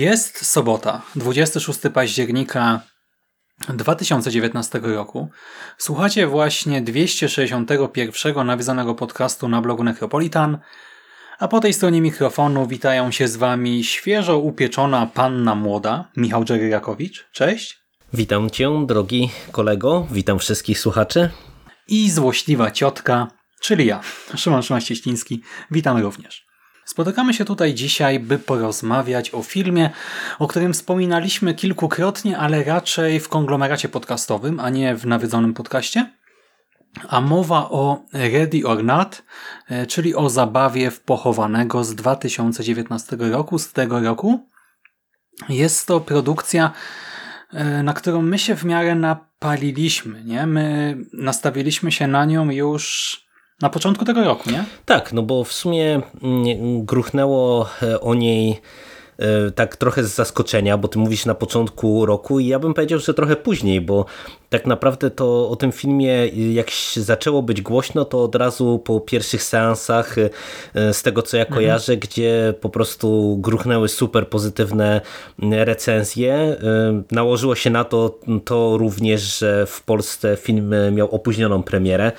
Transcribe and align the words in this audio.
Jest 0.00 0.46
sobota, 0.46 1.02
26 1.16 1.80
października 1.94 2.80
2019 3.68 4.80
roku. 4.82 5.28
Słuchacie 5.78 6.26
właśnie 6.26 6.82
261 6.82 8.46
nawiązanego 8.46 8.94
podcastu 8.94 9.48
na 9.48 9.60
blogu 9.62 9.84
Necropolitan, 9.84 10.58
a 11.38 11.48
po 11.48 11.60
tej 11.60 11.72
stronie 11.72 12.00
mikrofonu 12.00 12.66
witają 12.66 13.10
się 13.10 13.28
z 13.28 13.36
Wami 13.36 13.84
świeżo 13.84 14.38
upieczona 14.38 15.06
panna 15.06 15.54
młoda, 15.54 16.10
Michał 16.16 16.44
Dżeryjakowicz. 16.44 17.28
Cześć. 17.32 17.78
Witam 18.12 18.50
Cię, 18.50 18.86
drogi 18.86 19.30
kolego, 19.52 20.06
witam 20.10 20.38
wszystkich 20.38 20.78
słuchaczy. 20.78 21.30
I 21.88 22.10
złośliwa 22.10 22.70
ciotka, 22.70 23.28
czyli 23.60 23.86
ja, 23.86 24.00
Szymon 24.36 24.62
Szymaścieśliński. 24.62 25.42
Witam 25.70 26.02
również. 26.02 26.49
Spotykamy 26.90 27.34
się 27.34 27.44
tutaj 27.44 27.74
dzisiaj, 27.74 28.20
by 28.20 28.38
porozmawiać 28.38 29.34
o 29.34 29.42
filmie, 29.42 29.90
o 30.38 30.46
którym 30.46 30.72
wspominaliśmy 30.72 31.54
kilkukrotnie, 31.54 32.38
ale 32.38 32.64
raczej 32.64 33.20
w 33.20 33.28
konglomeracie 33.28 33.88
podcastowym, 33.88 34.60
a 34.60 34.70
nie 34.70 34.96
w 34.96 35.06
nawiedzonym 35.06 35.54
podcaście. 35.54 36.12
A 37.08 37.20
mowa 37.20 37.70
o 37.70 38.04
Ready 38.12 38.66
or 38.66 38.84
Not, 38.84 39.22
e, 39.68 39.86
czyli 39.86 40.14
o 40.14 40.30
zabawie 40.30 40.90
w 40.90 41.00
pochowanego 41.00 41.84
z 41.84 41.94
2019 41.94 43.16
roku, 43.30 43.58
z 43.58 43.72
tego 43.72 44.00
roku. 44.00 44.48
Jest 45.48 45.86
to 45.86 46.00
produkcja, 46.00 46.70
e, 47.52 47.82
na 47.82 47.92
którą 47.92 48.22
my 48.22 48.38
się 48.38 48.56
w 48.56 48.64
miarę 48.64 48.94
napaliliśmy. 48.94 50.24
Nie? 50.24 50.46
My 50.46 50.96
nastawiliśmy 51.12 51.92
się 51.92 52.06
na 52.06 52.24
nią 52.24 52.50
już 52.50 53.29
na 53.62 53.70
początku 53.70 54.04
tego 54.04 54.24
roku, 54.24 54.50
nie? 54.50 54.64
Tak, 54.84 55.12
no 55.12 55.22
bo 55.22 55.44
w 55.44 55.52
sumie 55.52 56.00
mm, 56.22 56.84
gruchnęło 56.84 57.68
e, 57.82 58.00
o 58.00 58.14
niej 58.14 58.60
e, 59.18 59.50
tak 59.50 59.76
trochę 59.76 60.04
z 60.04 60.14
zaskoczenia, 60.14 60.78
bo 60.78 60.88
ty 60.88 60.98
mówisz 60.98 61.26
na 61.26 61.34
początku 61.34 62.06
roku 62.06 62.40
i 62.40 62.46
ja 62.46 62.58
bym 62.58 62.74
powiedział, 62.74 62.98
że 62.98 63.14
trochę 63.14 63.36
później, 63.36 63.80
bo 63.80 64.04
tak 64.50 64.66
naprawdę 64.66 65.10
to 65.10 65.50
o 65.50 65.56
tym 65.56 65.72
filmie, 65.72 66.26
jak 66.52 66.70
zaczęło 66.96 67.42
być 67.42 67.62
głośno, 67.62 68.04
to 68.04 68.22
od 68.22 68.34
razu 68.34 68.78
po 68.78 69.00
pierwszych 69.00 69.42
seansach, 69.42 70.16
e, 70.74 70.94
z 70.94 71.02
tego 71.02 71.22
co 71.22 71.36
ja 71.36 71.42
mhm. 71.42 71.54
kojarzę, 71.54 71.92
mhm. 71.92 72.00
gdzie 72.00 72.54
po 72.60 72.68
prostu 72.68 73.36
gruchnęły 73.40 73.88
super 73.88 74.28
pozytywne 74.28 75.00
recenzje. 75.38 76.34
E, 76.34 76.56
nałożyło 77.10 77.54
się 77.54 77.70
na 77.70 77.84
to, 77.84 78.18
to 78.44 78.78
również, 78.78 79.38
że 79.38 79.66
w 79.66 79.82
Polsce 79.82 80.36
film 80.36 80.74
miał 80.92 81.10
opóźnioną 81.10 81.62
premierę, 81.62 82.12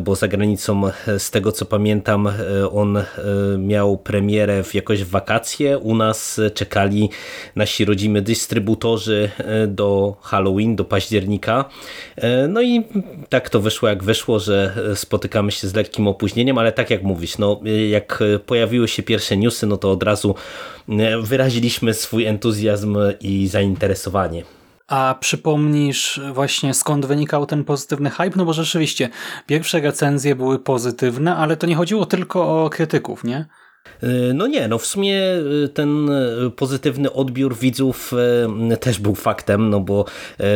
bo 0.00 0.14
za 0.14 0.28
granicą, 0.28 0.82
z 1.18 1.30
tego 1.30 1.52
co 1.52 1.64
pamiętam, 1.64 2.28
on 2.72 3.02
miał 3.58 3.98
premierę 3.98 4.62
w 4.62 4.74
jakoś 4.74 5.04
wakacje. 5.04 5.78
U 5.78 5.94
nas 5.94 6.40
czekali 6.54 7.10
nasi 7.56 7.84
rodzimy 7.84 8.22
dystrybutorzy 8.22 9.30
do 9.68 10.16
Halloween, 10.20 10.76
do 10.76 10.84
października 10.84 11.63
E, 12.16 12.48
no 12.48 12.62
i 12.62 12.84
tak 13.28 13.50
to 13.50 13.60
wyszło 13.60 13.88
jak 13.88 14.04
wyszło, 14.04 14.40
że 14.40 14.74
spotykamy 14.94 15.52
się 15.52 15.68
z 15.68 15.74
lekkim 15.74 16.08
opóźnieniem, 16.08 16.58
ale 16.58 16.72
tak 16.72 16.90
jak 16.90 17.02
mówisz, 17.02 17.38
no 17.38 17.60
jak 17.90 18.22
pojawiły 18.46 18.88
się 18.88 19.02
pierwsze 19.02 19.36
newsy, 19.36 19.66
no 19.66 19.76
to 19.76 19.90
od 19.90 20.02
razu 20.02 20.34
e, 20.88 21.18
wyraziliśmy 21.22 21.94
swój 21.94 22.26
entuzjazm 22.26 22.96
i 23.20 23.48
zainteresowanie. 23.48 24.42
A 24.88 25.14
przypomnisz 25.20 26.20
właśnie 26.32 26.74
skąd 26.74 27.06
wynikał 27.06 27.46
ten 27.46 27.64
pozytywny 27.64 28.10
hype? 28.10 28.36
No 28.36 28.44
bo 28.44 28.52
rzeczywiście 28.52 29.08
pierwsze 29.46 29.80
recenzje 29.80 30.34
były 30.34 30.58
pozytywne, 30.58 31.36
ale 31.36 31.56
to 31.56 31.66
nie 31.66 31.76
chodziło 31.76 32.06
tylko 32.06 32.64
o 32.64 32.70
krytyków, 32.70 33.24
nie? 33.24 33.46
Y, 34.02 34.34
no 34.34 34.46
nie, 34.46 34.68
no 34.68 34.78
w 34.78 34.86
sumie 34.86 35.22
y, 35.64 35.68
ten 35.68 36.08
y, 36.08 36.50
pozytywny 36.50 37.12
odbiór 37.12 37.56
widzów 37.56 38.12
też 38.80 38.98
był 38.98 39.14
faktem, 39.14 39.70
no 39.70 39.80
bo 39.80 40.04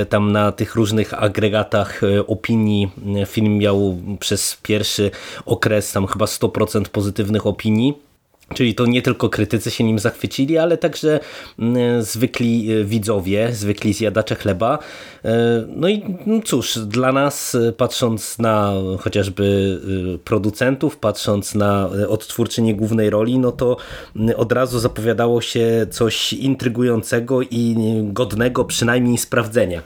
tam 0.08 0.32
na 0.32 0.52
tych 0.52 0.74
różnych 0.74 1.22
agregatach 1.22 2.00
opinii 2.26 2.90
film 3.26 3.58
miał 3.58 3.98
przez 4.20 4.58
pierwszy 4.62 5.10
okres 5.46 5.92
tam 5.92 6.06
chyba 6.06 6.24
100% 6.24 6.88
pozytywnych 6.88 7.46
opinii. 7.46 8.07
Czyli 8.54 8.74
to 8.74 8.86
nie 8.86 9.02
tylko 9.02 9.28
krytycy 9.28 9.70
się 9.70 9.84
nim 9.84 9.98
zachwycili, 9.98 10.58
ale 10.58 10.78
także 10.78 11.20
mm, 11.58 12.02
zwykli 12.02 12.72
e, 12.72 12.84
widzowie, 12.84 13.52
zwykli 13.52 13.92
zjadacze 13.92 14.34
chleba. 14.34 14.78
E, 15.24 15.64
no 15.68 15.88
i 15.88 16.16
no 16.26 16.40
cóż, 16.44 16.78
dla 16.78 17.12
nas 17.12 17.54
e, 17.54 17.72
patrząc 17.72 18.38
na 18.38 18.72
chociażby 19.00 19.78
producentów, 20.24 20.96
patrząc 20.96 21.54
na 21.54 21.90
odtwórczynię 22.08 22.74
głównej 22.74 23.10
roli, 23.10 23.38
no 23.38 23.52
to 23.52 23.76
mm, 24.16 24.36
od 24.36 24.52
razu 24.52 24.78
zapowiadało 24.78 25.40
się 25.40 25.86
coś 25.90 26.32
intrygującego 26.32 27.42
i 27.42 27.76
godnego 28.02 28.64
przynajmniej 28.64 29.18
sprawdzenia. 29.18 29.82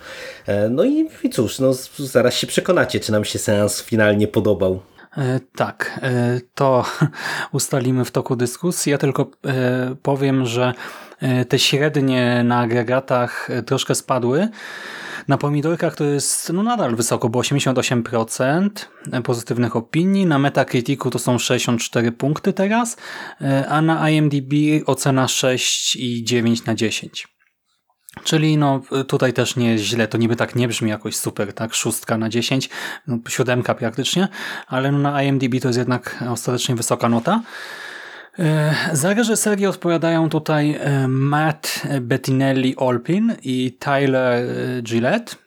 No 0.70 0.84
i, 0.84 1.08
cóż, 1.32 1.58
no 1.58 1.72
zaraz 1.98 2.34
się 2.34 2.46
przekonacie, 2.46 3.00
czy 3.00 3.12
nam 3.12 3.24
się 3.24 3.38
seans 3.38 3.82
finalnie 3.82 4.28
podobał. 4.28 4.80
E, 5.16 5.40
tak, 5.56 6.00
e, 6.02 6.40
to 6.54 6.84
ustalimy 7.52 8.04
w 8.04 8.10
toku 8.10 8.36
dyskusji. 8.36 8.92
Ja 8.92 8.98
tylko 8.98 9.30
e, 9.46 9.94
powiem, 10.02 10.46
że 10.46 10.74
te 11.48 11.58
średnie 11.58 12.44
na 12.44 12.58
agregatach 12.58 13.48
troszkę 13.66 13.94
spadły. 13.94 14.48
Na 15.28 15.38
pomidorkach 15.38 15.96
to 15.96 16.04
jest 16.04 16.52
no 16.52 16.62
nadal 16.62 16.96
wysoko, 16.96 17.28
bo 17.28 17.40
88% 17.40 18.70
pozytywnych 19.24 19.76
opinii. 19.76 20.26
Na 20.26 20.38
Metacriticu 20.38 21.10
to 21.10 21.18
są 21.18 21.38
64 21.38 22.12
punkty 22.12 22.52
teraz, 22.52 22.96
a 23.68 23.82
na 23.82 24.10
IMDb 24.10 24.52
ocena 24.86 25.26
6,9 25.26 26.66
na 26.66 26.74
10. 26.74 27.31
Czyli 28.24 28.56
no 28.56 28.80
tutaj 29.08 29.32
też 29.32 29.56
nie 29.56 29.72
jest 29.72 29.84
źle, 29.84 30.08
to 30.08 30.18
niby 30.18 30.36
tak 30.36 30.54
nie 30.54 30.68
brzmi 30.68 30.90
jakoś 30.90 31.16
super, 31.16 31.52
tak, 31.52 31.74
szóstka 31.74 32.18
na 32.18 32.28
10, 32.28 32.70
no, 33.06 33.18
siódemka 33.28 33.74
praktycznie, 33.74 34.28
ale 34.66 34.92
no 34.92 34.98
na 34.98 35.22
IMDb 35.22 35.60
to 35.62 35.68
jest 35.68 35.78
jednak 35.78 36.24
ostatecznie 36.30 36.74
wysoka 36.74 37.08
nota. 37.08 37.42
E, 38.38 38.74
za 38.92 39.14
reżyserię 39.14 39.68
odpowiadają 39.68 40.28
tutaj 40.28 40.78
e, 40.80 41.08
Matt 41.08 41.82
Bettinelli-Olpin 42.00 43.34
i 43.42 43.76
Tyler 43.78 44.46
Gillette. 44.82 45.41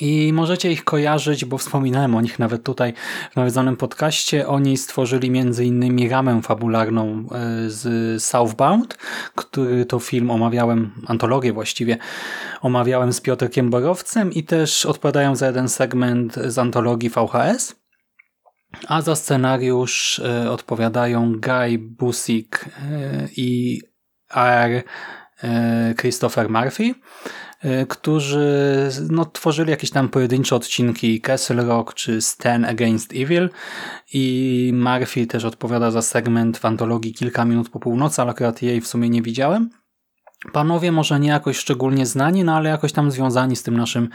I 0.00 0.32
możecie 0.32 0.72
ich 0.72 0.84
kojarzyć, 0.84 1.44
bo 1.44 1.58
wspominałem 1.58 2.14
o 2.14 2.20
nich 2.20 2.38
nawet 2.38 2.62
tutaj 2.62 2.92
w 3.32 3.36
nawiedzonym 3.36 3.76
podcaście. 3.76 4.48
Oni 4.48 4.76
stworzyli 4.76 5.38
m.in. 5.38 6.10
ramę 6.10 6.42
fabularną 6.42 7.08
e, 7.08 7.70
z 7.70 8.22
Southbound, 8.22 8.98
który 9.34 9.86
to 9.86 9.98
film 9.98 10.30
omawiałem, 10.30 10.90
antologię 11.06 11.52
właściwie, 11.52 11.98
omawiałem 12.60 13.12
z 13.12 13.20
Piotrkiem 13.20 13.70
Borowcem 13.70 14.32
i 14.32 14.44
też 14.44 14.86
odpowiadają 14.86 15.36
za 15.36 15.46
jeden 15.46 15.68
segment 15.68 16.34
z 16.34 16.58
antologii 16.58 17.10
VHS. 17.10 17.74
A 18.88 19.02
za 19.02 19.16
scenariusz 19.16 20.18
e, 20.18 20.50
odpowiadają 20.50 21.32
Guy 21.32 21.78
Busick 21.78 22.64
e, 22.64 22.68
i 23.36 23.80
R. 24.34 24.82
Christopher 25.94 26.50
Murphy. 26.50 26.94
E, 27.60 27.86
którzy 27.86 28.88
no, 29.10 29.24
tworzyli 29.24 29.70
jakieś 29.70 29.90
tam 29.90 30.08
pojedyncze 30.08 30.56
odcinki 30.56 31.20
Castle 31.20 31.64
Rock 31.64 31.94
czy 31.94 32.20
Stan 32.20 32.64
Against 32.64 33.12
Evil 33.14 33.50
i 34.12 34.72
Murphy 34.74 35.26
też 35.26 35.44
odpowiada 35.44 35.90
za 35.90 36.02
segment 36.02 36.58
w 36.58 36.64
antologii 36.64 37.14
Kilka 37.14 37.44
minut 37.44 37.68
po 37.68 37.80
północy, 37.80 38.22
ale 38.22 38.30
akurat 38.30 38.62
jej 38.62 38.80
w 38.80 38.86
sumie 38.86 39.10
nie 39.10 39.22
widziałem. 39.22 39.70
Panowie 40.52 40.92
może 40.92 41.20
nie 41.20 41.28
jakoś 41.28 41.56
szczególnie 41.58 42.06
znani, 42.06 42.44
no 42.44 42.56
ale 42.56 42.70
jakoś 42.70 42.92
tam 42.92 43.10
związani 43.10 43.56
z 43.56 43.62
tym 43.62 43.76
naszym 43.76 44.08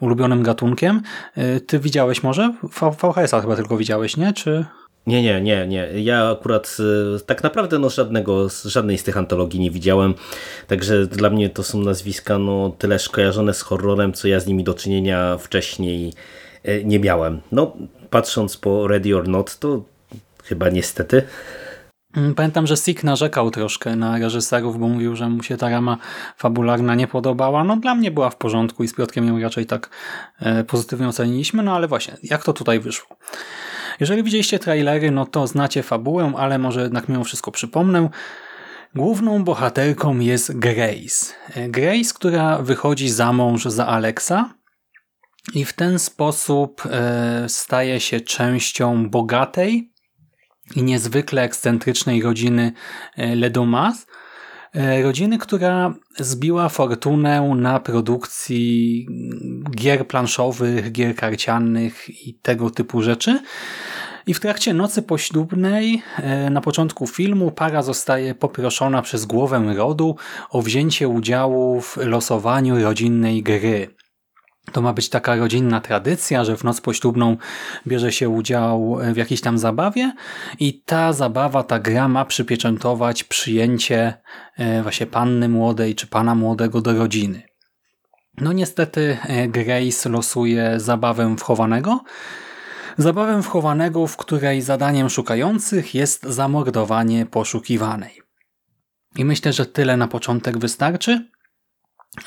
ulubionym 0.00 0.42
gatunkiem. 0.42 1.02
Y, 1.38 1.60
ty 1.60 1.78
widziałeś 1.78 2.22
może? 2.22 2.54
VHS-a 3.02 3.40
chyba 3.40 3.56
tylko 3.56 3.76
widziałeś, 3.76 4.16
nie? 4.16 4.32
Czy... 4.32 4.66
Nie, 5.06 5.22
nie, 5.22 5.40
nie, 5.40 5.66
nie. 5.66 5.88
Ja 5.94 6.30
akurat 6.30 6.76
y, 7.16 7.24
tak 7.26 7.42
naprawdę 7.42 7.78
no 7.78 7.90
żadnego, 7.90 8.48
żadnej 8.64 8.98
z 8.98 9.02
tych 9.02 9.16
antologii 9.16 9.60
nie 9.60 9.70
widziałem, 9.70 10.14
także 10.66 11.06
dla 11.06 11.30
mnie 11.30 11.50
to 11.50 11.62
są 11.62 11.80
nazwiska 11.80 12.38
no 12.38 12.74
tyle 12.78 12.96
kojarzone 13.12 13.54
z 13.54 13.62
horrorem, 13.62 14.12
co 14.12 14.28
ja 14.28 14.40
z 14.40 14.46
nimi 14.46 14.64
do 14.64 14.74
czynienia 14.74 15.38
wcześniej 15.38 16.12
y, 16.68 16.82
nie 16.84 16.98
miałem. 17.00 17.40
No 17.52 17.76
patrząc 18.10 18.56
po 18.56 18.88
Ready 18.88 19.16
or 19.16 19.28
Not, 19.28 19.58
to 19.58 19.82
chyba 20.44 20.68
niestety. 20.68 21.22
Mm, 22.16 22.34
pamiętam, 22.34 22.66
że 22.66 22.76
Sik 22.76 23.04
narzekał 23.04 23.50
troszkę 23.50 23.96
na 23.96 24.18
reżyserów, 24.18 24.78
bo 24.78 24.88
mówił, 24.88 25.16
że 25.16 25.28
mu 25.28 25.42
się 25.42 25.56
ta 25.56 25.68
rama 25.68 25.98
fabularna 26.36 26.94
nie 26.94 27.06
podobała. 27.06 27.64
No 27.64 27.76
dla 27.76 27.94
mnie 27.94 28.10
była 28.10 28.30
w 28.30 28.36
porządku 28.36 28.84
i 28.84 28.88
z 28.88 28.94
Piotrkiem 28.94 29.26
ją 29.26 29.40
raczej 29.40 29.66
tak 29.66 29.90
e, 30.40 30.64
pozytywnie 30.64 31.08
oceniliśmy, 31.08 31.62
no 31.62 31.76
ale 31.76 31.88
właśnie, 31.88 32.16
jak 32.22 32.44
to 32.44 32.52
tutaj 32.52 32.80
wyszło? 32.80 33.16
Jeżeli 34.00 34.22
widzieliście 34.22 34.58
trailery, 34.58 35.10
no 35.10 35.26
to 35.26 35.46
znacie 35.46 35.82
fabułę, 35.82 36.32
ale 36.36 36.58
może 36.58 36.82
jednak 36.82 37.08
mimo 37.08 37.24
wszystko 37.24 37.50
przypomnę. 37.50 38.08
Główną 38.94 39.44
bohaterką 39.44 40.18
jest 40.18 40.58
Grace. 40.58 41.34
Grace, 41.68 42.14
która 42.14 42.58
wychodzi 42.58 43.08
za 43.08 43.32
mąż 43.32 43.64
za 43.64 43.86
Alexa 43.86 44.54
i 45.54 45.64
w 45.64 45.72
ten 45.72 45.98
sposób 45.98 46.82
e, 46.86 47.44
staje 47.48 48.00
się 48.00 48.20
częścią 48.20 49.10
bogatej, 49.10 49.94
i 50.76 50.82
niezwykle 50.82 51.42
ekscentrycznej 51.42 52.22
rodziny 52.22 52.72
e, 53.16 53.36
Ledomas. 53.36 54.06
E, 54.74 55.02
rodziny, 55.02 55.38
która 55.38 55.94
zbiła 56.18 56.68
fortunę 56.68 57.54
na 57.56 57.80
produkcji 57.80 59.06
gier 59.70 60.06
planszowych, 60.06 60.92
gier 60.92 61.16
karcianych 61.16 62.26
i 62.26 62.34
tego 62.34 62.70
typu 62.70 63.02
rzeczy. 63.02 63.40
I 64.26 64.34
w 64.34 64.40
trakcie 64.40 64.74
nocy 64.74 65.02
poślubnej, 65.02 66.02
e, 66.16 66.50
na 66.50 66.60
początku 66.60 67.06
filmu, 67.06 67.50
para 67.50 67.82
zostaje 67.82 68.34
poproszona 68.34 69.02
przez 69.02 69.24
głowę 69.24 69.74
rodu 69.76 70.16
o 70.50 70.62
wzięcie 70.62 71.08
udziału 71.08 71.80
w 71.80 71.96
losowaniu 71.96 72.82
rodzinnej 72.82 73.42
gry. 73.42 74.03
To 74.72 74.82
ma 74.82 74.92
być 74.92 75.08
taka 75.08 75.36
rodzinna 75.36 75.80
tradycja, 75.80 76.44
że 76.44 76.56
w 76.56 76.64
noc 76.64 76.80
poślubną 76.80 77.36
bierze 77.86 78.12
się 78.12 78.28
udział 78.28 78.98
w 79.12 79.16
jakiejś 79.16 79.40
tam 79.40 79.58
zabawie 79.58 80.12
i 80.60 80.82
ta 80.82 81.12
zabawa, 81.12 81.62
ta 81.62 81.78
gra 81.78 82.08
ma 82.08 82.24
przypieczętować 82.24 83.24
przyjęcie 83.24 84.14
e, 84.56 84.82
właśnie 84.82 85.06
panny 85.06 85.48
młodej 85.48 85.94
czy 85.94 86.06
pana 86.06 86.34
młodego 86.34 86.80
do 86.80 86.98
rodziny. 86.98 87.42
No 88.40 88.52
niestety 88.52 89.18
e, 89.26 89.48
Grace 89.48 90.08
losuje 90.08 90.80
zabawę 90.80 91.36
wchowanego, 91.38 92.00
zabawę 92.98 93.42
wchowanego, 93.42 94.06
w 94.06 94.16
której 94.16 94.62
zadaniem 94.62 95.10
szukających 95.10 95.94
jest 95.94 96.22
zamordowanie 96.22 97.26
poszukiwanej. 97.26 98.22
I 99.16 99.24
myślę, 99.24 99.52
że 99.52 99.66
tyle 99.66 99.96
na 99.96 100.08
początek 100.08 100.58
wystarczy. 100.58 101.33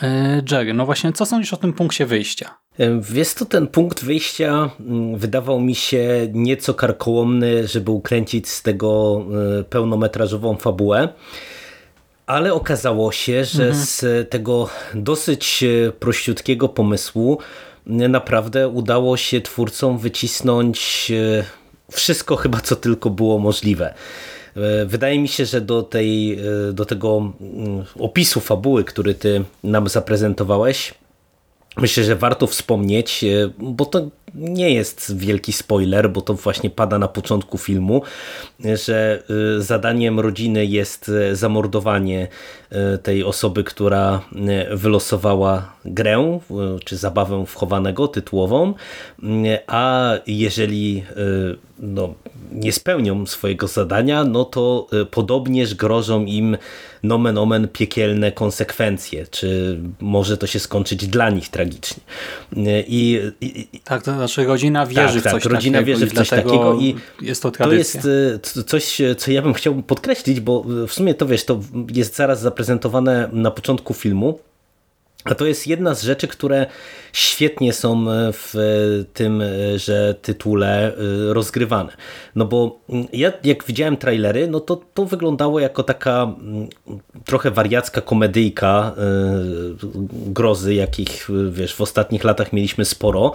E, 0.01 0.41
Jerry, 0.51 0.73
no 0.73 0.85
właśnie, 0.85 1.13
co 1.13 1.25
sądzisz 1.25 1.53
o 1.53 1.57
tym 1.57 1.73
punkcie 1.73 2.05
wyjścia? 2.05 2.57
Wiesz 3.01 3.33
to 3.33 3.45
ten 3.45 3.67
punkt 3.67 4.03
wyjścia 4.03 4.69
mm, 4.79 5.17
wydawał 5.17 5.59
mi 5.59 5.75
się 5.75 6.27
nieco 6.33 6.73
karkołomny, 6.73 7.67
żeby 7.67 7.91
ukręcić 7.91 8.49
z 8.49 8.63
tego 8.63 9.21
e, 9.59 9.63
pełnometrażową 9.63 10.55
fabułę, 10.55 11.09
ale 12.25 12.53
okazało 12.53 13.11
się, 13.11 13.45
że 13.45 13.63
mhm. 13.63 13.85
z 13.85 14.29
tego 14.29 14.69
dosyć 14.93 15.63
e, 15.63 15.91
prościutkiego 15.91 16.69
pomysłu 16.69 17.37
naprawdę 17.85 18.67
udało 18.67 19.17
się 19.17 19.41
twórcom 19.41 19.97
wycisnąć 19.97 21.11
wszystko 21.91 22.35
chyba, 22.35 22.61
co 22.61 22.75
tylko 22.75 23.09
było 23.09 23.39
możliwe. 23.39 23.93
E, 24.57 24.85
wydaje 24.85 25.19
mi 25.19 25.27
się, 25.27 25.45
że 25.45 25.61
do, 25.61 25.83
tej, 25.83 26.33
e, 26.33 26.73
do 26.73 26.85
tego 26.85 27.33
mm, 27.41 27.83
opisu 27.99 28.39
fabuły, 28.39 28.83
który 28.83 29.13
ty 29.13 29.43
nam 29.63 29.87
zaprezentowałeś, 29.87 30.93
myślę, 31.77 32.03
że 32.03 32.15
warto 32.15 32.47
wspomnieć, 32.47 33.23
e, 33.23 33.49
bo 33.59 33.85
to 33.85 34.09
nie 34.35 34.73
jest 34.73 35.17
wielki 35.17 35.53
spoiler, 35.53 36.09
bo 36.09 36.21
to 36.21 36.33
właśnie 36.33 36.69
pada 36.69 36.99
na 36.99 37.07
początku 37.07 37.57
filmu, 37.57 38.01
że 38.59 39.23
zadaniem 39.57 40.19
rodziny 40.19 40.65
jest 40.65 41.11
zamordowanie 41.33 42.27
tej 43.03 43.23
osoby, 43.23 43.63
która 43.63 44.21
wylosowała 44.71 45.73
grę, 45.85 46.39
czy 46.85 46.97
zabawę 46.97 47.45
wchowanego 47.47 48.07
tytułową, 48.07 48.73
a 49.67 50.13
jeżeli 50.27 51.03
no, 51.79 52.13
nie 52.51 52.71
spełnią 52.71 53.25
swojego 53.25 53.67
zadania, 53.67 54.23
no 54.23 54.45
to 54.45 54.87
podobnież 55.11 55.75
grożą 55.75 56.25
im 56.25 56.57
nomen 57.03 57.37
omen 57.37 57.67
piekielne 57.67 58.31
konsekwencje, 58.31 59.27
czy 59.27 59.79
może 59.99 60.37
to 60.37 60.47
się 60.47 60.59
skończyć 60.59 61.07
dla 61.07 61.29
nich 61.29 61.49
tragicznie. 61.49 62.03
I, 62.87 63.21
i 63.41 63.79
tak, 63.83 64.03
to 64.03 64.13
znaczy 64.13 64.45
rodzina 64.45 64.85
wierzy 64.85 65.21
tak, 65.21 65.31
w 65.31 65.35
coś 65.35 65.43
tak, 65.43 65.51
rodzina 65.51 65.79
takiego 65.79 65.99
wierzy 65.99 66.11
w 66.11 66.13
coś 66.13 66.29
takiego 66.29 66.77
i 66.79 66.95
jest 67.21 67.43
to 67.43 67.51
tradycja. 67.51 68.01
To 68.01 68.09
jest 68.09 68.63
coś, 68.67 69.01
co 69.17 69.31
ja 69.31 69.41
bym 69.41 69.53
chciał 69.53 69.81
podkreślić, 69.81 70.39
bo 70.39 70.63
w 70.87 70.93
sumie 70.93 71.13
to 71.13 71.25
wiesz, 71.25 71.45
to 71.45 71.59
jest 71.93 72.15
zaraz 72.15 72.41
zaprezentowane 72.57 73.29
na 73.33 73.51
początku 73.51 73.93
filmu, 73.93 74.39
a 75.31 75.35
to 75.35 75.45
jest 75.45 75.67
jedna 75.67 75.95
z 75.95 76.03
rzeczy, 76.03 76.27
które 76.27 76.65
świetnie 77.13 77.73
są 77.73 78.05
w 78.33 78.53
tym, 79.13 79.43
że 79.75 80.15
tytule 80.21 80.93
rozgrywane. 81.29 81.91
No 82.35 82.45
bo 82.45 82.79
mm, 82.89 83.07
ja 83.13 83.31
jak 83.43 83.63
widziałem 83.63 83.97
trailery, 83.97 84.47
no 84.47 84.59
to 84.59 84.81
to 84.93 85.05
wyglądało 85.05 85.59
jako 85.59 85.83
taka 85.83 86.23
mm, 86.23 86.67
trochę 87.25 87.51
wariacka 87.51 88.01
komedyjka 88.01 88.95
grozy, 90.11 90.73
jakich 90.73 91.27
wiesz, 91.51 91.75
w 91.75 91.81
ostatnich 91.81 92.23
latach 92.23 92.53
mieliśmy 92.53 92.85
sporo, 92.85 93.33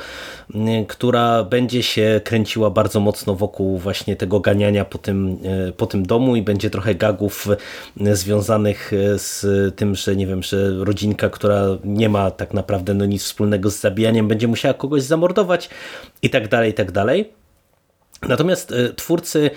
y, 0.50 0.86
która 0.88 1.44
będzie 1.44 1.82
się 1.82 2.20
kręciła 2.24 2.70
bardzo 2.70 3.00
mocno 3.00 3.34
wokół 3.34 3.78
właśnie 3.78 4.16
tego 4.16 4.40
ganiania 4.40 4.84
po 4.84 4.98
tym, 4.98 5.38
po 5.76 5.86
tym 5.86 6.06
domu 6.06 6.36
i 6.36 6.42
będzie 6.42 6.70
trochę 6.70 6.94
gagów 6.94 7.48
związanych 8.12 8.92
z 9.16 9.46
tym, 9.76 9.94
że 9.94 10.16
nie 10.16 10.26
wiem, 10.26 10.42
że 10.42 10.84
rodzinka, 10.84 11.30
która 11.30 11.64
nie 11.84 12.08
ma 12.08 12.30
tak 12.30 12.54
naprawdę 12.54 12.94
no 12.94 13.06
nic 13.06 13.22
wspólnego 13.22 13.70
z 13.70 13.80
zabijaniem, 13.80 14.28
będzie 14.28 14.48
musiała 14.48 14.74
kogoś 14.74 15.02
zamordować 15.02 15.70
i 16.22 16.30
tak 16.30 16.48
dalej, 16.48 16.70
i 16.70 16.74
tak 16.74 16.92
dalej. 16.92 17.32
Natomiast 18.28 18.72
e, 18.72 18.92
twórcy 18.94 19.50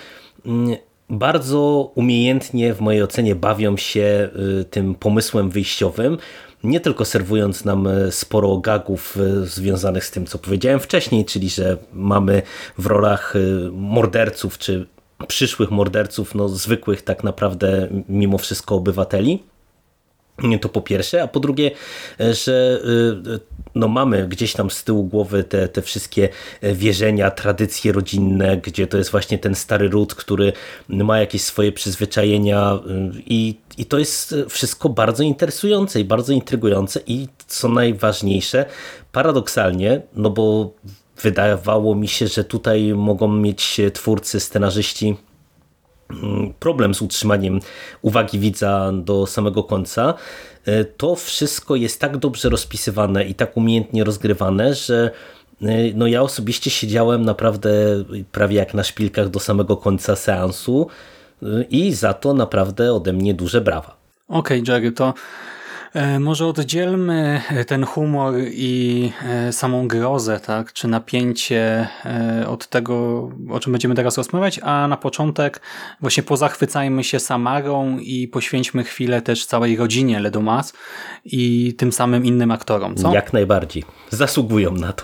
mm, 0.45 0.75
bardzo 1.09 1.91
umiejętnie 1.95 2.73
w 2.73 2.81
mojej 2.81 3.03
ocenie 3.03 3.35
bawią 3.35 3.77
się 3.77 4.29
e, 4.61 4.63
tym 4.63 4.95
pomysłem 4.95 5.49
wyjściowym, 5.49 6.17
nie 6.63 6.79
tylko 6.79 7.05
serwując 7.05 7.65
nam 7.65 7.87
e, 7.87 8.11
sporo 8.11 8.57
gagów 8.57 9.17
związanych 9.43 10.05
z 10.05 10.11
tym, 10.11 10.25
co 10.25 10.37
powiedziałem 10.37 10.79
wcześniej, 10.79 11.25
czyli 11.25 11.49
że 11.49 11.77
mamy 11.93 12.41
w 12.77 12.85
rolach 12.85 13.33
morderców 13.71 14.57
czy 14.57 14.87
przyszłych 15.27 15.71
morderców, 15.71 16.35
no 16.35 16.49
zwykłych 16.49 17.01
tak 17.01 17.23
naprawdę 17.23 17.87
mimo 18.09 18.37
wszystko 18.37 18.75
obywateli, 18.75 19.43
to 20.61 20.69
po 20.69 20.81
pierwsze, 20.81 21.23
a 21.23 21.27
po 21.27 21.39
drugie, 21.39 21.71
że 22.19 22.81
y, 23.35 23.39
no 23.75 23.87
mamy 23.87 24.27
gdzieś 24.27 24.53
tam 24.53 24.69
z 24.69 24.83
tyłu 24.83 25.03
głowy 25.03 25.43
te, 25.43 25.67
te 25.67 25.81
wszystkie 25.81 26.29
wierzenia, 26.61 27.31
tradycje 27.31 27.91
rodzinne, 27.91 28.57
gdzie 28.57 28.87
to 28.87 28.97
jest 28.97 29.11
właśnie 29.11 29.39
ten 29.39 29.55
stary 29.55 29.89
ród, 29.89 30.15
który 30.15 30.53
ma 30.89 31.19
jakieś 31.19 31.41
swoje 31.41 31.71
przyzwyczajenia 31.71 32.79
i, 33.15 33.57
i 33.77 33.85
to 33.85 33.99
jest 33.99 34.35
wszystko 34.49 34.89
bardzo 34.89 35.23
interesujące 35.23 35.99
i 35.99 36.05
bardzo 36.05 36.33
intrygujące. 36.33 36.99
I 37.07 37.27
co 37.47 37.69
najważniejsze, 37.69 38.65
paradoksalnie, 39.11 40.01
no 40.15 40.29
bo 40.29 40.73
wydawało 41.21 41.95
mi 41.95 42.07
się, 42.07 42.27
że 42.27 42.43
tutaj 42.43 42.93
mogą 42.93 43.27
mieć 43.27 43.81
twórcy, 43.93 44.39
scenarzyści 44.39 45.15
problem 46.59 46.93
z 46.93 47.01
utrzymaniem 47.01 47.59
uwagi 48.01 48.39
widza 48.39 48.91
do 48.93 49.27
samego 49.27 49.63
końca, 49.63 50.13
e, 50.65 50.85
to 50.85 51.15
wszystko 51.15 51.75
jest 51.75 52.01
tak 52.01 52.17
dobrze 52.17 52.49
rozpisywane 52.49 53.25
i 53.25 53.35
tak 53.35 53.57
umiejętnie 53.57 54.03
rozgrywane, 54.03 54.73
że 54.73 55.11
e, 55.61 55.65
no 55.93 56.07
ja 56.07 56.21
osobiście 56.21 56.69
siedziałem 56.69 57.25
naprawdę 57.25 57.69
prawie 58.31 58.55
jak 58.55 58.73
na 58.73 58.83
szpilkach 58.83 59.29
do 59.29 59.39
samego 59.39 59.77
końca 59.77 60.15
seansu 60.15 60.87
e, 61.43 61.45
i 61.69 61.93
za 61.93 62.13
to 62.13 62.33
naprawdę 62.33 62.93
ode 62.93 63.13
mnie 63.13 63.33
duże 63.33 63.61
brawa. 63.61 63.97
Okej, 64.27 64.61
okay, 64.61 64.73
Jerry, 64.75 64.91
to 64.91 65.13
może 66.19 66.47
oddzielmy 66.47 67.41
ten 67.67 67.85
humor 67.85 68.33
i 68.51 69.11
e, 69.25 69.53
samą 69.53 69.87
grozę, 69.87 70.39
tak? 70.39 70.73
czy 70.73 70.87
napięcie 70.87 71.87
e, 72.05 72.47
od 72.47 72.67
tego, 72.67 73.29
o 73.49 73.59
czym 73.59 73.71
będziemy 73.71 73.95
teraz 73.95 74.17
rozmawiać, 74.17 74.59
a 74.63 74.87
na 74.87 74.97
początek 74.97 75.61
właśnie 76.01 76.23
pozachwycajmy 76.23 77.03
się 77.03 77.19
Samarą 77.19 77.97
i 77.97 78.27
poświęćmy 78.27 78.83
chwilę 78.83 79.21
też 79.21 79.45
całej 79.45 79.77
rodzinie 79.77 80.19
Ledomas 80.19 80.73
i 81.25 81.73
tym 81.77 81.91
samym 81.91 82.25
innym 82.25 82.51
aktorom, 82.51 82.95
co? 82.95 83.13
Jak 83.13 83.33
najbardziej. 83.33 83.83
Zasługują 84.09 84.71
na 84.71 84.93
to. 84.93 85.03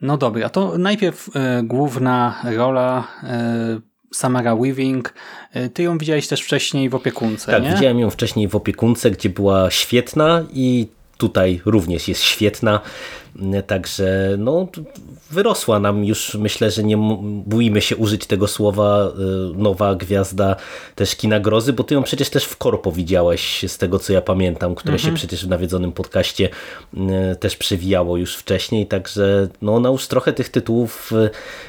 No 0.00 0.16
dobra, 0.16 0.48
to 0.48 0.78
najpierw 0.78 1.36
e, 1.36 1.62
główna 1.62 2.42
rola 2.44 3.04
e, 3.22 3.91
Samara 4.12 4.56
Weaving. 4.56 5.14
E, 5.52 5.68
ty 5.68 5.82
ją 5.82 5.98
widziałeś 5.98 6.28
też 6.28 6.40
wcześniej 6.42 6.88
w 6.88 6.94
opiekunce, 6.94 7.52
Tak, 7.52 7.62
nie? 7.62 7.74
widziałem 7.74 7.98
ją 7.98 8.10
wcześniej 8.10 8.48
w 8.48 8.56
opiekunce, 8.56 9.10
gdzie 9.10 9.28
była 9.28 9.70
świetna 9.70 10.44
i 10.52 10.86
tutaj 11.18 11.60
również 11.64 12.08
jest 12.08 12.22
świetna. 12.22 12.80
Także 13.66 14.36
no, 14.38 14.68
wyrosła 15.30 15.78
nam 15.78 16.04
już, 16.04 16.34
myślę, 16.34 16.70
że 16.70 16.82
nie 16.82 16.96
bójmy 17.46 17.80
się 17.80 17.96
użyć 17.96 18.26
tego 18.26 18.48
słowa 18.48 19.08
y, 19.08 19.12
nowa 19.56 19.94
gwiazda 19.94 20.56
też 20.94 21.16
kina 21.16 21.40
grozy, 21.40 21.72
bo 21.72 21.84
ty 21.84 21.94
ją 21.94 22.02
przecież 22.02 22.30
też 22.30 22.44
w 22.44 22.56
Korpo 22.56 22.92
widziałeś, 22.92 23.64
z 23.68 23.78
tego 23.78 23.98
co 23.98 24.12
ja 24.12 24.20
pamiętam, 24.20 24.74
które 24.74 24.98
się 24.98 25.14
przecież 25.14 25.46
w 25.46 25.48
nawiedzonym 25.48 25.92
podcaście 25.92 26.48
y, 26.94 26.98
też 27.36 27.56
przewijało 27.56 28.16
już 28.16 28.36
wcześniej, 28.36 28.86
także 28.86 29.48
no, 29.62 29.74
ona 29.74 29.88
już 29.88 30.06
trochę 30.06 30.32
tych 30.32 30.48
tytułów 30.48 31.12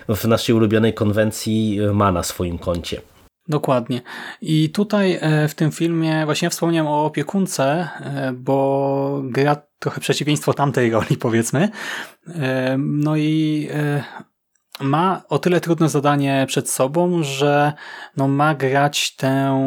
w 0.10 0.25
naszej 0.27 0.55
ulubionej 0.55 0.93
konwencji 0.93 1.79
ma 1.93 2.12
na 2.12 2.24
swoim 2.24 2.58
koncie. 2.58 3.01
Dokładnie. 3.48 4.02
I 4.42 4.70
tutaj 4.70 5.18
e, 5.22 5.48
w 5.48 5.56
tym 5.56 5.72
filmie 5.72 6.26
właśnie 6.26 6.50
wspomniałem 6.50 6.88
o 6.88 7.06
opiekunce, 7.06 7.90
e, 8.00 8.34
bo 8.34 9.22
gra 9.26 9.56
trochę 9.80 10.02
przeciwieństwo 10.02 10.54
tamtej 10.54 10.92
roli, 10.92 11.18
powiedzmy. 11.18 11.70
E, 12.28 12.76
no 12.80 13.18
i 13.18 13.70
ma 14.80 15.24
o 15.30 15.40
tyle 15.40 15.62
trudne 15.62 15.90
zadanie 15.90 16.46
przed 16.48 16.70
sobą, 16.70 17.24
że 17.24 17.74
no 18.18 18.28
ma 18.28 18.56
grać 18.56 19.16
tę 19.16 19.60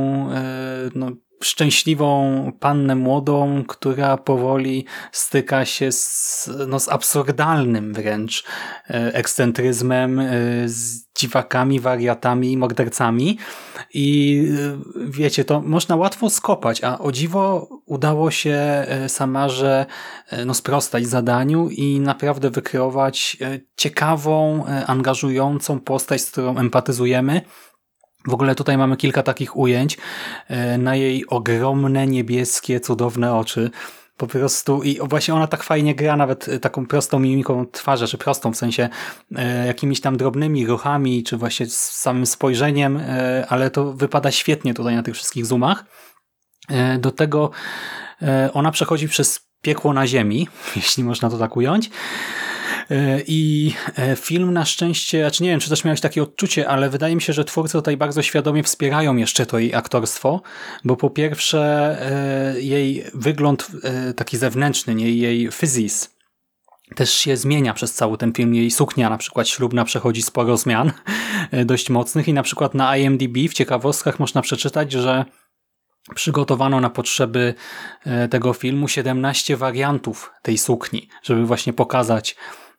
no, 0.95 1.11
szczęśliwą 1.47 2.53
pannę 2.61 2.95
młodą, 2.95 3.65
która 3.69 4.17
powoli 4.17 4.85
styka 5.13 5.65
się 5.65 5.93
z, 5.93 6.51
no, 6.69 6.81
z 6.81 6.89
absurdalnym 6.89 7.95
wręcz 7.95 8.45
ekscentryzmem, 8.89 10.23
z 10.67 11.07
dziwakami, 11.19 11.81
wariatami 11.81 12.53
i 12.53 12.57
mordercami. 12.57 13.39
I 13.95 14.43
wiecie, 15.07 15.45
to 15.45 15.61
można 15.61 15.97
łatwo 15.97 16.31
skopać, 16.31 16.85
a 16.85 16.99
o 16.99 17.13
dziwo 17.13 17.69
udało 17.87 18.31
się 18.31 18.87
Samarze 19.09 19.87
no, 20.47 20.55
sprostać 20.55 21.07
zadaniu 21.07 21.69
i 21.71 22.01
naprawdę 22.01 22.51
wykreować 22.51 23.37
ciekawą, 23.77 24.65
angażującą 24.87 25.81
postać, 25.81 26.21
z 26.21 26.31
którą 26.31 26.57
empatyzujemy, 26.57 27.41
w 28.27 28.35
ogóle 28.35 28.55
tutaj 28.55 28.79
mamy 28.79 28.97
kilka 28.97 29.23
takich 29.23 29.57
ujęć 29.57 29.99
na 30.79 30.97
jej 30.97 31.27
ogromne, 31.27 32.07
niebieskie, 32.07 32.81
cudowne 32.81 33.35
oczy. 33.35 33.71
Po 34.17 34.27
prostu 34.27 34.83
i 34.83 34.99
właśnie 35.03 35.35
ona 35.35 35.47
tak 35.47 35.63
fajnie 35.63 35.95
gra 35.95 36.17
nawet 36.17 36.49
taką 36.61 36.87
prostą 36.87 37.19
mimiką 37.19 37.67
twarzy, 37.73 38.07
czy 38.07 38.19
prostą 38.19 38.53
w 38.53 38.57
sensie 38.57 38.89
e, 39.37 39.67
jakimiś 39.67 40.01
tam 40.01 40.17
drobnymi 40.17 40.67
ruchami, 40.67 41.25
czy 41.25 41.37
właśnie 41.37 41.67
z 41.67 41.91
samym 41.91 42.27
spojrzeniem, 42.27 42.97
e, 42.97 43.47
ale 43.49 43.71
to 43.71 43.93
wypada 43.93 44.31
świetnie 44.31 44.75
tutaj 44.75 44.95
na 44.95 45.03
tych 45.03 45.15
wszystkich 45.15 45.47
zoomach. 45.47 45.85
E, 46.69 46.99
do 46.99 47.11
tego 47.11 47.51
e, 48.23 48.51
ona 48.53 48.71
przechodzi 48.71 49.09
przez 49.09 49.49
piekło 49.63 49.93
na 49.93 50.07
ziemi, 50.07 50.49
jeśli 50.77 51.05
można 51.05 51.31
to 51.31 51.39
tak 51.39 51.57
ująć. 51.57 51.91
E, 52.91 53.21
I 53.27 53.73
e, 53.97 54.17
film 54.17 54.53
na 54.53 54.65
szczęście, 54.65 55.21
znaczy 55.21 55.43
nie 55.43 55.51
wiem, 55.51 55.61
czy 55.61 55.71
też 55.71 55.85
miałeś 55.85 56.01
takie 56.01 56.23
odczucie, 56.23 56.69
ale 56.69 56.91
wydaje 56.91 57.15
mi 57.15 57.23
się, 57.23 57.33
że 57.33 57.45
twórcy 57.45 57.73
tutaj 57.73 57.97
bardzo 57.97 58.23
świadomie 58.23 58.63
wspierają 58.63 59.17
jeszcze 59.17 59.47
to 59.47 59.59
jej 59.59 59.75
aktorstwo, 59.75 60.43
bo 60.85 60.97
po 60.97 61.11
pierwsze 61.11 61.97
e, 62.01 62.61
jej 62.61 63.05
wygląd 63.15 63.71
taki 64.17 64.37
zewnętrzny, 64.37 64.95
nie 64.95 65.11
jej 65.11 65.49
fizis, 65.53 66.17
też 66.95 67.13
się 67.13 67.37
zmienia 67.37 67.75
przez 67.75 67.95
cały 67.95 68.19
ten 68.19 68.33
film. 68.33 68.55
Jej 68.55 68.71
suknia 68.71 69.11
na 69.11 69.19
przykład 69.19 69.49
ślubna 69.49 69.85
przechodzi 69.85 70.23
sporo 70.23 70.57
zmian 70.57 70.93
dość 71.65 71.91
mocnych 71.91 72.29
i 72.29 72.33
na 72.33 72.43
przykład 72.43 72.75
na 72.75 72.97
IMDb 72.97 73.37
w 73.51 73.55
ciekawostkach 73.55 74.21
można 74.21 74.43
przeczytać, 74.43 74.93
że 74.93 75.25
przygotowano 76.15 76.81
na 76.81 76.91
potrzeby 76.91 77.55
tego 78.31 78.53
filmu 78.53 78.89
17 78.89 79.57
wariantów 79.57 80.33
tej 80.43 80.59
sukni, 80.59 81.09
żeby 81.23 81.47
właśnie 81.47 81.73
pokazać 81.73 82.37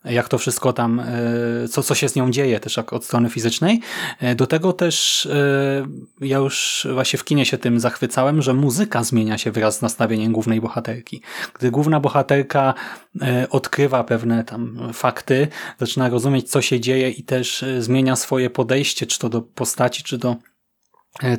jak 0.10 0.30
to 0.30 0.38
wszystko 0.38 0.74
tam, 0.74 1.00
e, 1.00 1.68
co, 1.68 1.84
co 1.84 1.96
się 1.96 2.10
z 2.10 2.16
nią 2.16 2.32
dzieje 2.32 2.60
też 2.60 2.78
od 2.78 3.06
strony 3.06 3.30
fizycznej. 3.30 3.82
E, 4.20 4.36
do 4.36 4.48
tego 4.48 4.74
też 4.74 5.26
e, 5.26 5.88
ja 6.22 6.38
już 6.38 6.88
właśnie 6.94 7.20
w 7.20 7.24
kinie 7.24 7.46
się 7.46 7.58
tym 7.58 7.80
zachwycałem, 7.80 8.42
że 8.42 8.54
muzyka 8.54 9.04
zmienia 9.04 9.38
się 9.38 9.52
wraz 9.52 9.78
z 9.78 9.82
nastawieniem 9.82 10.32
głównej 10.32 10.62
bohaterki. 10.62 11.22
Gdy 11.60 11.72
główna 11.72 12.00
bohaterka 12.00 12.74
odkrywa 13.50 14.04
pewne 14.04 14.44
tam 14.44 14.90
fakty, 14.94 15.48
zaczyna 15.80 16.10
rozumieć, 16.10 16.50
co 16.50 16.62
się 16.62 16.80
dzieje 16.80 17.10
i 17.10 17.24
też 17.24 17.66
zmienia 17.80 18.16
swoje 18.16 18.50
podejście, 18.50 19.06
czy 19.06 19.20
to 19.20 19.30
do 19.30 19.42
postaci, 19.42 20.04
czy 20.04 20.18
do 20.18 20.36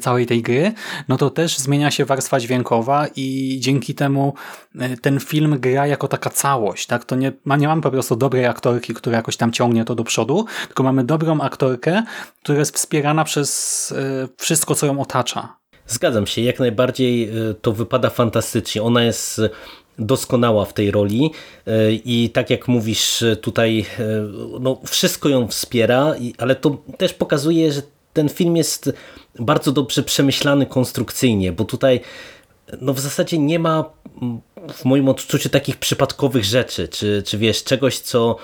całej 0.01 0.27
tej 0.27 0.43
gry, 0.43 0.73
no 1.09 1.17
to 1.17 1.31
też 1.31 1.59
zmienia 1.59 1.91
się 1.91 2.05
warstwa 2.05 2.41
dźwiękowa 2.41 3.07
i 3.17 3.57
dzięki 3.61 3.95
temu 3.95 4.35
e, 4.79 4.97
ten 4.97 5.21
film 5.21 5.61
gra 5.61 5.87
jako 5.87 6.09
taka 6.09 6.31
całość. 6.31 6.87
Tak? 6.87 7.05
To 7.05 7.17
nie, 7.17 7.33
nie 7.59 7.69
mamy 7.69 7.83
po 7.83 7.91
prostu 7.91 8.17
dobrej 8.17 8.47
aktorki, 8.47 8.95
która 8.95 9.17
jakoś 9.17 9.37
tam 9.37 9.53
ciągnie 9.53 9.85
to 9.85 9.95
do 9.95 10.05
przodu, 10.05 10.45
tylko 10.67 10.83
mamy 10.83 11.05
dobrą 11.05 11.41
aktorkę, 11.41 12.03
która 12.43 12.59
jest 12.59 12.75
wspierana 12.75 13.25
przez 13.25 13.93
e, 13.93 14.29
wszystko, 14.37 14.75
co 14.75 14.87
ją 14.87 15.01
otacza. 15.01 15.57
Zgadzam 15.87 16.27
się, 16.27 16.43
jak 16.43 16.59
najbardziej 16.59 17.31
to 17.63 17.73
wypada 17.73 18.11
fantastycznie. 18.11 18.83
Ona 18.83 19.05
jest 19.05 19.41
doskonała 19.99 20.65
w 20.65 20.75
tej 20.75 20.91
roli 20.91 21.31
i 22.05 22.31
tak 22.31 22.51
jak 22.51 22.69
mówisz 22.69 23.25
tutaj, 23.41 23.87
no 24.61 24.81
wszystko 24.87 25.29
ją 25.29 25.49
wspiera, 25.49 26.15
ale 26.39 26.55
to 26.55 26.83
też 26.99 27.15
pokazuje, 27.15 27.73
że 27.73 27.83
ten 28.19 28.29
film 28.29 28.57
jest 28.57 28.93
bardzo 29.39 29.73
dobrze 29.73 30.03
przemyślany 30.03 30.67
konstrukcyjnie, 30.67 31.53
bo 31.53 31.65
tutaj 31.65 32.01
no 32.81 32.95
w 32.95 33.01
zasadzie 33.01 33.39
nie 33.39 33.59
ma 33.59 33.85
w 34.73 34.85
moim 34.85 35.09
odczuciu 35.09 35.49
takich 35.49 35.77
przypadkowych 35.77 36.45
rzeczy, 36.45 36.89
czy, 36.89 37.23
czy 37.27 37.39
wiesz, 37.39 37.65
czegoś, 37.65 37.99
co 37.99 38.37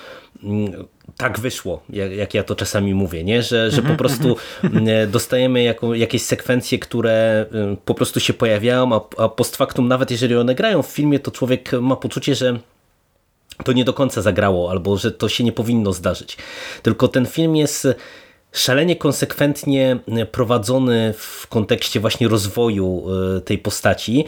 mm, 0.43 0.85
tak 1.17 1.39
wyszło, 1.39 1.83
jak, 1.89 2.11
jak 2.11 2.33
ja 2.33 2.43
to 2.43 2.55
czasami 2.55 2.93
mówię, 2.93 3.23
nie? 3.23 3.43
Że, 3.43 3.71
że 3.71 3.77
po 3.77 3.89
mhm, 3.89 3.97
prostu 3.97 4.37
mhm. 4.63 4.87
Mm, 4.87 5.11
dostajemy 5.11 5.63
jako, 5.63 5.93
jakieś 5.93 6.21
sekwencje, 6.21 6.79
które 6.79 7.45
po 7.85 7.93
prostu 7.93 8.19
się 8.19 8.33
pojawiają, 8.33 8.95
a, 8.95 9.23
a 9.23 9.29
post 9.29 9.55
factum, 9.55 9.87
nawet 9.87 10.11
jeżeli 10.11 10.35
one 10.35 10.55
grają 10.55 10.81
w 10.83 10.87
filmie, 10.87 11.19
to 11.19 11.31
człowiek 11.31 11.71
ma 11.81 11.95
poczucie, 11.95 12.35
że 12.35 12.59
to 13.63 13.73
nie 13.73 13.85
do 13.85 13.93
końca 13.93 14.21
zagrało, 14.21 14.71
albo 14.71 14.97
że 14.97 15.11
to 15.11 15.29
się 15.29 15.43
nie 15.43 15.51
powinno 15.51 15.93
zdarzyć. 15.93 16.37
Tylko 16.81 17.07
ten 17.07 17.25
film 17.25 17.55
jest 17.55 17.87
szalenie 18.55 18.95
konsekwentnie 18.95 19.99
prowadzony 20.31 21.13
w 21.17 21.47
kontekście 21.47 21.99
właśnie 21.99 22.27
rozwoju 22.27 23.05
e, 23.37 23.41
tej 23.41 23.57
postaci 23.57 24.25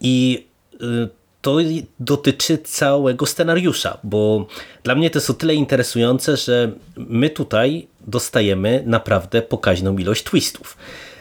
i 0.00 0.46
e, 0.74 1.08
to 1.42 1.56
dotyczy 2.00 2.58
całego 2.58 3.26
scenariusza, 3.26 3.98
bo 4.04 4.46
dla 4.82 4.94
mnie 4.94 5.10
to 5.10 5.18
jest 5.18 5.30
o 5.30 5.34
tyle 5.34 5.54
interesujące, 5.54 6.36
że 6.36 6.72
my 6.96 7.30
tutaj 7.30 7.86
dostajemy 8.00 8.82
naprawdę 8.86 9.42
pokaźną 9.42 9.98
ilość 9.98 10.24
twistów. 10.24 10.76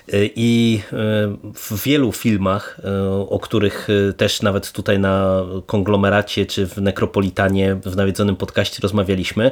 E, 0.08 0.12
I 0.36 0.82
w 1.56 1.84
wielu 1.84 2.12
filmach, 2.12 2.80
o 3.30 3.40
których 3.40 3.88
też 4.18 4.42
nawet 4.42 4.72
tutaj 4.72 5.00
na 5.00 5.44
konglomeracie 5.66 6.46
czy 6.46 6.68
w 6.68 6.78
Nekropolitanie 6.78 7.76
w 7.76 7.96
nawiedzonym 7.96 8.36
podcaście 8.36 8.80
rozmawialiśmy, 8.82 9.52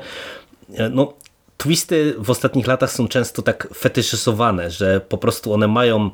no, 0.92 1.14
twisty 1.58 2.16
w 2.18 2.30
ostatnich 2.30 2.68
latach 2.68 2.92
są 2.92 3.08
często 3.08 3.42
tak 3.42 3.68
fetyszyzowane, 3.76 4.72
że 4.72 5.02
po 5.02 5.18
prostu 5.18 5.54
one 5.54 5.68
mają 5.68 6.06
e, 6.06 6.10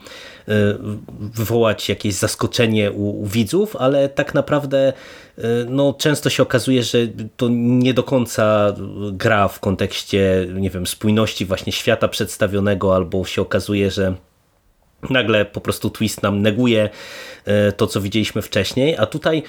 wywołać 1.20 1.90
jakieś 1.90 2.14
zaskoczenie 2.14 2.92
u, 2.92 3.22
u 3.22 3.26
widzów, 3.26 3.76
ale 3.76 4.10
tak 4.10 4.34
naprawdę 4.34 4.94
e, 5.38 5.42
no, 5.70 5.94
często 5.94 6.30
się 6.30 6.44
okazuje, 6.44 6.84
że 6.84 6.98
to 7.38 7.48
nie 7.52 7.94
do 7.94 8.04
końca 8.04 8.76
gra 9.12 9.48
w 9.48 9.60
kontekście, 9.60 10.48
nie 10.54 10.70
wiem, 10.70 10.88
spójności 10.88 11.46
właśnie 11.46 11.72
świata 11.72 12.08
przedstawionego, 12.08 12.96
albo 12.96 13.26
się 13.26 13.42
okazuje, 13.42 13.92
że 13.92 14.16
nagle 15.10 15.46
po 15.46 15.62
prostu 15.62 15.90
twist 15.90 16.24
nam 16.24 16.42
neguje 16.42 16.90
e, 17.46 17.72
to, 17.72 17.88
co 17.88 18.02
widzieliśmy 18.02 18.42
wcześniej, 18.42 18.98
a 18.98 19.06
tutaj 19.06 19.44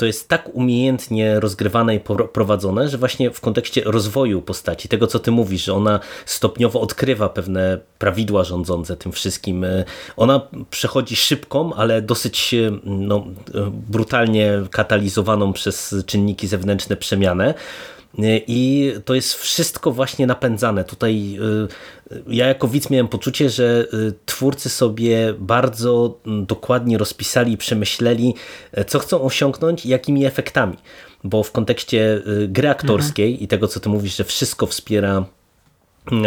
to 0.00 0.06
jest 0.06 0.28
tak 0.28 0.48
umiejętnie 0.54 1.40
rozgrywane 1.40 1.94
i 1.94 2.00
prowadzone, 2.32 2.88
że 2.88 2.98
właśnie 2.98 3.30
w 3.30 3.40
kontekście 3.40 3.82
rozwoju 3.84 4.42
postaci, 4.42 4.88
tego 4.88 5.06
co 5.06 5.18
ty 5.18 5.30
mówisz, 5.30 5.64
że 5.64 5.74
ona 5.74 6.00
stopniowo 6.26 6.80
odkrywa 6.80 7.28
pewne 7.28 7.78
prawidła 7.98 8.44
rządzące 8.44 8.96
tym 8.96 9.12
wszystkim, 9.12 9.64
e, 9.64 9.84
ona 10.16 10.40
przechodzi 10.70 11.16
szybką, 11.16 11.74
ale 11.74 12.02
dosyć 12.02 12.54
e, 12.54 12.70
no, 12.84 13.26
brutalnie 13.70 14.52
katalizowaną 14.70 15.52
przez 15.52 15.94
czynniki 16.06 16.46
zewnętrzne 16.46 16.96
przemianę, 16.96 17.54
i 18.46 18.92
to 19.04 19.14
jest 19.14 19.34
wszystko 19.34 19.92
właśnie 19.92 20.26
napędzane. 20.26 20.84
Tutaj 20.84 21.38
y, 22.12 22.22
ja 22.28 22.46
jako 22.46 22.68
widz 22.68 22.90
miałem 22.90 23.08
poczucie, 23.08 23.50
że 23.50 23.86
y, 23.94 24.12
twórcy 24.26 24.68
sobie 24.68 25.34
bardzo 25.38 26.18
mm, 26.26 26.46
dokładnie 26.46 26.98
rozpisali 26.98 27.52
i 27.52 27.56
przemyśleli, 27.56 28.34
e, 28.72 28.84
co 28.84 28.98
chcą 28.98 29.22
osiągnąć 29.22 29.86
i 29.86 29.88
jakimi 29.88 30.24
efektami. 30.24 30.76
Bo 31.24 31.42
w 31.42 31.52
kontekście 31.52 32.22
y, 32.26 32.48
gry 32.48 32.68
aktorskiej 32.68 33.28
mhm. 33.28 33.44
i 33.44 33.48
tego, 33.48 33.68
co 33.68 33.80
ty 33.80 33.88
mówisz, 33.88 34.16
że 34.16 34.24
wszystko 34.24 34.66
wspiera 34.66 35.24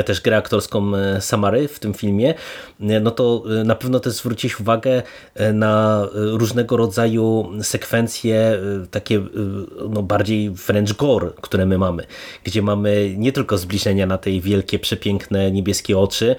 też 0.05 0.21
grę 0.21 0.37
aktorską 0.37 0.95
e, 0.95 1.21
Samary 1.21 1.67
w 1.67 1.79
tym 1.79 1.93
filmie, 1.93 2.33
e, 2.81 2.99
no 2.99 3.11
to 3.11 3.43
e, 3.61 3.63
na 3.63 3.75
pewno 3.75 3.99
też 3.99 4.13
zwrócić 4.13 4.59
uwagę 4.59 5.03
na 5.53 6.07
różnego 6.13 6.77
rodzaju 6.77 7.51
sekwencje 7.61 8.59
takie 8.91 9.21
no 9.89 10.03
bardziej 10.03 10.49
wręcz 10.49 10.93
gore, 10.93 11.29
które 11.41 11.65
my 11.65 11.77
mamy, 11.77 12.05
gdzie 12.43 12.61
mamy 12.61 13.13
nie 13.17 13.31
tylko 13.31 13.57
zbliżenia 13.57 14.05
na 14.05 14.17
tej 14.17 14.41
wielkie, 14.41 14.79
przepiękne 14.79 15.51
niebieskie 15.51 15.97
oczy, 15.97 16.35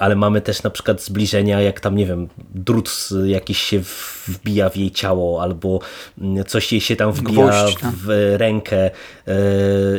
ale 0.00 0.16
mamy 0.16 0.40
też 0.40 0.62
na 0.62 0.70
przykład 0.70 1.02
zbliżenia, 1.02 1.60
jak 1.60 1.80
tam, 1.80 1.96
nie 1.96 2.06
wiem, 2.06 2.28
drut 2.54 3.08
jakiś 3.24 3.58
się 3.58 3.80
wbija 4.26 4.70
w 4.70 4.76
jej 4.76 4.90
ciało, 4.90 5.42
albo 5.42 5.80
mm, 6.20 6.44
coś 6.44 6.72
jej 6.72 6.80
się 6.80 6.96
tam 6.96 7.12
wbija 7.12 7.48
Gwoźdź, 7.48 7.80
tak. 7.80 7.94
w 7.94 8.34
rękę 8.36 8.90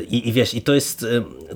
i, 0.09 0.29
i 0.29 0.31
wiesz, 0.31 0.53
i 0.53 0.61
to 0.61 0.73
jest, 0.73 1.05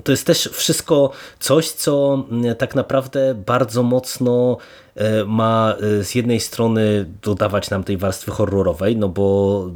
to 0.04 0.12
jest 0.12 0.26
też 0.26 0.48
wszystko 0.52 1.12
coś, 1.38 1.70
co 1.70 2.24
mm, 2.30 2.56
tak 2.56 2.74
naprawdę 2.74 3.34
bardzo 3.34 3.82
mocno 3.82 4.56
e, 4.94 5.24
ma 5.24 5.74
e, 6.00 6.04
z 6.04 6.14
jednej 6.14 6.40
strony 6.40 7.06
dodawać 7.22 7.70
nam 7.70 7.84
tej 7.84 7.96
warstwy 7.96 8.30
horrorowej, 8.30 8.96
no 8.96 9.08
bo 9.08 9.66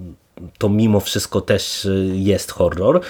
to 0.59 0.69
mimo 0.69 1.01
wszystko 1.01 1.41
też 1.41 1.87
e, 1.87 1.91
jest 2.13 2.51
horror, 2.51 3.01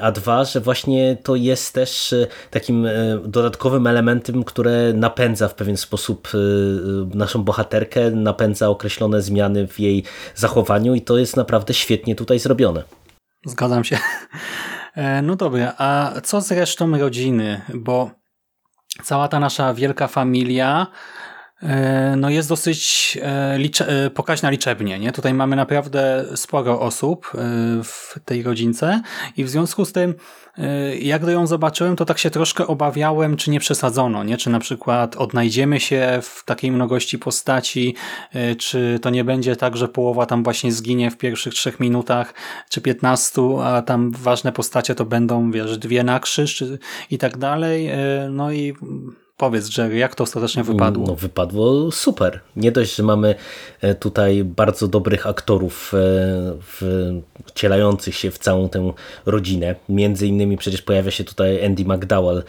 a 0.00 0.12
dwa, 0.12 0.44
że 0.44 0.60
właśnie 0.60 1.16
to 1.22 1.36
jest 1.36 1.74
też 1.74 2.14
takim 2.50 2.88
dodatkowym 3.24 3.86
elementem, 3.86 4.44
które 4.44 4.92
napędza 4.92 5.48
w 5.48 5.54
pewien 5.54 5.76
sposób 5.76 6.28
naszą 7.14 7.44
bohaterkę, 7.44 8.10
napędza 8.10 8.68
określone 8.68 9.22
zmiany 9.22 9.68
w 9.68 9.80
jej 9.80 10.04
zachowaniu 10.34 10.94
i 10.94 11.02
to 11.02 11.18
jest 11.18 11.36
naprawdę 11.36 11.74
świetnie 11.74 12.14
tutaj 12.14 12.38
zrobione. 12.38 12.84
Zgadzam 13.46 13.84
się. 13.84 13.98
E, 14.96 15.22
no 15.22 15.36
dobra, 15.36 15.74
a 15.78 16.12
co 16.22 16.40
z 16.40 16.52
resztą 16.52 16.98
rodziny? 16.98 17.60
Bo 17.74 18.10
cała 19.02 19.28
ta 19.28 19.40
nasza 19.40 19.74
wielka 19.74 20.08
familia 20.08 20.86
no 22.16 22.30
jest 22.30 22.48
dosyć 22.48 23.18
e, 23.22 23.58
licze 23.58 24.10
pokaźna 24.14 24.50
liczebnie. 24.50 24.98
Nie? 24.98 25.12
Tutaj 25.12 25.34
mamy 25.34 25.56
naprawdę 25.56 26.24
sporo 26.34 26.80
osób 26.80 27.32
w 27.84 28.14
tej 28.24 28.42
rodzince 28.42 29.02
i 29.36 29.44
w 29.44 29.50
związku 29.50 29.84
z 29.84 29.92
tym 29.92 30.14
jak 31.00 31.22
ją 31.22 31.46
zobaczyłem, 31.46 31.96
to 31.96 32.04
tak 32.04 32.18
się 32.18 32.30
troszkę 32.30 32.66
obawiałem, 32.66 33.36
czy 33.36 33.50
nie 33.50 33.60
przesadzono, 33.60 34.24
nie? 34.24 34.36
Czy 34.36 34.50
na 34.50 34.58
przykład 34.58 35.16
odnajdziemy 35.16 35.80
się 35.80 36.18
w 36.22 36.44
takiej 36.44 36.72
mnogości 36.72 37.18
postaci, 37.18 37.94
czy 38.58 38.98
to 39.02 39.10
nie 39.10 39.24
będzie 39.24 39.56
tak, 39.56 39.76
że 39.76 39.88
połowa 39.88 40.26
tam 40.26 40.42
właśnie 40.42 40.72
zginie 40.72 41.10
w 41.10 41.16
pierwszych 41.16 41.54
trzech 41.54 41.80
minutach, 41.80 42.34
czy 42.68 42.80
piętnastu, 42.80 43.60
a 43.60 43.82
tam 43.82 44.10
ważne 44.10 44.52
postacie 44.52 44.94
to 44.94 45.04
będą, 45.04 45.50
wiesz, 45.50 45.78
dwie 45.78 46.04
na 46.04 46.20
krzyż, 46.20 46.56
czy, 46.56 46.78
i 47.10 47.18
tak 47.18 47.36
dalej. 47.36 47.90
No 48.30 48.52
i 48.52 48.74
Powiedz, 49.40 49.76
Jerry, 49.76 49.96
jak 49.96 50.14
to 50.14 50.24
ostatecznie 50.24 50.64
wypadło? 50.64 51.06
No, 51.06 51.14
wypadło 51.14 51.92
super. 51.92 52.40
Nie 52.56 52.72
dość, 52.72 52.96
że 52.96 53.02
mamy 53.02 53.34
e, 53.80 53.94
tutaj 53.94 54.44
bardzo 54.44 54.88
dobrych 54.88 55.26
aktorów 55.26 55.92
e, 55.94 56.86
wcielających 57.46 58.14
się 58.14 58.30
w 58.30 58.38
całą 58.38 58.68
tę 58.68 58.92
rodzinę. 59.26 59.74
Między 59.88 60.26
innymi 60.26 60.56
przecież 60.56 60.82
pojawia 60.82 61.10
się 61.10 61.24
tutaj 61.24 61.66
Andy 61.66 61.84
McDowell, 61.84 62.42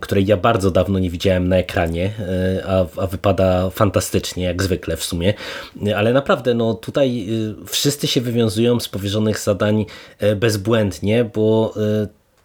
której 0.00 0.26
ja 0.26 0.36
bardzo 0.36 0.70
dawno 0.70 0.98
nie 0.98 1.10
widziałem 1.10 1.48
na 1.48 1.56
ekranie, 1.56 2.12
e, 2.18 2.64
a, 2.66 3.02
a 3.02 3.06
wypada 3.06 3.70
fantastycznie, 3.70 4.44
jak 4.44 4.62
zwykle 4.62 4.96
w 4.96 5.04
sumie. 5.04 5.34
Ale 5.96 6.12
naprawdę, 6.12 6.54
no 6.54 6.74
tutaj 6.74 7.28
wszyscy 7.66 8.06
się 8.06 8.20
wywiązują 8.20 8.80
z 8.80 8.88
powierzonych 8.88 9.38
zadań 9.38 9.86
bezbłędnie, 10.36 11.24
bo 11.24 11.74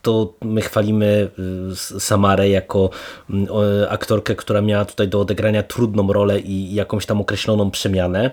to 0.06 0.34
my 0.41 0.62
chwalimy 0.62 1.30
y, 1.72 2.00
Samarę 2.00 2.50
jako 2.50 2.89
mm, 3.30 3.48
aktorkę, 3.89 4.36
która 4.36 4.62
miała 4.62 4.86
tutaj 4.86 5.08
do 5.08 5.20
odegrania 5.22 5.63
trudną 5.63 6.13
rolę 6.13 6.39
i 6.39 6.74
jakąś 6.74 7.06
tam 7.06 7.22
określoną 7.22 7.72
przemianę. 7.72 8.32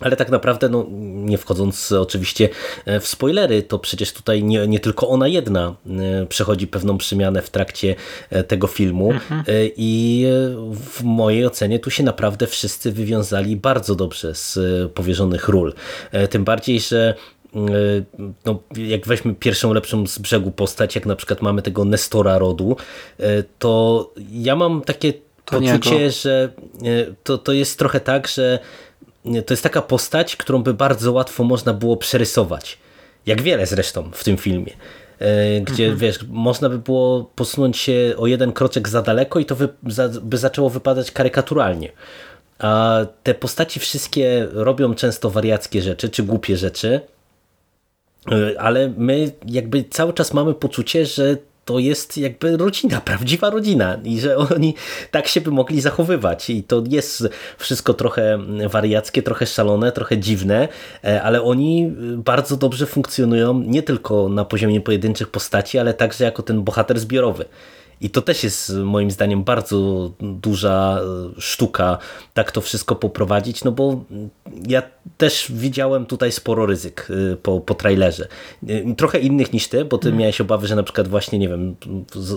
Ale 0.00 0.16
tak 0.16 0.30
naprawdę, 0.30 0.68
no, 0.68 0.86
nie 1.14 1.38
wchodząc 1.38 1.92
oczywiście 1.92 2.48
e, 2.84 3.00
w 3.00 3.06
spoilery, 3.06 3.62
to 3.62 3.78
przecież 3.78 4.12
tutaj 4.12 4.44
nie, 4.44 4.66
nie 4.66 4.80
tylko 4.80 5.08
ona 5.08 5.28
jedna 5.28 5.74
e, 6.22 6.26
przechodzi 6.26 6.66
pewną 6.66 6.98
przemianę 6.98 7.42
w 7.42 7.50
trakcie 7.50 7.94
e, 8.30 8.44
tego 8.44 8.66
filmu 8.66 9.10
mhm. 9.10 9.44
i 9.76 10.24
w 10.74 11.02
mojej 11.02 11.46
ocenie 11.46 11.78
tu 11.78 11.90
się 11.90 12.02
naprawdę 12.02 12.46
wszyscy 12.46 12.92
wywiązali 12.92 13.56
bardzo 13.56 13.94
dobrze 13.94 14.34
z 14.34 14.58
powierzonych 14.92 15.48
ról. 15.48 15.74
Tym 16.30 16.44
bardziej, 16.44 16.80
że 16.80 17.14
no, 18.44 18.62
jak 18.76 19.06
weźmy 19.06 19.34
pierwszą 19.34 19.72
lepszą 19.72 20.06
z 20.06 20.18
brzegu 20.18 20.50
postać, 20.50 20.94
jak 20.94 21.06
na 21.06 21.16
przykład 21.16 21.42
mamy 21.42 21.62
tego 21.62 21.84
Nestora 21.84 22.38
rodu, 22.38 22.76
y, 23.20 23.44
to 23.58 24.10
ja 24.32 24.56
mam 24.56 24.82
takie 24.82 25.12
to 25.12 25.20
poczucie, 25.60 25.98
niego. 25.98 26.10
że 26.10 26.52
y, 26.86 27.14
to, 27.24 27.38
to 27.38 27.52
jest 27.52 27.78
trochę 27.78 28.00
tak, 28.00 28.28
że 28.28 28.58
to 29.46 29.52
jest 29.54 29.62
taka 29.62 29.82
postać, 29.82 30.36
którą 30.36 30.62
by 30.62 30.74
bardzo 30.74 31.12
łatwo 31.12 31.44
można 31.44 31.72
było 31.74 31.96
przerysować. 31.96 32.78
Jak 33.26 33.42
wiele 33.42 33.66
zresztą 33.66 34.10
w 34.12 34.24
tym 34.24 34.36
filmie. 34.36 34.72
Gdzie 35.64 35.84
mhm. 35.84 35.98
wiesz, 35.98 36.18
można 36.28 36.68
by 36.68 36.78
było 36.78 37.30
posunąć 37.34 37.76
się 37.76 38.14
o 38.16 38.26
jeden 38.26 38.52
kroczek 38.52 38.88
za 38.88 39.02
daleko 39.02 39.38
i 39.38 39.44
to 39.44 39.56
by, 39.56 39.68
by 40.22 40.38
zaczęło 40.38 40.70
wypadać 40.70 41.10
karykaturalnie. 41.10 41.92
A 42.58 42.98
te 43.22 43.34
postaci 43.34 43.80
wszystkie 43.80 44.48
robią 44.52 44.94
często 44.94 45.30
wariackie 45.30 45.82
rzeczy, 45.82 46.08
czy 46.08 46.22
głupie 46.22 46.56
rzeczy, 46.56 47.00
E, 47.00 47.21
ale 48.58 48.92
my 48.96 49.32
jakby 49.46 49.84
cały 49.84 50.12
czas 50.12 50.34
mamy 50.34 50.54
poczucie, 50.54 51.06
że 51.06 51.36
to 51.64 51.78
jest 51.78 52.18
jakby 52.18 52.56
rodzina, 52.56 53.00
prawdziwa 53.10 53.50
rodzina 53.50 53.98
i 54.04 54.20
że 54.20 54.36
oni 54.36 54.74
tak 55.10 55.28
się 55.28 55.40
by 55.40 55.50
mogli 55.50 55.80
zachowywać 55.80 56.50
i 56.50 56.62
to 56.62 56.82
jest 56.88 57.28
wszystko 57.58 57.94
trochę 57.94 58.38
wariackie, 58.68 59.22
trochę 59.22 59.46
szalone, 59.46 59.92
trochę 59.92 60.18
dziwne, 60.18 60.68
e, 61.04 61.22
ale 61.22 61.42
oni 61.42 61.92
bardzo 62.16 62.56
dobrze 62.56 62.86
funkcjonują 62.86 63.60
nie 63.60 63.82
tylko 63.82 64.28
na 64.28 64.44
poziomie 64.44 64.80
pojedynczych 64.80 65.28
postaci, 65.28 65.78
ale 65.78 65.94
także 65.94 66.24
jako 66.24 66.42
ten 66.42 66.62
bohater 66.62 67.00
zbiorowy. 67.00 67.44
I 68.02 68.10
to 68.10 68.22
też 68.22 68.44
jest 68.44 68.72
moim 68.74 69.10
zdaniem 69.10 69.44
bardzo 69.44 70.10
duża 70.20 71.00
e, 71.00 71.40
sztuka, 71.40 71.98
tak 72.34 72.52
to 72.52 72.60
wszystko 72.60 72.96
poprowadzić, 72.96 73.64
no 73.64 73.72
bo 73.72 74.04
ja 74.68 74.82
też 75.18 75.52
widziałem 75.54 76.06
tutaj 76.06 76.32
sporo 76.32 76.66
ryzyk 76.66 77.08
e, 77.32 77.36
po, 77.36 77.60
po 77.60 77.74
trailerze. 77.74 78.28
E, 78.68 78.94
trochę 78.94 79.18
innych 79.18 79.52
niż 79.52 79.68
ty, 79.68 79.84
bo 79.84 79.98
ty 79.98 80.08
mm. 80.08 80.20
miałeś 80.20 80.40
obawy, 80.40 80.66
że 80.66 80.76
na 80.76 80.82
przykład 80.82 81.08
właśnie, 81.08 81.38
nie 81.38 81.48
wiem, 81.48 81.76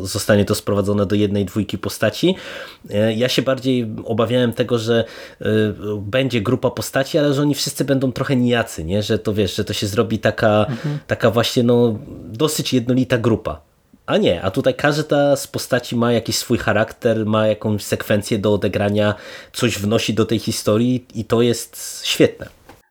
zostanie 0.03 0.45
to 0.45 0.55
sprowadzone 0.55 1.05
do 1.05 1.15
jednej, 1.15 1.45
dwójki 1.45 1.77
postaci. 1.77 2.35
Ja 3.15 3.29
się 3.29 3.41
bardziej 3.41 3.87
obawiałem 4.03 4.53
tego, 4.53 4.79
że 4.79 5.05
będzie 5.99 6.41
grupa 6.41 6.69
postaci, 6.69 7.17
ale 7.17 7.33
że 7.33 7.41
oni 7.41 7.55
wszyscy 7.55 7.85
będą 7.85 8.11
trochę 8.11 8.35
nijacy, 8.35 8.83
nie? 8.83 9.03
że 9.03 9.19
to 9.19 9.33
wiesz, 9.33 9.55
że 9.55 9.65
to 9.65 9.73
się 9.73 9.87
zrobi 9.87 10.19
taka, 10.19 10.65
mm 10.65 10.77
-hmm. 10.77 10.97
taka 11.07 11.31
właśnie 11.31 11.63
no, 11.63 11.99
dosyć 12.23 12.73
jednolita 12.73 13.17
grupa. 13.17 13.64
A 14.05 14.17
nie, 14.17 14.41
a 14.41 14.51
tutaj 14.51 14.75
każda 14.75 15.35
z 15.35 15.47
postaci 15.47 15.95
ma 15.95 16.11
jakiś 16.11 16.37
swój 16.37 16.57
charakter, 16.57 17.25
ma 17.25 17.47
jakąś 17.47 17.83
sekwencję 17.83 18.39
do 18.39 18.53
odegrania, 18.53 19.15
coś 19.53 19.79
wnosi 19.79 20.13
do 20.13 20.25
tej 20.25 20.39
historii 20.39 21.05
i 21.15 21.25
to 21.25 21.41
jest 21.41 22.01
świetne. 22.05 22.49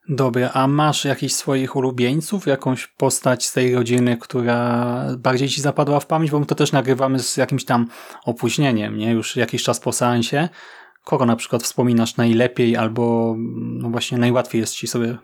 Dobra, 0.08 0.50
a 0.54 0.66
masz 0.66 1.04
jakichś 1.04 1.34
swoich 1.34 1.76
ulubieńców, 1.76 2.46
jakąś 2.46 2.86
postać 2.86 3.46
z 3.46 3.52
tej 3.52 3.74
rodziny, 3.74 4.16
która 4.16 5.06
bardziej 5.18 5.48
ci 5.48 5.60
zapadła 5.60 6.00
w 6.00 6.06
pamięć, 6.06 6.30
bo 6.30 6.40
my 6.40 6.46
to 6.46 6.54
też 6.54 6.72
nagrywamy 6.72 7.18
z 7.18 7.36
jakimś 7.36 7.64
tam 7.64 7.86
opóźnieniem, 8.24 8.98
nie? 8.98 9.12
Już 9.12 9.36
jakiś 9.36 9.62
czas 9.62 9.80
po 9.80 9.92
seansie. 9.92 10.48
Kogo 11.04 11.26
na 11.26 11.36
przykład 11.36 11.62
wspominasz 11.62 12.16
najlepiej 12.16 12.76
albo 12.76 13.34
no 13.58 13.90
właśnie 13.90 14.18
najłatwiej 14.18 14.60
jest 14.60 14.74
ci 14.74 14.86
sobie 14.86 15.16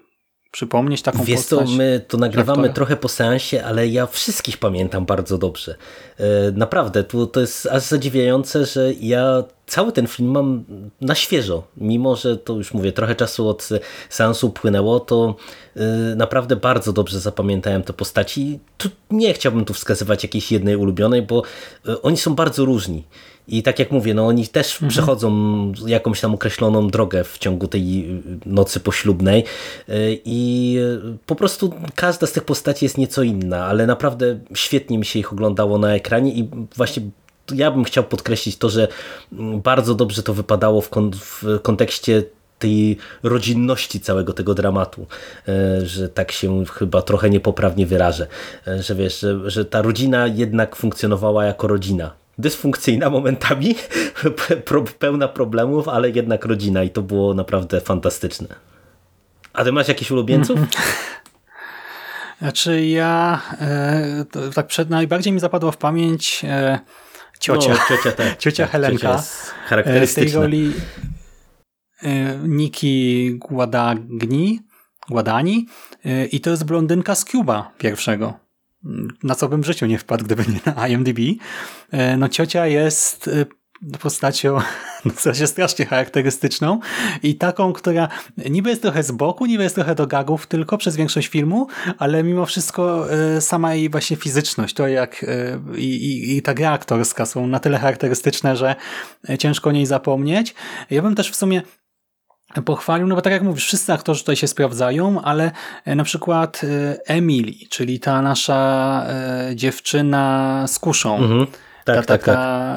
przypomnieć 0.50 1.02
taką 1.02 1.24
Wiesz 1.24 1.36
postać? 1.36 1.68
co, 1.68 1.76
my 1.76 2.04
to 2.08 2.16
nagrywamy 2.18 2.58
aktora? 2.58 2.74
trochę 2.74 2.96
po 2.96 3.08
seansie, 3.08 3.64
ale 3.64 3.88
ja 3.88 4.06
wszystkich 4.06 4.58
pamiętam 4.58 5.06
bardzo 5.06 5.38
dobrze. 5.38 5.74
E, 6.18 6.24
Naprawdę, 6.52 7.04
to, 7.04 7.26
to 7.26 7.40
jest 7.40 7.66
aż 7.66 7.82
zadziwiające, 7.82 8.66
że 8.66 8.92
ja 9.00 9.44
cały 9.66 9.92
ten 9.92 10.06
film 10.06 10.30
mam 10.30 10.64
na 11.00 11.14
świeżo. 11.14 11.62
Mimo, 11.76 12.16
że 12.16 12.36
to 12.36 12.52
już 12.52 12.74
mówię, 12.74 12.92
trochę 12.92 13.14
czasu 13.14 13.48
od 13.48 13.68
seansu 14.10 14.46
upłynęło, 14.46 15.00
to 15.00 15.34
e, 15.76 15.80
naprawdę 16.16 16.56
bardzo 16.56 16.92
dobrze 16.92 17.20
zapamiętałem 17.20 17.82
te 17.82 17.92
postaci. 17.92 18.58
Tu 18.78 18.88
nie 19.10 19.34
chciałbym 19.34 19.64
tu 19.64 19.74
wskazywać 19.74 20.22
jakiejś 20.22 20.52
jednej 20.52 20.76
ulubionej, 20.76 21.22
bo 21.22 21.42
e, 21.88 22.02
oni 22.02 22.16
są 22.16 22.34
bardzo 22.34 22.64
różni. 22.64 23.04
I 23.50 23.62
tak 23.62 23.78
jak 23.78 23.90
mówię, 23.90 24.14
no 24.14 24.26
oni 24.26 24.48
też 24.48 24.74
Mhm. 24.74 24.90
przechodzą 24.90 25.32
jakąś 25.86 26.20
tam 26.20 26.34
określoną 26.34 26.88
drogę 26.88 27.24
w 27.24 27.38
ciągu 27.38 27.68
tej 27.68 28.10
y, 28.10 28.22
nocy 28.46 28.80
poślubnej 28.80 29.44
y, 29.88 30.20
i 30.24 30.76
y, 31.14 31.18
po 31.26 31.34
prostu 31.34 31.74
każda 31.94 32.26
z 32.26 32.32
tych 32.32 32.44
postaci 32.44 32.84
jest 32.84 32.98
nieco 32.98 33.22
inna, 33.22 33.66
ale 33.66 33.86
naprawdę 33.86 34.38
świetnie 34.54 34.98
mi 34.98 35.04
się 35.04 35.18
ich 35.18 35.32
oglądało 35.32 35.78
na 35.78 35.94
ekranie 35.94 36.32
i 36.32 36.48
właśnie 36.76 37.02
ja 37.54 37.70
bym 37.70 37.84
chciał 37.84 38.04
podkreślić 38.04 38.56
to, 38.56 38.68
że 38.70 38.88
mm, 39.32 39.60
bardzo 39.60 39.94
dobrze 39.94 40.22
to 40.22 40.34
wypadało 40.34 40.80
w, 40.80 40.88
kon 40.88 41.10
w 41.14 41.44
kontekście 41.62 42.22
tej 42.58 42.96
rodzinności 43.22 44.00
całego 44.00 44.32
tego 44.32 44.54
dramatu, 44.54 45.06
że 45.82 46.08
tak 46.08 46.32
się 46.32 46.64
chyba 46.64 47.02
trochę 47.02 47.30
niepoprawnie 47.30 47.86
wyrażę, 47.86 48.26
że 48.80 48.94
wiesz, 48.94 49.20
że, 49.20 49.50
że 49.50 49.64
ta 49.64 49.82
rodzina 49.82 50.26
jednak 50.26 50.76
funkcjonowała 50.76 51.44
jako 51.44 51.66
rodzina. 51.66 52.19
Dysfunkcyjna 52.40 53.10
momentami, 53.10 53.74
pełna 54.98 55.28
problemów, 55.28 55.88
ale 55.88 56.10
jednak 56.10 56.44
rodzina 56.44 56.82
i 56.82 56.90
to 56.90 57.02
było 57.02 57.34
naprawdę 57.34 57.80
fantastyczne. 57.80 58.48
A 59.52 59.64
ty 59.64 59.72
masz 59.72 59.88
jakichś 59.88 60.10
ulubieńców? 60.10 60.60
Znaczy 62.40 62.86
ja 62.86 63.40
e, 63.60 64.24
to, 64.30 64.50
tak 64.50 64.66
przed 64.66 64.90
najbardziej 64.90 65.32
mi 65.32 65.40
zapadło 65.40 65.72
w 65.72 65.76
pamięć 65.76 66.42
e, 66.44 66.78
ciocia. 67.40 67.70
No, 67.70 67.78
ciocia, 67.88 68.12
tak. 68.12 68.36
Ciocia 68.42 68.64
Tak, 68.64 68.72
Helenka. 68.72 68.98
Ciocia 68.98 69.12
jest 69.12 69.42
E, 69.42 69.44
w 69.44 69.58
tej 69.58 69.68
charakterystyczna. 69.68 70.40
roli 70.40 70.72
e, 72.02 72.38
Niki 72.44 73.30
Guadagni, 73.38 74.60
Guadani 75.10 75.66
e, 76.04 76.26
i 76.26 76.40
to 76.40 76.50
jest 76.50 76.64
blondynka 76.64 77.14
z 77.14 77.24
Cuba 77.24 77.72
pierwszego. 77.78 78.34
Na 79.22 79.34
co 79.34 79.48
bym 79.48 79.62
w 79.62 79.66
życiu 79.66 79.86
nie 79.86 79.98
wpadł, 79.98 80.24
gdyby 80.24 80.44
nie 80.48 80.72
na 80.74 80.88
IMDb. 80.88 81.18
E, 81.90 82.16
No 82.16 82.28
ciocia 82.28 82.66
jest 82.66 83.28
e, 83.28 83.46
postacią 83.98 84.58
no, 85.04 85.12
sensie 85.16 85.46
strasznie 85.46 85.86
charakterystyczną 85.86 86.80
i 87.22 87.34
taką, 87.34 87.72
która 87.72 88.08
niby 88.50 88.70
jest 88.70 88.82
trochę 88.82 89.02
z 89.02 89.10
boku, 89.12 89.46
niby 89.46 89.62
jest 89.62 89.74
trochę 89.74 89.94
do 89.94 90.06
gagów 90.06 90.46
tylko 90.46 90.78
przez 90.78 90.96
większość 90.96 91.28
filmu, 91.28 91.66
ale 91.98 92.22
mimo 92.22 92.46
wszystko 92.46 93.12
e, 93.12 93.40
sama 93.40 93.74
jej 93.74 93.90
właśnie 93.90 94.16
fizyczność, 94.16 94.74
to 94.74 94.88
jak 94.88 95.26
i, 95.76 95.84
i, 95.84 96.36
i 96.36 96.42
ta 96.42 96.54
gra 96.54 96.70
aktorska 96.72 97.26
są 97.26 97.46
na 97.46 97.60
tyle 97.60 97.78
charakterystyczne, 97.78 98.56
że 98.56 98.76
ciężko 99.38 99.70
o 99.70 99.72
niej 99.72 99.86
zapomnieć. 99.86 100.54
Ja 100.90 101.02
bym 101.02 101.14
też 101.14 101.30
w 101.30 101.36
sumie 101.36 101.62
pochwalił, 102.64 103.06
no 103.06 103.14
bo 103.14 103.22
tak 103.22 103.32
jak 103.32 103.42
mówisz, 103.42 103.64
wszyscy 103.64 103.92
aktorzy 103.92 104.20
tutaj 104.20 104.36
się 104.36 104.46
sprawdzają, 104.48 105.22
ale 105.22 105.50
e, 105.84 105.94
na 105.94 106.04
przykład 106.04 106.60
e, 106.64 106.98
Emily, 107.06 107.52
czyli 107.70 108.00
ta 108.00 108.22
nasza 108.22 109.04
e, 109.08 109.56
dziewczyna 109.56 110.64
z 110.68 110.78
kuszą, 110.78 111.16
Mhm. 111.16 111.46
Tak, 111.84 111.96
ta 111.96 112.02
tak, 112.02 112.20
taka 112.20 112.32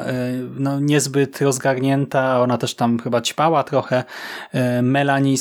tak. 0.06 0.16
no, 0.58 0.80
niezbyt 0.80 1.42
rozgarnięta, 1.42 2.42
ona 2.42 2.58
też 2.58 2.76
tam 2.76 3.00
chyba 3.00 3.22
ćpała 3.22 3.64
trochę, 3.64 4.04
Melanie 4.82 5.36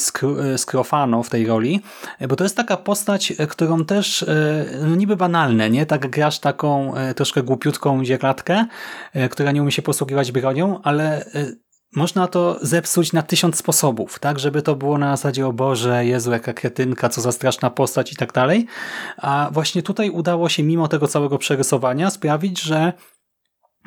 Scrofano 0.56 1.22
w 1.22 1.30
tej 1.30 1.46
roli, 1.46 1.80
bo 2.28 2.36
to 2.36 2.44
jest 2.44 2.56
taka 2.56 2.76
postać, 2.76 3.32
którą 3.48 3.84
też, 3.84 4.24
no 4.80 4.96
niby 4.96 5.16
banalne, 5.16 5.70
nie? 5.70 5.86
Tak 5.86 6.10
grasz 6.10 6.38
taką 6.38 6.94
troszkę 7.16 7.42
głupiutką 7.42 8.04
dzierlatkę, 8.04 8.66
która 9.30 9.52
nie 9.52 9.62
umie 9.62 9.72
się 9.72 9.82
posługiwać 9.82 10.32
bronią, 10.32 10.80
ale 10.82 11.24
można 11.96 12.26
to 12.26 12.58
zepsuć 12.62 13.12
na 13.12 13.22
tysiąc 13.22 13.56
sposobów, 13.56 14.18
tak? 14.18 14.38
Żeby 14.38 14.62
to 14.62 14.76
było 14.76 14.98
na 14.98 15.16
zasadzie, 15.16 15.46
o 15.46 15.52
Boże, 15.52 16.06
Jezu, 16.06 16.32
jaka 16.32 16.52
kretynka, 16.52 17.08
co 17.08 17.20
za 17.20 17.32
straszna 17.32 17.70
postać 17.70 18.12
i 18.12 18.16
tak 18.16 18.32
dalej. 18.32 18.66
A 19.16 19.50
właśnie 19.52 19.82
tutaj 19.82 20.10
udało 20.10 20.48
się, 20.48 20.62
mimo 20.62 20.88
tego 20.88 21.08
całego 21.08 21.38
przerysowania, 21.38 22.10
sprawić, 22.10 22.60
że 22.60 22.92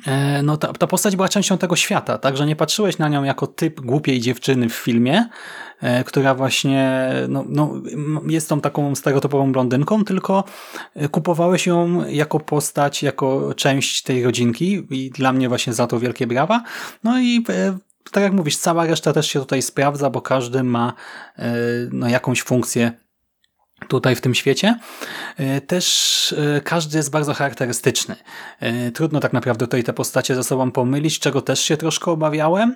e, 0.06 0.42
no 0.44 0.58
ta, 0.58 0.74
ta 0.74 0.88
postać 0.88 1.16
była 1.16 1.30
częścią 1.30 1.58
tego 1.58 1.76
świata, 1.76 2.18
także 2.18 2.46
nie 2.46 2.56
patrzyłeś 2.56 2.98
na 2.98 3.10
nią 3.10 3.24
jako 3.24 3.48
typ 3.48 3.82
głupiej 3.82 4.20
dziewczyny 4.20 4.70
w 4.70 4.74
filmie, 4.74 5.30
e, 5.82 6.04
która 6.04 6.36
właśnie 6.36 7.12
no, 7.30 7.46
no, 7.48 7.82
jest 8.28 8.50
tą 8.50 8.62
taką 8.62 8.96
stereotypową 8.96 9.52
blondynką, 9.52 10.06
tylko 10.06 10.44
e, 10.96 11.10
kupowałeś 11.10 11.68
ją 11.68 12.08
jako 12.08 12.40
postać, 12.40 13.04
jako 13.04 13.54
część 13.54 14.04
tej 14.04 14.24
rodzinki 14.24 14.88
i 14.90 15.10
dla 15.10 15.34
mnie 15.34 15.50
właśnie 15.50 15.74
za 15.74 15.88
to 15.88 16.00
wielkie 16.00 16.28
brawa. 16.28 16.64
No 17.04 17.20
i 17.20 17.44
tak 18.16 18.24
jak 18.24 18.34
mówisz, 18.34 18.58
cała 18.58 18.86
reszta 18.86 19.14
też 19.14 19.28
się 19.28 19.40
tutaj 19.40 19.62
sprawdza, 19.62 20.10
bo 20.10 20.22
każdy 20.22 20.64
ma 20.64 20.94
e, 21.38 21.54
no, 21.92 22.10
jakąś 22.10 22.42
funkcję 22.42 22.92
tutaj 23.88 24.16
w 24.16 24.22
tym 24.22 24.36
świecie. 24.36 24.80
E, 25.38 25.62
Też 25.62 26.36
e, 26.58 26.62
każdy 26.62 26.98
jest 26.98 27.12
bardzo 27.12 27.34
charakterystyczny. 27.34 28.16
Trudno 28.94 29.20
tak 29.20 29.34
naprawdę 29.34 29.66
tutaj 29.66 29.84
te 29.84 29.94
postacie 29.94 30.36
ze 30.36 30.44
sobą 30.44 30.72
pomylić, 30.72 31.20
czego 31.20 31.42
też 31.42 31.60
się 31.60 31.78
troszkę 31.78 32.12
obawiałem. 32.12 32.76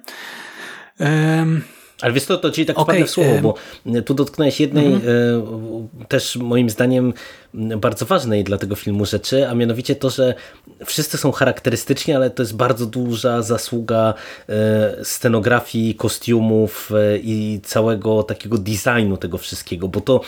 Ale 2.01 2.13
wiesz 2.13 2.25
co, 2.25 2.38
to 2.38 2.51
ci 2.51 2.65
tak 2.65 2.77
w 3.05 3.09
słowo, 3.09 3.41
bo 3.41 3.55
tu 4.01 4.13
dotknąłeś 4.13 4.59
jednej 4.59 4.93
e, 4.93 4.99
też 6.07 6.35
moim 6.35 6.69
zdaniem 6.69 7.13
bardzo 7.53 8.05
ważnej 8.05 8.43
dla 8.43 8.57
tego 8.57 8.75
filmu 8.75 9.05
rzeczy, 9.05 9.47
a 9.47 9.55
mianowicie 9.55 9.95
to, 9.95 10.09
że 10.09 10.33
wszyscy 10.85 11.17
są 11.17 11.31
charakterystyczni, 11.31 12.13
ale 12.13 12.29
to 12.29 12.43
jest 12.43 12.55
bardzo 12.55 12.85
duża 12.85 13.41
zasługa 13.41 14.13
e, 14.49 15.05
scenografii, 15.05 15.95
kostiumów 15.95 16.91
e, 16.91 17.17
i 17.17 17.59
całego 17.63 18.23
takiego 18.23 18.57
designu 18.57 19.17
tego 19.17 19.38
wszystkiego, 19.38 19.88
bo 19.88 20.01
to 20.01 20.21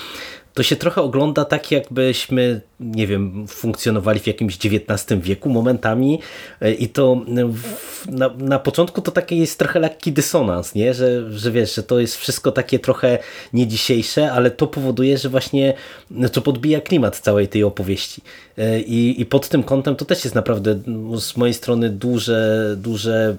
to 0.53 0.63
się 0.63 0.75
trochę 0.75 1.01
ogląda 1.01 1.45
tak, 1.45 1.71
jakbyśmy, 1.71 2.61
nie 2.81 3.07
wiem, 3.07 3.47
funkcjonowali 3.47 4.19
w 4.19 4.27
jakimś 4.27 4.57
XIX 4.65 5.21
wieku 5.21 5.49
momentami 5.49 6.19
e, 6.61 6.73
i 6.73 6.89
to 6.89 7.21
w, 7.53 8.07
na, 8.07 8.29
na 8.37 8.59
początku 8.59 9.01
to 9.01 9.11
taki 9.11 9.37
jest 9.37 9.59
trochę 9.59 9.79
lekki 9.79 10.11
dysonans, 10.11 10.75
nie? 10.75 10.93
Że, 10.93 11.31
że 11.31 11.51
wiesz, 11.51 11.75
że 11.75 11.83
to 11.83 11.99
jest 11.99 12.17
wszystko 12.17 12.51
takie 12.51 12.79
trochę 12.79 13.17
nie 13.53 13.67
dzisiejsze, 13.67 14.31
ale 14.31 14.51
to 14.51 14.67
powoduje, 14.67 15.17
że 15.17 15.29
właśnie 15.29 15.73
to 16.31 16.41
podbija 16.41 16.81
klimat 16.81 17.19
całej 17.19 17.47
tej 17.47 17.63
opowieści. 17.63 18.21
E, 18.57 18.79
I, 18.79 19.21
I 19.21 19.25
pod 19.25 19.49
tym 19.49 19.63
kątem 19.63 19.95
to 19.95 20.05
też 20.05 20.23
jest 20.23 20.35
naprawdę 20.35 20.79
no, 20.87 21.19
z 21.19 21.37
mojej 21.37 21.53
strony 21.53 21.89
duże, 21.89 22.73
duże, 22.77 23.37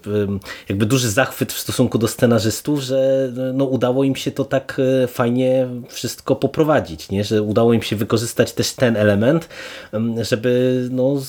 jakby 0.68 0.87
duży 0.87 1.11
zachwyt 1.11 1.52
w 1.52 1.59
stosunku 1.59 1.98
do 1.98 2.09
scenarzystów, 2.09 2.81
że 2.81 3.33
no, 3.55 3.64
udało 3.64 4.05
im 4.05 4.16
się 4.16 4.31
to 4.31 4.44
tak 4.44 4.81
e, 5.02 5.07
fajnie 5.07 5.68
wszystko 5.88 6.37
poprowadzić, 6.37 7.11
nie? 7.11 7.24
że 7.24 7.42
udało 7.42 7.72
im 7.72 7.83
się 7.83 7.96
wykorzystać 7.96 8.52
też 8.52 8.72
ten 8.72 8.96
element, 8.96 9.31
em, 9.92 10.24
żeby 10.24 10.82
no, 10.90 11.22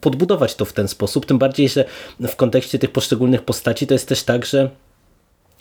podbudować 0.00 0.54
to 0.54 0.64
w 0.64 0.72
ten 0.72 0.88
sposób. 0.88 1.26
Tym 1.26 1.38
bardziej, 1.38 1.68
że 1.68 1.84
w 2.20 2.36
kontekście 2.36 2.78
tych 2.78 2.90
poszczególnych 2.90 3.42
postaci 3.42 3.86
to 3.86 3.94
jest 3.94 4.08
też 4.08 4.22
tak, 4.22 4.46
że 4.46 4.70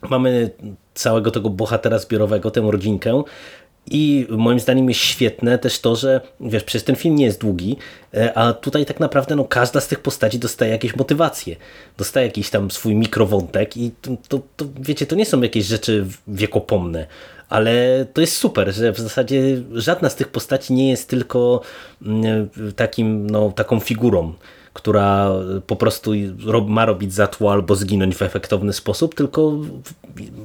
mamy 0.10 0.50
całego 0.94 1.32
tego 1.32 1.50
bohatera 1.50 2.00
zbiorowego, 2.00 2.52
tę 2.52 2.62
rodzinkę 2.62 3.24
i 3.92 4.28
moim 4.30 4.60
zdaniem 4.60 4.90
jest 4.90 5.02
świetne 5.02 5.58
też 5.58 5.80
to, 5.80 5.96
że 5.96 6.22
wiesz, 6.40 6.64
przecież 6.64 6.84
ten 6.84 6.96
film 6.96 7.16
nie 7.16 7.26
jest 7.26 7.42
długi, 7.42 7.78
e, 8.14 8.38
a 8.38 8.54
tutaj 8.54 8.86
tak 8.86 9.00
naprawdę 9.00 9.36
no, 9.36 9.44
każda 9.46 9.82
z 9.82 9.88
tych 9.88 10.00
postaci 10.00 10.40
dostaje 10.40 10.72
jakieś 10.72 10.96
motywacje, 10.96 11.56
dostaje 11.98 12.28
jakiś 12.28 12.50
tam 12.50 12.72
swój 12.72 12.96
mikrowątek 12.96 13.78
i 13.78 13.92
to, 14.02 14.12
to, 14.28 14.40
to 14.58 14.66
wiecie, 14.80 15.06
to 15.06 15.16
nie 15.16 15.26
są 15.26 15.42
jakieś 15.42 15.66
rzeczy 15.66 16.06
wiekopomne, 16.28 17.08
ale 17.50 18.06
to 18.14 18.22
jest 18.22 18.36
super, 18.36 18.74
że 18.74 18.92
w 18.92 19.00
zasadzie 19.00 19.42
żadna 19.72 20.10
z 20.10 20.16
tych 20.16 20.28
postaci 20.28 20.74
nie 20.74 20.90
jest 20.90 21.10
tylko 21.10 21.62
mm, 22.06 22.50
takim, 22.76 23.30
no, 23.30 23.52
taką 23.52 23.80
figurą, 23.80 24.34
która 24.74 25.32
po 25.68 25.76
prostu 25.76 26.12
ma 26.68 26.86
robić 26.86 27.14
za 27.14 27.28
tło 27.28 27.52
albo 27.52 27.76
zginąć 27.76 28.16
w 28.16 28.22
efektowny 28.22 28.74
sposób, 28.74 29.16
tylko 29.16 29.54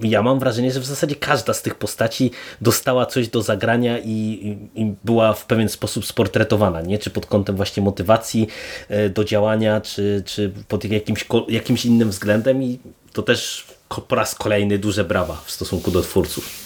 ja 0.03 0.23
mam 0.23 0.39
wrażenie, 0.39 0.73
że 0.73 0.81
w 0.81 0.87
zasadzie 0.87 1.15
każda 1.15 1.55
z 1.55 1.63
tych 1.63 1.75
postaci 1.75 2.31
dostała 2.61 3.07
coś 3.07 3.29
do 3.29 3.43
zagrania 3.43 3.99
i, 3.99 4.57
i, 4.75 4.95
była 5.05 5.33
w 5.33 5.47
pewien 5.47 5.69
sposób 5.69 6.07
sportretowana, 6.07 6.83
nie? 6.83 6.99
czy 6.99 7.11
pod 7.11 7.27
kątem 7.27 7.57
właśnie 7.57 7.83
motywacji 7.83 8.49
e, 8.89 9.09
do 9.09 9.25
działania, 9.25 9.81
czy, 9.81 10.23
czy 10.27 10.53
pod 10.69 10.85
jakimś, 10.85 11.27
jakimś 11.49 11.85
innym 11.85 12.11
względem 12.11 12.63
i 12.63 12.79
to 13.13 13.23
też 13.23 13.67
po 14.09 14.15
raz 14.15 14.35
kolejny 14.35 14.79
duże 14.79 15.05
brawa 15.05 15.43
w 15.45 15.51
stosunku 15.51 15.91
do 15.91 16.03
twórców. 16.03 16.62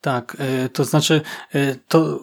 Tak, 0.00 0.36
y, 0.64 0.68
to 0.68 0.84
znaczy 0.84 1.20
y, 1.54 1.78
to 1.88 2.20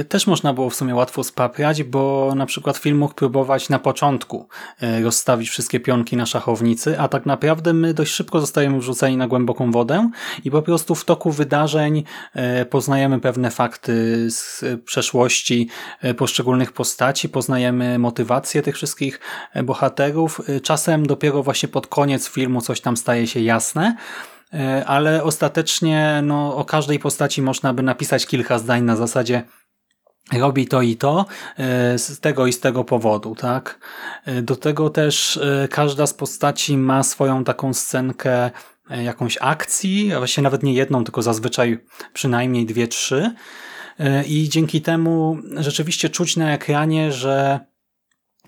y, 0.00 0.04
też 0.04 0.26
można 0.26 0.54
było 0.54 0.70
w 0.70 0.74
sumie 0.74 0.94
łatwo 0.94 1.24
spaprać, 1.24 1.82
bo 1.82 2.32
na 2.36 2.46
przykład 2.46 2.76
film 2.76 2.98
mógł 2.98 3.14
próbować 3.14 3.68
na 3.68 3.78
początku 3.78 4.48
rozstawić 5.02 5.50
wszystkie 5.50 5.80
pionki 5.80 6.16
na 6.16 6.26
szachownicy, 6.26 7.00
a 7.00 7.08
tak 7.08 7.26
naprawdę 7.26 7.72
my 7.72 7.94
dość 7.94 8.12
szybko 8.12 8.40
zostajemy 8.40 8.78
wrzuceni 8.78 9.16
na 9.16 9.28
głęboką 9.28 9.72
wodę 9.72 10.10
i 10.44 10.50
po 10.50 10.62
prostu 10.62 10.94
w 10.94 11.04
toku 11.04 11.30
wydarzeń 11.30 12.04
poznajemy 12.70 13.20
pewne 13.20 13.50
fakty 13.50 14.26
z 14.30 14.64
przeszłości 14.84 15.68
poszczególnych 16.16 16.72
postaci, 16.72 17.28
poznajemy 17.28 17.98
motywację 17.98 18.62
tych 18.62 18.74
wszystkich 18.74 19.20
bohaterów. 19.64 20.40
Czasem 20.62 21.06
dopiero 21.06 21.42
właśnie 21.42 21.68
pod 21.68 21.86
koniec 21.86 22.28
filmu 22.28 22.60
coś 22.60 22.80
tam 22.80 22.96
staje 22.96 23.26
się 23.26 23.40
jasne, 23.40 23.96
E, 24.37 24.37
ale 24.86 25.22
ostatecznie 25.22 26.20
no, 26.22 26.56
o 26.56 26.64
każdej 26.64 26.98
postaci 26.98 27.42
można 27.42 27.74
by 27.74 27.82
napisać 27.82 28.26
kilka 28.26 28.58
zdań 28.58 28.82
na 28.82 28.96
zasadzie 28.96 29.42
robi 30.32 30.66
to 30.66 30.82
i 30.82 30.96
to 30.96 31.26
e, 31.58 31.98
z 31.98 32.20
tego 32.20 32.46
i 32.46 32.52
z 32.52 32.60
tego 32.60 32.84
powodu, 32.84 33.34
tak? 33.34 33.78
E, 34.24 34.42
do 34.42 34.56
tego 34.56 34.90
też 34.90 35.40
każda 35.70 36.06
z 36.06 36.14
postaci 36.14 36.78
ma 36.78 37.02
swoją 37.02 37.44
taką 37.44 37.74
scenkę 37.74 38.50
jakąś 38.90 39.38
akcji, 39.40 40.12
a 40.12 40.18
właściwie 40.18 40.42
nawet 40.42 40.62
nie 40.62 40.74
jedną, 40.74 41.04
tylko 41.04 41.22
zazwyczaj 41.22 41.78
przynajmniej 42.12 42.66
dwie, 42.66 42.88
trzy. 42.88 43.34
I 44.26 44.48
dzięki 44.48 44.82
temu 44.82 45.38
rzeczywiście 45.56 46.08
czuć 46.08 46.36
na 46.36 46.52
ekranie, 46.52 47.12
że 47.12 47.60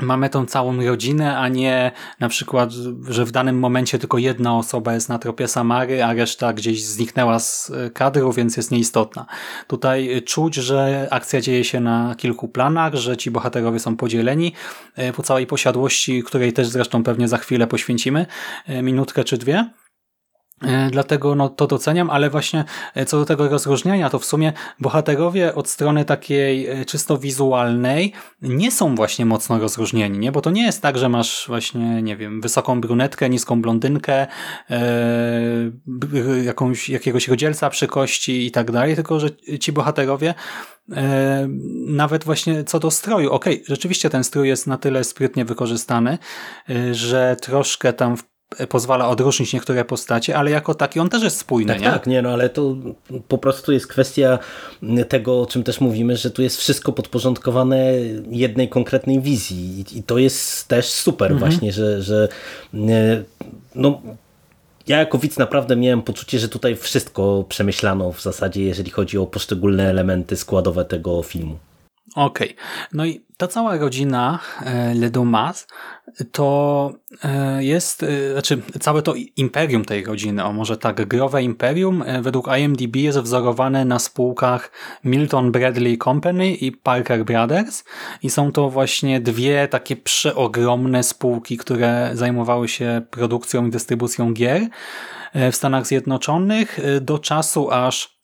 mamy 0.02 0.30
tą 0.30 0.46
całą 0.46 0.84
rodzinę, 0.84 1.38
a 1.38 1.48
nie 1.48 1.92
na 2.20 2.28
przykład, 2.28 2.70
że 3.08 3.24
w 3.24 3.30
danym 3.30 3.58
momencie 3.58 3.98
tylko 3.98 4.18
jedna 4.18 4.56
osoba 4.56 4.94
jest 4.94 5.08
na 5.08 5.18
tropie 5.18 5.48
Samary, 5.48 6.04
a 6.04 6.12
reszta 6.12 6.52
gdzieś 6.52 6.84
zniknęła 6.84 7.38
z 7.38 7.70
e, 7.70 7.90
kadru, 7.90 8.32
więc 8.32 8.56
jest 8.56 8.70
nieistotna. 8.70 9.26
Tutaj 9.66 10.22
czuć, 10.26 10.54
że 10.54 11.08
akcja 11.10 11.40
dzieje 11.40 11.64
się 11.64 11.80
na 11.80 12.14
kilku 12.18 12.48
planach, 12.48 12.94
że 12.94 13.16
ci 13.16 13.30
bohaterowie 13.30 13.78
są 13.78 13.96
podzieleni 13.96 14.52
e, 14.96 15.12
po 15.12 15.22
całej 15.22 15.46
posiadłości, 15.46 16.22
której 16.22 16.52
też 16.52 16.68
zresztą 16.68 17.02
pewnie 17.02 17.28
za 17.28 17.38
chwilę 17.38 17.66
poświęcimy, 17.66 18.26
e, 18.66 18.82
minutkę 18.82 19.24
czy 19.24 19.38
dwie. 19.38 19.70
E, 20.64 20.90
dlatego 20.90 21.34
no, 21.34 21.48
to 21.48 21.66
doceniam, 21.66 22.10
ale 22.10 22.30
właśnie 22.30 22.64
e, 22.94 23.04
co 23.04 23.18
do 23.18 23.24
tego 23.24 23.48
rozróżniania, 23.48 24.10
to 24.10 24.18
w 24.18 24.24
sumie 24.24 24.52
bohaterowie 24.80 25.54
od 25.54 25.68
strony 25.68 26.04
takiej 26.04 26.66
e, 26.66 26.84
czysto 26.84 27.18
wizualnej 27.18 28.12
nie 28.42 28.70
są 28.70 28.94
właśnie 28.94 29.26
mocno 29.26 29.58
rozróżnieni, 29.58 30.18
nie? 30.18 30.32
bo 30.32 30.40
to 30.40 30.50
nie 30.50 30.62
jest 30.62 30.82
tak, 30.82 30.98
że 30.98 31.08
masz 31.08 31.44
właśnie, 31.48 32.02
nie 32.02 32.16
wiem, 32.16 32.40
wysoką 32.40 32.80
brunetkę, 32.80 33.30
niską 33.30 33.62
blondynkę, 33.62 34.26
e, 34.70 34.80
jakąś, 36.44 36.88
jakiegoś 36.88 37.28
rodzielca 37.28 37.70
przy 37.70 37.86
kości 37.86 38.46
i 38.46 38.50
tak 38.50 38.70
dalej, 38.70 38.94
tylko 38.94 39.20
że 39.20 39.30
ci 39.60 39.72
bohaterowie 39.72 40.34
nawet 41.86 42.24
właśnie 42.24 42.64
co 42.64 42.78
do 42.78 42.90
stroju, 42.90 43.32
okej, 43.32 43.54
okay, 43.54 43.64
rzeczywiście 43.68 44.10
ten 44.10 44.24
strój 44.24 44.48
jest 44.48 44.66
na 44.66 44.78
tyle 44.78 45.04
sprytnie 45.04 45.44
wykorzystany, 45.44 46.18
że 46.92 47.36
troszkę 47.40 47.92
tam 47.92 48.16
w 48.16 48.24
pozwala 48.68 49.08
odróżnić 49.08 49.52
niektóre 49.52 49.84
postacie, 49.84 50.36
ale 50.36 50.50
jako 50.50 50.74
taki 50.74 51.00
on 51.00 51.08
też 51.08 51.22
jest 51.22 51.38
spójny, 51.38 51.72
tak, 51.72 51.82
nie? 51.82 51.90
Tak, 51.90 52.06
nie, 52.06 52.22
no 52.22 52.30
ale 52.30 52.48
to 52.48 52.76
po 53.28 53.38
prostu 53.38 53.72
jest 53.72 53.86
kwestia 53.86 54.38
tego, 55.08 55.40
o 55.40 55.46
czym 55.46 55.62
też 55.62 55.80
mówimy, 55.80 56.16
że 56.16 56.30
tu 56.30 56.42
jest 56.42 56.56
wszystko 56.56 56.92
podporządkowane 56.92 57.92
jednej 58.30 58.68
konkretnej 58.68 59.20
wizji 59.20 59.84
i 59.92 60.02
to 60.02 60.18
jest 60.18 60.68
też 60.68 60.86
super 60.86 61.32
mhm. 61.32 61.50
właśnie, 61.50 61.72
że, 61.72 62.02
że 62.02 62.28
no 63.74 64.02
ja 64.86 64.98
jako 64.98 65.18
widz 65.18 65.38
naprawdę 65.38 65.76
miałem 65.76 66.02
poczucie, 66.02 66.38
że 66.38 66.48
tutaj 66.48 66.76
wszystko 66.76 67.44
przemyślano 67.48 68.12
w 68.12 68.22
zasadzie, 68.22 68.64
jeżeli 68.64 68.90
chodzi 68.90 69.18
o 69.18 69.26
poszczególne 69.26 69.90
elementy 69.90 70.36
składowe 70.36 70.84
tego 70.84 71.22
filmu. 71.22 71.58
Okej. 72.14 72.54
Okay. 72.54 72.64
No 72.92 73.04
i 73.06 73.20
ta 73.40 73.48
cała 73.48 73.76
rodzina 73.76 74.38
e, 74.62 74.94
Le 74.94 75.10
Dumas 75.10 75.66
to 76.32 76.92
e, 77.24 77.64
jest, 77.64 78.02
e, 78.02 78.32
znaczy 78.32 78.62
całe 78.80 79.02
to 79.02 79.14
imperium 79.36 79.84
tej 79.84 80.04
rodziny, 80.04 80.44
o 80.44 80.52
może 80.52 80.76
tak, 80.76 81.08
growe 81.08 81.42
imperium, 81.42 82.04
według 82.22 82.48
IMDb 82.58 82.96
jest 82.96 83.18
wzorowane 83.18 83.84
na 83.84 83.98
spółkach 83.98 84.70
Milton 85.04 85.52
Bradley 85.52 85.98
Company 85.98 86.54
i 86.54 86.72
Parker 86.72 87.24
Brothers 87.24 87.84
i 88.22 88.30
są 88.30 88.52
to 88.52 88.70
właśnie 88.70 89.20
dwie 89.20 89.68
takie 89.68 89.96
przeogromne 89.96 91.02
spółki, 91.02 91.56
które 91.56 92.10
zajmowały 92.14 92.68
się 92.68 93.02
produkcją 93.10 93.66
i 93.66 93.70
dystrybucją 93.70 94.34
gier 94.34 94.62
w 95.52 95.56
Stanach 95.56 95.86
Zjednoczonych 95.86 96.80
do 97.00 97.18
czasu 97.18 97.70
aż 97.70 98.19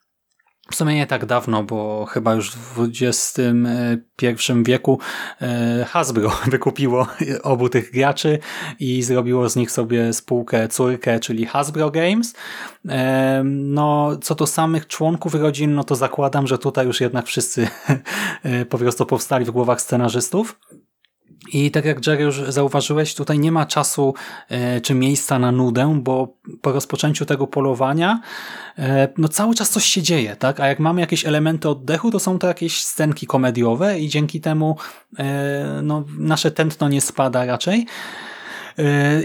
w 0.71 0.75
sumie 0.75 0.95
nie 0.95 1.07
tak 1.07 1.27
dawno, 1.27 1.63
bo 1.63 2.07
chyba 2.07 2.35
już 2.35 2.51
w 2.51 2.89
XXI 3.03 4.53
wieku 4.63 5.01
e, 5.41 5.87
Hasbro 5.89 6.33
wykupiło 6.47 7.07
obu 7.43 7.69
tych 7.69 7.93
graczy 7.93 8.39
i 8.81 9.03
zrobiło 9.03 9.49
z 9.49 9.57
nich 9.57 9.71
sobie 9.71 10.13
spółkę 10.13 10.69
córkę, 10.69 11.21
czyli 11.21 11.47
Hasbro 11.47 11.91
Games. 11.91 12.35
E, 12.89 13.43
no, 13.45 14.17
co 14.23 14.35
do 14.35 14.47
samych 14.47 14.87
członków 14.87 15.35
rodzin, 15.35 15.75
no 15.75 15.85
to 15.85 15.95
zakładam, 15.95 16.47
że 16.47 16.59
tutaj 16.59 16.87
już 16.87 17.01
jednak 17.01 17.27
wszyscy 17.27 17.69
e, 18.43 18.65
po 18.65 18.79
prostu 18.79 19.07
powstali 19.07 19.45
w 19.45 19.51
głowach 19.51 19.81
scenarzystów. 19.81 20.59
I 21.53 21.71
tak 21.71 21.85
jak 21.85 22.07
Jerry 22.07 22.25
już 22.25 22.43
zauważyłeś, 22.49 23.15
tutaj 23.15 23.39
nie 23.39 23.53
ma 23.53 23.67
czasu 23.67 24.15
e, 24.49 24.81
czy 24.81 24.95
miejsca 24.95 25.39
na 25.39 25.53
nudę, 25.53 26.01
bo 26.03 26.37
po 26.63 26.73
rozpoczęciu 26.73 27.27
tego 27.27 27.47
polowania 27.47 28.21
e, 28.79 29.09
no 29.19 29.29
cały 29.29 29.55
czas 29.55 29.71
coś 29.71 29.85
się 29.85 30.03
dzieje, 30.03 30.37
tak? 30.37 30.61
A 30.61 30.67
jak 30.67 30.79
mamy 30.79 31.01
jakieś 31.01 31.27
elementy 31.27 31.69
oddechu, 31.69 32.11
to 32.11 32.21
są 32.21 32.39
to 32.39 32.47
jakieś 32.47 32.85
scenki 32.85 33.27
komediowe 33.27 34.01
i 34.01 34.09
dzięki 34.09 34.41
temu 34.41 34.77
e, 35.19 35.81
no, 35.83 36.05
nasze 36.19 36.51
tętno 36.51 36.89
nie 36.89 37.01
spada 37.01 37.45
raczej. 37.45 37.87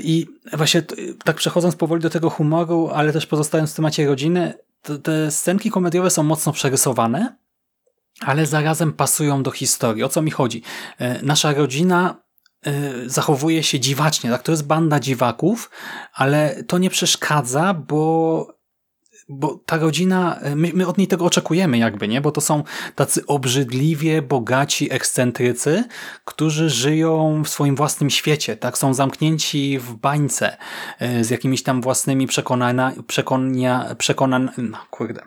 I 0.04 0.28
właśnie 0.54 0.84
tak 1.24 1.36
przechodząc 1.36 1.76
powoli 1.76 2.02
do 2.02 2.10
tego 2.10 2.30
humoru, 2.30 2.90
ale 2.94 3.14
też 3.14 3.26
pozostając 3.26 3.72
w 3.72 3.76
temacie 3.76 4.08
rodziny, 4.08 4.54
te 5.04 5.32
scenki 5.32 5.72
komediowe 5.72 6.10
są 6.10 6.24
mocno 6.24 6.52
przerysowane, 6.52 7.36
ale 8.26 8.46
zarazem 8.46 8.94
pasują 8.94 9.44
do 9.44 9.52
historii. 9.52 10.04
O 10.04 10.10
co 10.10 10.22
mi 10.22 10.32
chodzi? 10.32 10.62
E, 11.00 11.22
nasza 11.24 11.54
rodzina 11.54 12.24
e, 12.66 12.72
zachowuje 13.06 13.64
się 13.64 13.80
dziwacznie, 13.80 14.30
tak? 14.30 14.44
To 14.44 14.52
jest 14.52 14.68
banda 14.68 15.00
dziwaków, 15.00 15.70
ale 16.14 16.64
to 16.64 16.78
nie 16.78 16.90
przeszkadza, 16.90 17.74
bo 17.74 18.62
bo 19.34 19.64
ta 19.66 19.78
rodzina, 19.78 20.40
e, 20.40 20.56
my, 20.56 20.72
my, 20.74 20.88
od 20.88 20.98
niej 20.98 21.08
tego 21.08 21.26
oczekujemy 21.26 21.78
jakby, 21.78 22.08
nie? 22.08 22.22
Bo 22.22 22.32
to 22.32 22.42
są 22.42 22.64
tacy 22.96 23.26
obrzydliwie 23.26 24.22
bogaci 24.22 24.94
ekscentrycy, 24.94 25.84
którzy 26.26 26.70
żyją 26.70 27.44
w 27.44 27.50
swoim 27.50 27.76
własnym 27.76 28.10
świecie, 28.10 28.58
tak? 28.58 28.78
Są 28.78 28.94
zamknięci 28.94 29.80
w 29.80 29.94
bańce 29.94 30.58
z 31.22 31.30
jakimiś 31.30 31.64
tam 31.64 31.82
własnymi 31.82 32.28
przekonania, 32.28 32.94
przekonia, 33.08 33.96
przekonan, 33.98 34.52
no 34.58 34.78
kurde, 34.90 35.22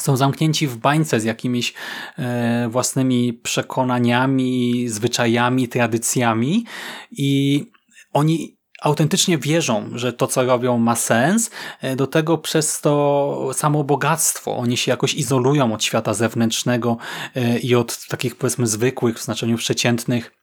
są 0.00 0.16
zamknięci 0.16 0.66
w 0.66 0.76
bańce 0.76 1.20
z 1.20 1.24
jakimiś 1.24 1.74
e, 2.18 2.68
własnymi 2.68 3.32
przekonaniami, 3.32 4.88
zwyczajami, 4.88 5.68
tradycjami 5.68 6.64
i 7.10 7.64
oni 8.12 8.58
autentycznie 8.82 9.38
wierzą, 9.38 9.90
że 9.94 10.12
to, 10.12 10.26
co 10.26 10.44
robią, 10.44 10.78
ma 10.78 10.96
sens. 10.96 11.50
E, 11.80 11.96
do 11.96 12.06
tego 12.06 12.38
przez 12.38 12.80
to 12.80 13.50
samo 13.52 13.84
bogactwo 13.84 14.56
oni 14.56 14.76
się 14.76 14.90
jakoś 14.90 15.14
izolują 15.14 15.72
od 15.74 15.84
świata 15.84 16.14
zewnętrznego 16.14 16.96
e, 17.34 17.58
i 17.58 17.74
od 17.74 18.06
takich, 18.08 18.36
powiedzmy, 18.36 18.66
zwykłych, 18.66 19.18
w 19.18 19.24
znaczeniu 19.24 19.56
przeciętnych 19.56 20.37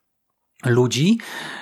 ludzi 0.66 1.18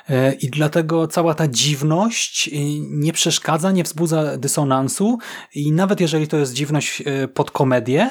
e, 0.09 0.33
i 0.33 0.49
dlatego 0.49 1.07
cała 1.07 1.33
ta 1.33 1.47
dziwność 1.47 2.47
e, 2.47 2.51
nie 2.79 3.13
przeszkadza, 3.13 3.71
nie 3.71 3.83
wzbudza 3.83 4.37
dysonansu. 4.37 5.17
I 5.55 5.71
nawet 5.71 6.01
jeżeli 6.01 6.27
to 6.27 6.37
jest 6.37 6.53
dziwność 6.53 7.03
e, 7.05 7.27
pod 7.27 7.51
komedię, 7.51 8.09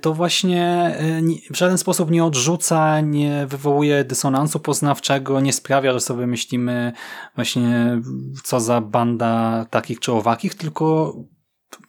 to 0.00 0.14
właśnie 0.14 0.94
w 1.50 1.56
żaden 1.56 1.78
sposób 1.78 2.10
nie 2.10 2.24
odrzuca, 2.24 3.00
nie 3.00 3.46
wywołuje 3.46 4.04
dysonansu 4.04 4.60
poznawczego, 4.60 5.40
nie 5.40 5.52
sprawia, 5.52 5.92
że 5.92 6.00
sobie 6.00 6.26
myślimy 6.26 6.92
właśnie 7.34 8.00
co 8.44 8.60
za 8.60 8.80
banda 8.80 9.66
takich 9.70 10.00
czy 10.00 10.12
owakich, 10.12 10.54
tylko 10.54 11.14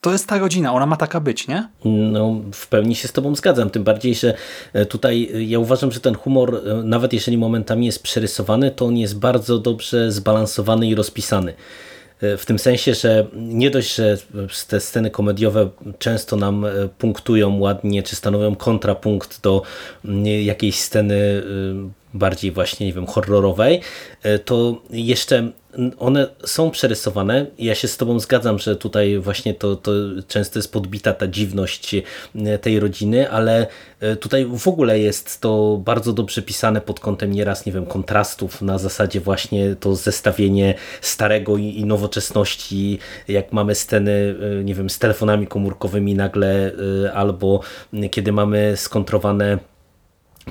to 0.02 0.12
jest 0.12 0.26
ta 0.26 0.38
rodzina, 0.38 0.72
ona 0.72 0.86
ma 0.86 0.96
taka 0.96 1.20
być, 1.20 1.48
nie? 1.48 1.68
No, 1.84 2.40
w 2.52 2.66
pełni 2.66 2.94
się 2.94 3.08
z 3.08 3.12
tobą 3.12 3.34
zgadzam, 3.34 3.70
tym 3.70 3.84
bardziej, 3.84 4.14
że 4.14 4.34
e, 4.72 4.86
tutaj 4.86 5.30
e, 5.34 5.42
ja 5.42 5.58
uważam, 5.58 5.92
że 5.92 6.00
ten 6.00 6.14
humor, 6.14 6.54
e, 6.66 6.74
nawet 6.74 7.12
jeżeli 7.12 7.38
momentami 7.38 7.86
jest 7.86 8.02
przerysowany, 8.02 8.70
to 8.70 8.86
on 8.86 8.96
jest 8.96 9.18
bardzo 9.18 9.58
dobrze 9.58 10.12
zbalansowany 10.12 10.86
i 10.86 10.94
rozpisany. 10.94 11.54
W 12.38 12.46
tym 12.46 12.58
sensie, 12.58 12.94
że 12.94 13.26
nie 13.36 13.70
dość, 13.70 13.94
że 13.94 14.18
te 14.68 14.80
sceny 14.80 15.10
komediowe 15.10 15.70
często 15.98 16.36
nam 16.36 16.66
punktują 16.98 17.58
ładnie, 17.58 18.02
czy 18.02 18.16
stanowią 18.16 18.56
kontrapunkt 18.56 19.42
do 19.42 19.62
jakiejś 20.44 20.80
sceny 20.80 21.42
bardziej 22.14 22.52
właśnie, 22.52 22.86
nie 22.86 22.92
wiem, 22.92 23.06
horrorowej, 23.06 23.80
to 24.44 24.82
jeszcze 24.90 25.52
one 25.98 26.28
są 26.46 26.70
przerysowane. 26.70 27.46
Ja 27.58 27.74
się 27.74 27.88
z 27.88 27.96
Tobą 27.96 28.20
zgadzam, 28.20 28.58
że 28.58 28.76
tutaj 28.76 29.18
właśnie 29.18 29.54
to, 29.54 29.76
to 29.76 29.92
często 30.28 30.58
jest 30.58 30.72
podbita 30.72 31.12
ta 31.12 31.26
dziwność 31.26 31.94
e, 31.94 32.58
tej 32.58 32.80
rodziny, 32.80 33.30
ale 33.30 33.66
e, 34.00 34.16
tutaj 34.16 34.46
w 34.46 34.68
ogóle 34.68 34.98
jest 34.98 35.40
to 35.40 35.80
bardzo 35.84 36.12
dobrze 36.12 36.42
pisane 36.42 36.80
pod 36.80 37.00
kątem 37.00 37.32
nieraz, 37.32 37.66
nie 37.66 37.72
wiem, 37.72 37.86
kontrastów 37.86 38.62
na 38.62 38.78
zasadzie 38.78 39.20
właśnie 39.20 39.76
to 39.76 39.94
zestawienie 39.94 40.74
starego 41.00 41.56
i, 41.56 41.64
i 41.64 41.84
nowoczesności, 41.84 42.98
jak 43.28 43.52
mamy 43.52 43.74
sceny, 43.74 44.34
e, 44.60 44.64
nie 44.64 44.74
wiem, 44.74 44.90
z 44.90 44.98
telefonami 44.98 45.46
komórkowymi 45.46 46.14
nagle, 46.14 46.72
albo 47.14 47.60
kiedy 48.10 48.32
mamy 48.32 48.76
skontrowane 48.76 49.58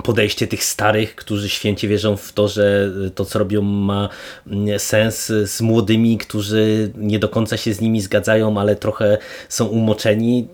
podejście 0.04 0.46
tych 0.46 0.64
starych, 0.64 1.14
którzy 1.14 1.48
święcie 1.48 1.88
wierzą 1.88 2.16
w 2.16 2.32
to, 2.32 2.48
że 2.48 2.92
to, 3.14 3.24
co 3.24 3.38
robią, 3.38 3.62
ma 3.62 4.08
mm, 4.46 4.78
sens 4.78 5.26
z 5.44 5.60
młodymi, 5.60 6.18
którzy 6.18 6.92
nie 6.96 7.18
do 7.18 7.28
końca 7.28 7.56
się 7.56 7.74
z 7.74 7.80
nimi 7.80 8.00
zgadzają, 8.00 8.60
ale 8.60 8.76
trochę 8.76 9.18
są 9.48 9.66
umoczeni 9.66 10.48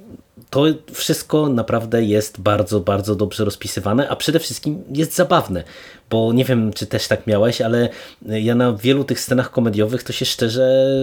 to 0.50 0.64
wszystko 0.92 1.48
naprawdę 1.48 2.04
jest 2.04 2.40
bardzo, 2.40 2.80
bardzo 2.80 3.14
dobrze 3.14 3.44
rozpisywane, 3.44 4.08
a 4.08 4.16
przede 4.16 4.38
wszystkim 4.38 4.84
jest 4.90 5.14
zabawne, 5.14 5.64
bo 6.10 6.32
nie 6.32 6.44
wiem, 6.44 6.72
czy 6.72 6.86
też 6.86 7.08
tak 7.08 7.26
miałeś, 7.26 7.60
ale 7.60 7.88
ja 8.22 8.54
na 8.54 8.72
wielu 8.72 9.04
tych 9.04 9.20
scenach 9.20 9.50
komediowych 9.50 10.02
to 10.02 10.12
się 10.12 10.24
szczerze 10.24 10.96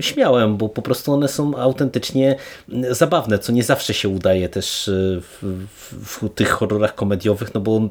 śmiałem, 0.00 0.56
bo 0.56 0.68
po 0.68 0.82
prostu 0.82 1.12
one 1.12 1.28
są 1.28 1.56
autentycznie 1.56 2.36
zabawne, 2.90 3.38
co 3.38 3.52
nie 3.52 3.64
zawsze 3.64 3.94
się 3.94 4.08
udaje 4.08 4.48
też 4.48 4.90
w, 5.22 5.62
w, 5.74 6.22
w 6.22 6.34
tych 6.34 6.50
horrorach 6.50 6.94
komediowych, 6.94 7.54
no 7.54 7.60
bo 7.60 7.88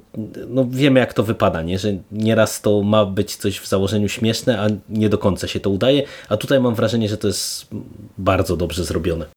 no 0.47 0.65
wiemy 0.69 0.99
jak 0.99 1.13
to 1.13 1.23
wypada, 1.23 1.61
nie? 1.61 1.79
że 1.79 1.93
nieraz 2.11 2.61
to 2.61 2.81
ma 2.81 3.05
być 3.05 3.35
coś 3.35 3.59
w 3.59 3.67
założeniu 3.67 4.09
śmieszne, 4.09 4.59
a 4.59 4.67
nie 4.89 5.09
do 5.09 5.17
końca 5.17 5.47
się 5.47 5.59
to 5.59 5.69
udaje, 5.69 6.03
a 6.29 6.37
tutaj 6.37 6.59
mam 6.59 6.75
wrażenie, 6.75 7.09
że 7.09 7.17
to 7.17 7.27
jest 7.27 7.67
bardzo 8.17 8.57
dobrze 8.57 8.83
zrobione. 8.83 9.34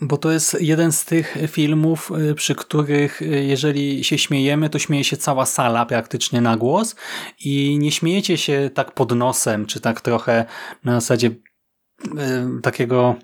Bo 0.00 0.16
to 0.16 0.30
jest 0.30 0.60
jeden 0.60 0.92
z 0.92 1.04
tych 1.04 1.36
filmów, 1.48 2.12
y, 2.30 2.34
przy 2.34 2.54
których 2.54 3.22
y, 3.22 3.44
jeżeli 3.44 4.04
się 4.04 4.18
śmiejemy, 4.18 4.70
to 4.70 4.78
śmieje 4.78 5.04
się 5.04 5.16
cała 5.16 5.46
sala 5.46 5.86
praktycznie 5.86 6.40
na 6.40 6.56
głos 6.56 6.96
i 7.40 7.78
nie 7.78 7.92
śmiejecie 7.92 8.38
się 8.38 8.70
tak 8.74 8.92
pod 8.92 9.12
nosem, 9.12 9.66
czy 9.66 9.80
tak 9.80 10.00
trochę 10.00 10.44
na 10.84 11.00
zasadzie 11.00 11.26
y, 11.28 12.60
takiego 12.62 13.14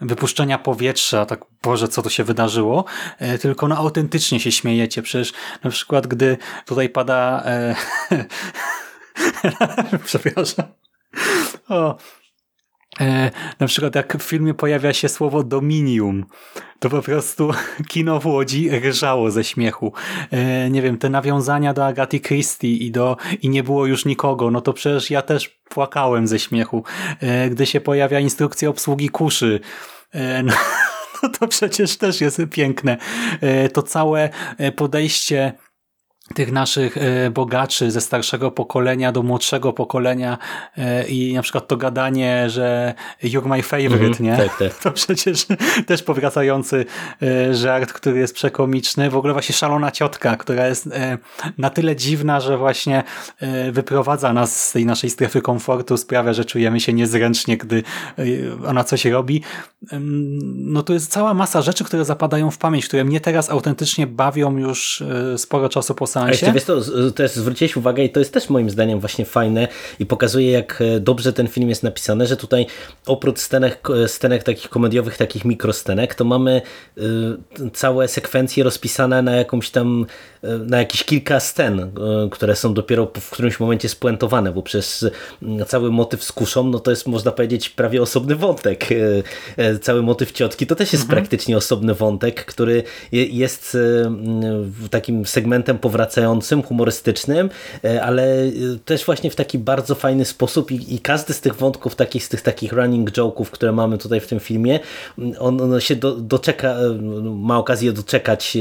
wypuszczenia 0.00 0.58
powietrza, 0.58 1.26
tak 1.26 1.44
Boże, 1.62 1.88
co 1.88 2.02
to 2.02 2.10
się 2.10 2.24
wydarzyło, 2.24 2.84
tylko 3.40 3.68
no 3.68 3.76
autentycznie 3.76 4.40
się 4.40 4.52
śmiejecie. 4.52 5.02
Przecież 5.02 5.32
na 5.64 5.70
przykład, 5.70 6.06
gdy 6.06 6.36
tutaj 6.66 6.88
pada 6.88 7.42
e, 7.44 7.76
przepraszam 10.04 10.66
o, 11.68 11.96
na 13.60 13.66
przykład 13.66 13.94
jak 13.94 14.16
w 14.16 14.22
filmie 14.22 14.54
pojawia 14.54 14.92
się 14.92 15.08
słowo 15.08 15.42
dominium, 15.42 16.26
to 16.78 16.90
po 16.90 17.02
prostu 17.02 17.50
kino 17.88 18.20
w 18.20 18.26
Łodzi 18.26 18.70
rżało 18.70 19.30
ze 19.30 19.44
śmiechu. 19.44 19.92
E, 20.30 20.70
nie 20.70 20.82
wiem, 20.82 20.98
te 20.98 21.10
nawiązania 21.10 21.74
do 21.74 21.86
Agaty 21.86 22.20
Christie 22.20 22.76
i 22.76 22.90
do 22.90 23.16
i 23.42 23.48
nie 23.48 23.62
było 23.62 23.86
już 23.86 24.04
nikogo, 24.04 24.50
no 24.50 24.60
to 24.60 24.72
przecież 24.72 25.10
ja 25.10 25.22
też 25.22 25.48
płakałem 25.48 26.26
ze 26.26 26.38
śmiechu. 26.38 26.84
E, 27.20 27.50
gdy 27.50 27.66
się 27.66 27.80
pojawia 27.80 28.20
instrukcja 28.20 28.68
obsługi 28.68 29.08
kuszy, 29.08 29.60
e, 30.12 30.42
no, 30.46 30.52
no 31.22 31.28
to 31.28 31.48
przecież 31.48 31.96
też 31.96 32.20
jest 32.20 32.42
piękne. 32.50 32.96
E, 33.40 33.68
to 33.68 33.82
całe 33.82 34.30
e, 34.58 34.72
podejście 34.72 35.52
tych 36.34 36.52
naszych 36.52 36.96
e, 36.96 37.30
bogaczy 37.30 37.90
ze 37.90 38.00
starszego 38.00 38.50
pokolenia 38.50 39.12
do 39.12 39.22
młodszego 39.22 39.72
pokolenia 39.72 40.38
e, 40.78 41.08
i 41.08 41.34
na 41.34 41.42
przykład 41.42 41.68
to 41.68 41.76
gadanie, 41.76 42.50
że 42.50 42.94
you're 43.22 43.46
my 43.46 43.62
favorite, 43.62 43.96
mm 43.96 44.12
-hmm, 44.12 44.20
nie? 44.20 44.36
Tak, 44.36 44.58
tak. 44.58 44.74
To 44.82 44.92
przecież 44.92 45.46
też 45.86 46.02
powracający 46.02 46.84
e, 47.22 47.54
żart, 47.54 47.92
który 47.92 48.18
jest 48.18 48.34
przekomiczny. 48.34 49.10
W 49.10 49.16
ogóle 49.16 49.32
właśnie 49.32 49.54
szalona 49.54 49.90
ciotka, 49.90 50.36
która 50.36 50.66
jest 50.66 50.88
na 51.58 51.70
tyle 51.70 51.96
dziwna, 51.96 52.40
że 52.40 52.58
właśnie 52.58 53.02
wyprowadza 53.72 54.32
nas 54.32 54.68
z 54.68 54.72
tej 54.72 54.86
naszej 54.86 55.10
strefy 55.10 55.40
komfortu, 55.40 55.96
sprawia, 55.96 56.32
że 56.32 56.44
czujemy 56.44 56.80
się 56.80 56.92
niezręcznie, 56.92 57.56
gdy 57.56 57.82
ona 58.66 58.84
coś 58.84 59.04
robi. 59.04 59.42
No 60.54 60.82
to 60.82 60.92
jest 60.92 61.10
cała 61.10 61.34
masa 61.34 61.62
rzeczy, 61.62 61.84
które 61.84 62.04
zapadają 62.04 62.50
w 62.50 62.58
pamięć, 62.58 62.86
które 62.88 63.04
mnie 63.04 63.20
teraz 63.20 63.50
autentycznie 63.50 64.06
bawią 64.06 64.58
już 64.58 65.02
sporo 65.36 65.68
czasu 65.68 65.94
po 65.94 66.06
seansie. 66.14 66.52
A 66.56 66.60
to, 66.60 66.80
też 67.14 67.32
zwróciłeś 67.32 67.76
uwagę 67.76 68.04
i 68.04 68.10
to 68.10 68.20
jest 68.20 68.32
też 68.32 68.50
moim 68.50 68.70
zdaniem 68.70 69.00
właśnie 69.00 69.24
fajne 69.24 69.68
i 69.98 70.06
pokazuje 70.06 70.50
jak 70.50 70.80
e, 70.80 71.00
dobrze 71.00 71.32
ten 71.32 71.48
film 71.48 71.68
jest 71.68 71.82
napisany, 71.82 72.26
że 72.26 72.36
tutaj 72.36 72.66
oprócz 73.06 73.38
scenek, 73.38 73.88
scenek 74.06 74.42
takich 74.42 74.68
komediowych, 74.68 75.16
takich 75.16 75.44
mikroscenek, 75.44 76.14
to 76.14 76.24
mamy 76.24 76.62
y, 76.98 77.70
całe 77.72 78.08
sekwencje 78.08 78.64
rozpisane 78.64 79.22
na 79.22 79.32
jakąś 79.32 79.70
tam, 79.70 80.06
y, 80.44 80.48
na 80.58 80.78
jakieś 80.78 81.04
kilka 81.04 81.40
scen, 81.40 81.90
które 82.30 82.56
są 82.56 82.74
dopiero 82.74 83.10
w 83.20 83.30
którymś 83.30 83.60
momencie 83.60 83.88
spuentowane, 83.88 84.52
bo 84.52 84.62
przez 84.62 85.06
cały 85.66 85.90
motyw 85.90 86.24
z 86.24 86.32
kuszą, 86.32 86.64
no 86.64 86.78
to 86.78 86.90
jest 86.90 87.06
można 87.06 87.32
powiedzieć 87.32 87.70
prawie 87.70 88.02
osobny 88.02 88.36
wątek. 88.36 88.86
Cały 89.82 90.02
motyw 90.02 90.32
ciotki 90.32 90.66
to 90.66 90.74
też 90.74 90.92
jest 90.92 91.04
mhm. 91.04 91.20
praktycznie 91.20 91.56
osobny 91.56 91.94
wątek, 91.94 92.44
który 92.44 92.82
jest 93.12 93.76
takim 94.90 95.26
segmentem 95.26 95.78
powracającym 95.78 96.03
wracającym, 96.04 96.62
humorystycznym, 96.62 97.50
e, 97.84 98.02
ale 98.02 98.22
e, 98.44 98.50
też 98.84 99.04
właśnie 99.04 99.30
w 99.30 99.36
taki 99.36 99.58
bardzo 99.58 99.94
fajny 99.94 100.24
sposób 100.24 100.70
i, 100.70 100.94
i 100.94 100.98
każdy 100.98 101.32
z 101.32 101.40
tych 101.40 101.54
wątków, 101.54 101.94
takich, 101.94 102.24
z 102.24 102.28
tych 102.28 102.42
takich 102.42 102.72
running 102.72 103.10
joke'ów, 103.10 103.44
które 103.50 103.72
mamy 103.72 103.98
tutaj 103.98 104.20
w 104.20 104.26
tym 104.26 104.40
filmie, 104.40 104.80
on, 105.38 105.60
on 105.60 105.80
się 105.80 105.96
do, 105.96 106.14
doczeka, 106.16 106.68
e, 106.68 106.98
ma 107.22 107.58
okazję 107.58 107.92
doczekać 107.92 108.58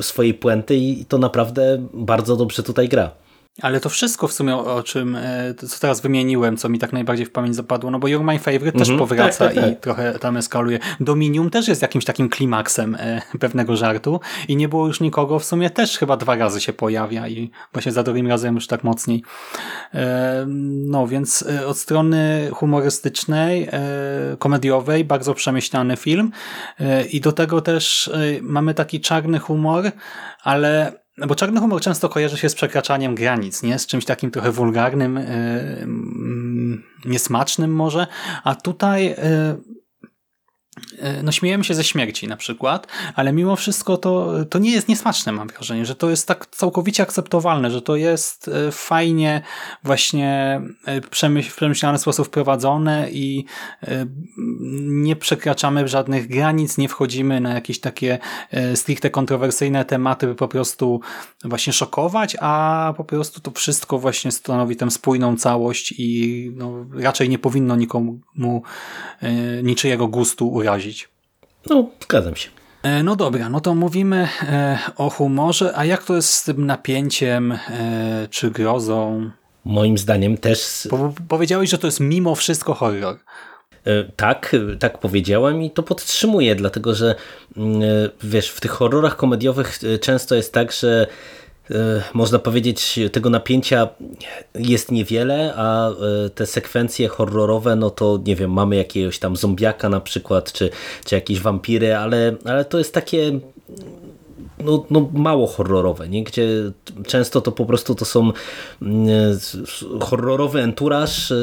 swojej 0.00 0.34
puenty 0.34 0.76
i 0.76 1.04
to 1.04 1.18
naprawdę 1.18 1.86
bardzo 1.94 2.36
dobrze 2.36 2.62
tutaj 2.62 2.88
gra. 2.88 3.23
Ale 3.62 3.80
to 3.80 3.88
wszystko 3.88 4.28
w 4.28 4.32
sumie 4.32 4.56
o 4.56 4.82
czym, 4.82 5.16
e, 5.16 5.54
co 5.54 5.80
teraz 5.80 6.00
wymieniłem, 6.00 6.56
co 6.56 6.68
mi 6.68 6.78
tak 6.78 6.92
najbardziej 6.92 7.26
w 7.26 7.30
pamięć 7.30 7.56
zapadło, 7.56 7.90
no 7.90 7.98
bo 7.98 8.08
You're 8.08 8.24
My 8.24 8.38
Favorite 8.38 8.78
też 8.78 8.88
mhm. 8.88 8.98
powraca 8.98 9.44
tak, 9.44 9.54
tak, 9.54 9.64
tak. 9.64 9.72
i 9.72 9.76
trochę 9.76 10.18
tam 10.18 10.36
eskaluje. 10.36 10.78
Dominium 11.00 11.50
też 11.50 11.68
jest 11.68 11.82
jakimś 11.82 12.04
takim 12.04 12.28
klimaksem 12.28 12.96
e, 12.98 13.22
pewnego 13.40 13.76
żartu 13.76 14.20
i 14.48 14.56
nie 14.56 14.68
było 14.68 14.86
już 14.86 15.00
nikogo, 15.00 15.38
w 15.38 15.44
sumie 15.44 15.70
też 15.70 15.98
chyba 15.98 16.16
dwa 16.16 16.36
razy 16.36 16.60
się 16.60 16.72
pojawia 16.72 17.28
i 17.28 17.50
właśnie 17.72 17.92
za 17.92 18.02
drugim 18.02 18.26
razem 18.26 18.54
już 18.54 18.66
tak 18.66 18.84
mocniej. 18.84 19.22
E, 19.94 20.44
no 20.86 21.06
więc 21.06 21.44
od 21.66 21.78
strony 21.78 22.50
humorystycznej, 22.52 23.68
komediowej, 24.38 25.04
bardzo 25.04 25.34
przemyślany 25.34 25.96
film 25.96 26.30
i 27.10 27.20
do 27.20 27.32
tego 27.32 27.60
też 27.60 28.10
mamy 28.42 28.74
taki 28.74 29.00
czarny 29.00 29.38
humor, 29.38 29.92
ale 30.42 31.03
no 31.18 31.26
bo 31.26 31.34
czarny 31.34 31.60
humor 31.60 31.80
często 31.80 32.08
kojarzy 32.08 32.38
się 32.38 32.48
z 32.48 32.54
przekraczaniem 32.54 33.14
granic, 33.14 33.62
nie? 33.62 33.78
Z 33.78 33.86
czymś 33.86 34.04
takim 34.04 34.30
trochę 34.30 34.52
wulgarnym, 34.52 35.16
yy, 35.16 37.10
niesmacznym 37.10 37.74
może, 37.74 38.06
a 38.44 38.54
tutaj 38.54 39.04
yy, 39.04 39.16
no 41.22 41.32
śmiejemy 41.32 41.64
się 41.64 41.74
ze 41.74 41.84
śmierci 41.84 42.28
na 42.28 42.36
przykład, 42.36 42.86
ale 43.14 43.32
mimo 43.32 43.56
wszystko 43.56 43.96
to, 43.96 44.32
to 44.50 44.58
nie 44.58 44.70
jest 44.70 44.88
niesmaczne, 44.88 45.32
mam 45.32 45.48
wrażenie, 45.48 45.86
że 45.86 45.94
to 45.94 46.10
jest 46.10 46.28
tak 46.28 46.46
całkowicie 46.46 47.02
akceptowalne, 47.02 47.70
że 47.70 47.82
to 47.82 47.96
jest 47.96 48.48
e, 48.48 48.72
fajnie 48.72 49.42
właśnie 49.84 50.60
e, 50.84 51.00
w 51.00 51.54
przemyślany 51.54 51.98
sposób 51.98 52.26
wprowadzone 52.26 53.10
i 53.10 53.44
nie 54.80 55.16
przekraczamy 55.16 55.88
żadnych 55.88 56.28
granic, 56.28 56.78
nie 56.78 56.88
wchodzimy 56.88 57.40
na 57.40 57.54
jakieś 57.54 57.80
takie 57.80 58.18
stricte 58.74 59.10
kontrowersyjne 59.10 59.84
tematy, 59.84 60.26
by 60.26 60.34
po 60.34 60.48
prostu 60.48 61.00
właśnie 61.44 61.72
szokować, 61.72 62.36
a 62.40 62.94
po 62.96 63.04
prostu 63.04 63.40
to 63.40 63.50
wszystko 63.50 63.98
właśnie 63.98 64.32
stanowi 64.32 64.76
tę 64.76 64.90
spójną 64.90 65.36
całość 65.36 65.94
i 65.98 66.50
no, 66.56 66.86
raczej 66.94 67.28
nie 67.28 67.38
powinno 67.38 67.76
nikomu 67.76 68.20
niczyjego 69.62 70.08
gustu 70.08 70.48
urazić. 70.48 70.83
No, 71.70 71.90
zgadzam 72.00 72.36
się. 72.36 72.48
E, 72.84 73.02
no 73.02 73.16
dobra, 73.16 73.48
no 73.48 73.60
to 73.60 73.74
mówimy 73.74 74.28
e, 74.42 74.78
o 74.96 75.10
humorze, 75.10 75.72
a 75.74 75.84
jak 75.84 76.04
to 76.04 76.16
jest 76.16 76.28
z 76.28 76.44
tym 76.44 76.66
napięciem 76.66 77.52
e, 77.52 77.58
czy 78.30 78.50
grozą? 78.50 79.30
Moim 79.64 79.98
zdaniem 79.98 80.38
też... 80.38 80.88
Po, 80.90 81.12
powiedziałeś, 81.28 81.70
że 81.70 81.78
to 81.78 81.86
jest 81.86 82.00
mimo 82.00 82.34
wszystko 82.34 82.74
horror. 82.74 83.18
Tak, 84.16 84.56
tak 84.78 84.98
powiedziałem 84.98 85.62
i 85.62 85.70
to 85.70 85.82
podtrzymuję, 85.82 86.54
dlatego 86.54 86.94
że 86.94 87.14
mm, 87.56 87.82
wiesz, 88.22 88.48
w 88.48 88.60
tych 88.60 88.70
horrorach 88.70 89.16
komediowych 89.16 89.78
często 90.00 90.34
jest 90.34 90.52
tak, 90.52 90.72
że 90.72 91.06
można 92.14 92.38
powiedzieć, 92.38 93.00
tego 93.12 93.30
napięcia 93.30 93.88
jest 94.54 94.92
niewiele, 94.92 95.54
a 95.56 95.90
e, 95.90 95.94
te 96.30 96.46
sekwencje 96.46 97.08
horrorowe, 97.08 97.76
no 97.76 97.90
to 97.90 98.20
nie 98.26 98.36
wiem, 98.36 98.52
mamy 98.52 98.76
jakiegoś 98.76 99.18
tam 99.18 99.36
zombiaka 99.36 99.88
na 99.88 100.00
przykład, 100.00 100.52
czy, 100.52 100.70
czy 101.04 101.14
jakieś 101.14 101.40
wampiry, 101.40 101.96
ale, 101.96 102.36
ale 102.44 102.64
to 102.64 102.78
jest 102.78 102.94
takie 102.94 103.40
no, 104.58 104.84
no 104.90 105.10
mało 105.12 105.46
horrorowe, 105.46 106.08
nie? 106.08 106.24
gdzie 106.24 106.48
często 107.06 107.40
to 107.40 107.52
po 107.52 107.66
prostu 107.66 107.94
to 107.94 108.04
są 108.04 108.32
mm, 108.82 109.38
horrorowy 110.00 110.60
enturaż 110.60 111.30
e, 111.30 111.34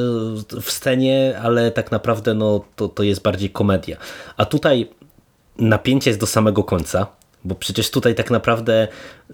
w 0.61 0.71
scenie, 0.71 1.39
ale 1.43 1.71
tak 1.71 1.91
naprawdę 1.91 2.33
no, 2.33 2.61
to, 2.75 2.87
to 2.87 3.03
jest 3.03 3.21
bardziej 3.21 3.49
komedia. 3.49 3.97
A 4.37 4.45
tutaj 4.45 4.89
napięcie 5.57 6.09
jest 6.09 6.19
do 6.19 6.27
samego 6.27 6.63
końca, 6.63 7.07
bo 7.43 7.55
przecież 7.55 7.91
tutaj 7.91 8.15
tak 8.15 8.31
naprawdę 8.31 8.87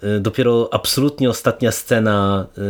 y, 0.04 0.20
dopiero 0.20 0.68
absolutnie 0.72 1.30
ostatnia 1.30 1.72
scena 1.72 2.46
y, 2.58 2.60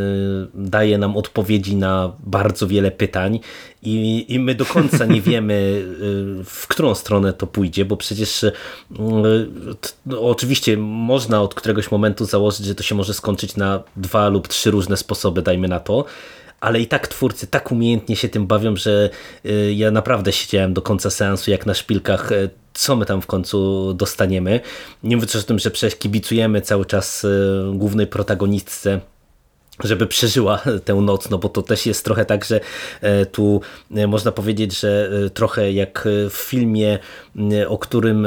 daje 0.55 0.99
nam 0.99 1.17
odpowiedzi 1.17 1.77
na 1.77 2.13
bardzo 2.21 2.67
wiele 2.67 2.91
pytań 2.91 3.41
i, 3.83 4.25
i 4.29 4.41
my 4.41 4.55
do 4.55 4.67
końca 4.67 5.05
nie 5.07 5.21
wiemy, 5.31 5.55
y, 5.55 6.45
w 6.45 6.67
którą 6.69 6.95
stronę 6.95 7.33
to 7.33 7.47
pójdzie, 7.47 7.85
bo 7.85 7.97
przecież 7.97 8.45
no, 10.07 10.21
oczywiście 10.21 10.77
można 10.77 11.43
od 11.43 11.55
któregoś 11.55 11.91
momentu 11.91 12.25
założyć, 12.25 12.67
że 12.67 12.75
to 12.75 12.83
się 12.83 12.95
może 12.95 13.15
skończyć 13.15 13.57
na 13.57 13.83
dwa 13.97 14.29
lub 14.29 14.49
trzy 14.49 14.71
różne 14.71 14.97
sposoby, 14.97 15.43
dajmy 15.43 15.69
na 15.69 15.81
to, 15.81 16.05
ale 16.61 16.81
i 16.81 16.87
tak 16.87 17.09
twórcy 17.09 17.47
tak 17.47 17.73
umiejętnie 17.73 18.17
się 18.17 18.29
tym 18.29 18.47
bawią, 18.47 18.77
że 18.77 19.11
ja 19.75 19.91
naprawdę 19.91 20.33
siedziałem 20.33 20.75
do 20.75 20.83
końca 20.83 21.11
seansu 21.11 21.51
jak 21.51 21.67
na 21.67 21.75
szpilkach 21.75 22.31
co 22.79 22.97
my 22.97 23.07
tam 23.07 23.23
w 23.23 23.27
końcu 23.27 23.95
dostaniemy. 23.95 24.61
Nie 25.03 25.17
mówiąc 25.17 25.37
o 25.37 25.43
tym, 25.43 25.59
że 25.59 25.71
przecież 25.71 25.99
kibicujemy 25.99 26.61
cały 26.61 26.87
czas 26.87 27.25
e, 27.25 27.29
głównej 27.75 28.07
protagonistce 28.07 29.01
żeby 29.85 30.07
przeżyła 30.07 30.63
tę 30.85 30.95
noc, 30.95 31.31
no 31.31 31.39
bo 31.39 31.49
to 31.49 31.63
też 31.63 31.87
jest 31.87 32.05
trochę 32.05 32.25
tak, 32.25 32.45
że 32.45 32.61
e, 33.01 33.27
tu 33.27 33.61
e, 33.95 34.07
można 34.07 34.33
powiedzieć, 34.33 34.81
że 34.81 35.11
e, 35.27 35.31
trochę 35.31 35.73
jak 35.73 36.09
w 36.31 36.37
filmie, 36.37 36.99
o 37.69 37.79
którym 37.79 38.27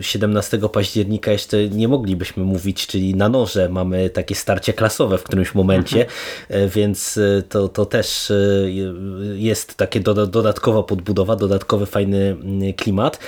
17 0.00 0.58
października 0.72 1.32
jeszcze 1.32 1.68
nie 1.68 1.88
moglibyśmy 1.88 2.44
mówić, 2.44 2.86
czyli 2.86 3.14
na 3.14 3.28
noże 3.28 3.68
mamy 3.68 4.10
takie 4.10 4.34
starcie 4.34 4.72
klasowe 4.72 5.18
w 5.18 5.22
którymś 5.22 5.54
momencie, 5.54 6.06
mhm. 6.48 6.70
więc 6.70 7.20
to, 7.48 7.68
to 7.68 7.86
też 7.86 8.32
jest 9.34 9.74
takie 9.74 10.00
dodatkowa 10.00 10.82
podbudowa, 10.82 11.36
dodatkowy 11.36 11.86
fajny 11.86 12.36
klimat 12.76 13.18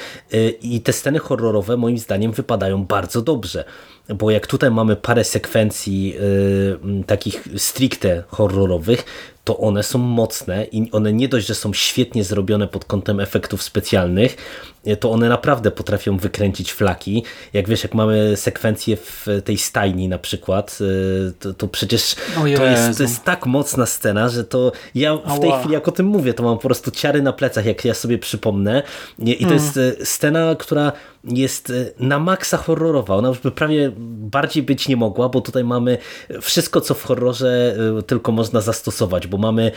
i 0.62 0.80
te 0.80 0.92
sceny 0.92 1.18
horrorowe 1.18 1.76
moim 1.76 1.98
zdaniem 1.98 2.32
wypadają 2.32 2.84
bardzo 2.84 3.22
dobrze 3.22 3.64
bo 4.14 4.30
jak 4.30 4.46
tutaj 4.46 4.70
mamy 4.70 4.96
parę 4.96 5.24
sekwencji 5.24 6.16
y, 7.00 7.04
takich 7.06 7.44
stricte 7.56 8.22
horrorowych, 8.28 9.04
to 9.44 9.58
one 9.58 9.82
są 9.82 9.98
mocne 9.98 10.64
i 10.64 10.90
one 10.92 11.12
nie 11.12 11.28
dość, 11.28 11.46
że 11.46 11.54
są 11.54 11.72
świetnie 11.72 12.24
zrobione 12.24 12.68
pod 12.68 12.84
kątem 12.84 13.20
efektów 13.20 13.62
specjalnych, 13.62 14.36
to 15.00 15.10
one 15.10 15.28
naprawdę 15.28 15.70
potrafią 15.70 16.16
wykręcić 16.16 16.72
flaki. 16.72 17.24
Jak 17.52 17.68
wiesz, 17.68 17.82
jak 17.82 17.94
mamy 17.94 18.36
sekwencję 18.36 18.96
w 18.96 19.26
tej 19.44 19.58
stajni 19.58 20.08
na 20.08 20.18
przykład, 20.18 20.78
y, 20.80 21.32
to, 21.38 21.54
to 21.54 21.68
przecież 21.68 22.14
to 22.34 22.64
jest, 22.64 22.96
to 22.96 23.02
jest, 23.02 23.24
tak 23.24 23.46
mocna 23.46 23.86
scena, 23.86 24.28
że 24.28 24.44
to 24.44 24.72
ja 24.94 25.16
w 25.16 25.40
tej 25.40 25.52
chwili 25.52 25.74
jak 25.74 25.88
o 25.88 25.92
tym 25.92 26.06
mówię, 26.06 26.34
to 26.34 26.42
mam 26.42 26.56
po 26.56 26.62
prostu 26.62 26.90
ciary 26.90 27.22
na 27.22 27.32
plecach, 27.32 27.66
jak 27.66 27.84
ja 27.84 27.94
sobie 27.94 28.18
przypomnę. 28.18 28.82
I 29.18 29.36
to 29.36 29.42
mm. 29.42 29.54
jest 29.54 29.76
y, 29.76 29.96
scena, 30.04 30.54
która 30.58 30.92
jest 31.24 31.70
y, 31.70 31.94
na 31.98 32.18
maksa 32.18 32.56
horrorowa. 32.56 33.16
Ona 33.16 33.28
już 33.28 33.38
by 33.38 33.50
prawie 33.50 33.92
bardziej 33.96 34.62
być 34.62 34.88
nie 34.88 34.96
mogła, 34.96 35.28
bo 35.28 35.40
tutaj 35.40 35.64
mamy 35.64 35.98
wszystko, 36.40 36.80
co 36.80 36.94
w 36.94 37.02
horrorze 37.02 37.76
tylko 38.06 38.32
można 38.32 38.60
zastosować, 38.60 39.26
bo 39.26 39.38
mamy 39.38 39.72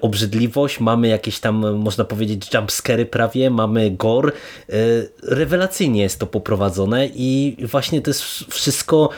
obrzydliwość, 0.00 0.80
mamy 0.80 1.08
jakieś 1.08 1.40
tam, 1.40 1.76
można 1.78 2.04
powiedzieć, 2.04 2.54
jumpscary 2.54 3.06
prawie, 3.06 3.50
mamy 3.50 3.90
gore, 3.90 4.32
E, 4.68 4.76
rewelacyjnie 5.22 6.02
jest 6.02 6.18
to 6.18 6.26
poprowadzone 6.26 7.08
i 7.14 7.56
właśnie 7.70 8.02
to 8.02 8.10
jest 8.10 8.22
wszystko 8.48 9.08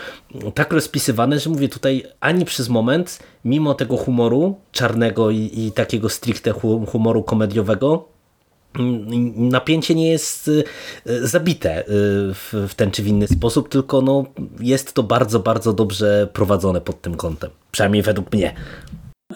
tak 0.54 0.72
rozpisywane, 0.72 1.40
że 1.40 1.50
mówię 1.50 1.68
tutaj 1.68 2.04
ani 2.20 2.44
przez 2.44 2.68
moment, 2.68 3.18
mimo 3.44 3.74
tego 3.74 3.96
humoru 3.96 4.54
czarnego 4.72 5.30
i, 5.30 5.50
i 5.54 5.72
takiego 5.72 6.08
stricte 6.08 6.52
humoru 6.86 7.22
komediowego, 7.22 8.08
napięcie 9.36 9.94
nie 9.94 10.10
jest 10.10 10.50
e, 11.06 11.26
zabite 11.26 11.78
e, 11.78 11.84
w 12.68 12.74
ten 12.76 12.90
czy 12.90 13.02
w 13.02 13.06
inny 13.06 13.28
sposób, 13.28 13.68
tylko 13.68 14.02
no, 14.02 14.24
jest 14.60 14.92
to 14.92 15.02
bardzo, 15.02 15.40
bardzo 15.40 15.72
dobrze 15.72 16.28
prowadzone 16.32 16.80
pod 16.80 17.00
tym 17.00 17.16
kątem. 17.16 17.50
Przynajmniej 17.70 18.02
według 18.02 18.32
mnie. 18.32 18.54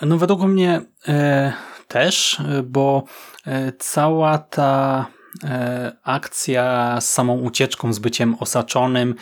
No 0.03 0.19
według 0.19 0.43
mnie 0.43 0.81
e, 1.09 1.53
też, 1.89 2.43
bo 2.65 3.05
e, 3.47 3.73
cała 3.79 4.39
ta 4.39 5.07
E, 5.45 5.93
akcja 6.05 6.99
z 7.01 7.11
samą 7.11 7.39
ucieczką, 7.39 7.93
z 7.93 7.99
byciem 7.99 8.37
osaczonym, 8.41 9.15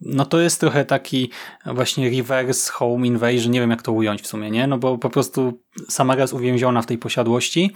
no 0.00 0.24
to 0.24 0.40
jest 0.40 0.60
trochę 0.60 0.84
taki 0.84 1.30
właśnie 1.66 2.10
reverse 2.10 2.72
home 2.72 3.06
invasion, 3.06 3.50
nie 3.52 3.60
wiem 3.60 3.70
jak 3.70 3.82
to 3.82 3.92
ująć 3.92 4.22
w 4.22 4.26
sumie, 4.26 4.50
nie? 4.50 4.66
No 4.66 4.78
bo 4.78 4.98
po 4.98 5.10
prostu 5.10 5.60
sama 5.88 6.16
jest 6.16 6.32
uwięziona 6.32 6.82
w 6.82 6.86
tej 6.86 6.98
posiadłości 6.98 7.70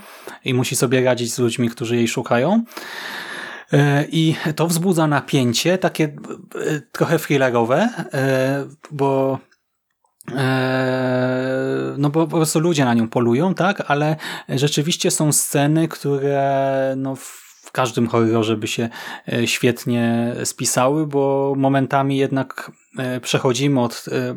i 0.44 0.54
musi 0.54 0.76
sobie 0.76 1.04
radzić 1.04 1.32
z 1.32 1.38
ludźmi, 1.38 1.70
którzy 1.70 1.96
jej 1.96 2.08
szukają. 2.08 2.64
E, 3.72 4.04
I 4.12 4.36
to 4.56 4.66
wzbudza 4.66 5.06
napięcie, 5.06 5.78
takie 5.78 6.16
trochę 6.92 7.18
thrillerowe, 7.18 7.88
bo 8.90 9.38
Eee, 10.36 11.94
no 11.98 12.10
bo 12.10 12.26
po 12.26 12.36
prostu 12.36 12.60
ludzie 12.60 12.84
na 12.84 12.94
nią 12.94 13.08
polują, 13.08 13.54
tak, 13.54 13.82
ale 13.86 14.16
rzeczywiście 14.48 15.10
są 15.10 15.32
sceny, 15.32 15.88
które 15.88 16.94
no 16.96 17.16
w 17.68 17.72
każdym 17.72 18.08
horrorze 18.08 18.56
by 18.56 18.66
się 18.66 18.88
e, 19.32 19.46
świetnie 19.46 20.34
spisały, 20.44 21.06
bo 21.06 21.54
momentami 21.56 22.16
jednak 22.16 22.72
e, 22.98 23.20
przechodzimy 23.20 23.80
od 23.80 24.04
e, 24.12 24.36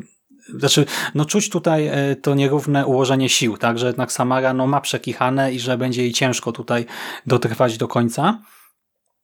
znaczy, 0.60 0.86
no 1.16 1.26
czuć 1.26 1.50
tutaj 1.50 1.92
to 2.22 2.36
nierówne 2.36 2.86
ułożenie 2.86 3.30
sił, 3.30 3.58
tak, 3.58 3.80
że 3.80 3.88
jednak 3.88 4.12
Samara 4.12 4.54
no, 4.54 4.68
ma 4.68 4.82
przekichane 4.82 5.54
i 5.54 5.60
że 5.60 5.78
będzie 5.78 6.02
jej 6.02 6.12
ciężko 6.12 6.52
tutaj 6.52 6.86
dotrwać 7.26 7.78
do 7.78 7.88
końca. 7.88 8.42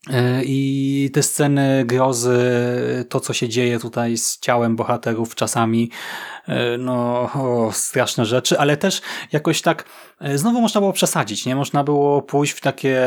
E, 0.10 0.44
I 0.44 1.10
te 1.14 1.24
sceny 1.24 1.86
grozy, 1.86 2.40
to 3.10 3.20
co 3.20 3.34
się 3.34 3.50
dzieje 3.50 3.80
tutaj 3.80 4.18
z 4.18 4.40
ciałem 4.40 4.76
bohaterów 4.76 5.36
czasami, 5.36 5.92
e, 6.48 6.78
no 6.78 7.30
o, 7.34 7.70
straszne 7.72 8.26
rzeczy, 8.26 8.60
ale 8.60 8.78
też 8.78 9.02
jakoś 9.32 9.62
tak 9.62 9.86
e, 10.22 10.38
znowu 10.38 10.62
można 10.62 10.82
było 10.82 10.94
przesadzić, 10.94 11.46
nie? 11.46 11.56
Można 11.56 11.84
było 11.84 12.22
pójść 12.22 12.54
w 12.54 12.62
takie 12.62 13.04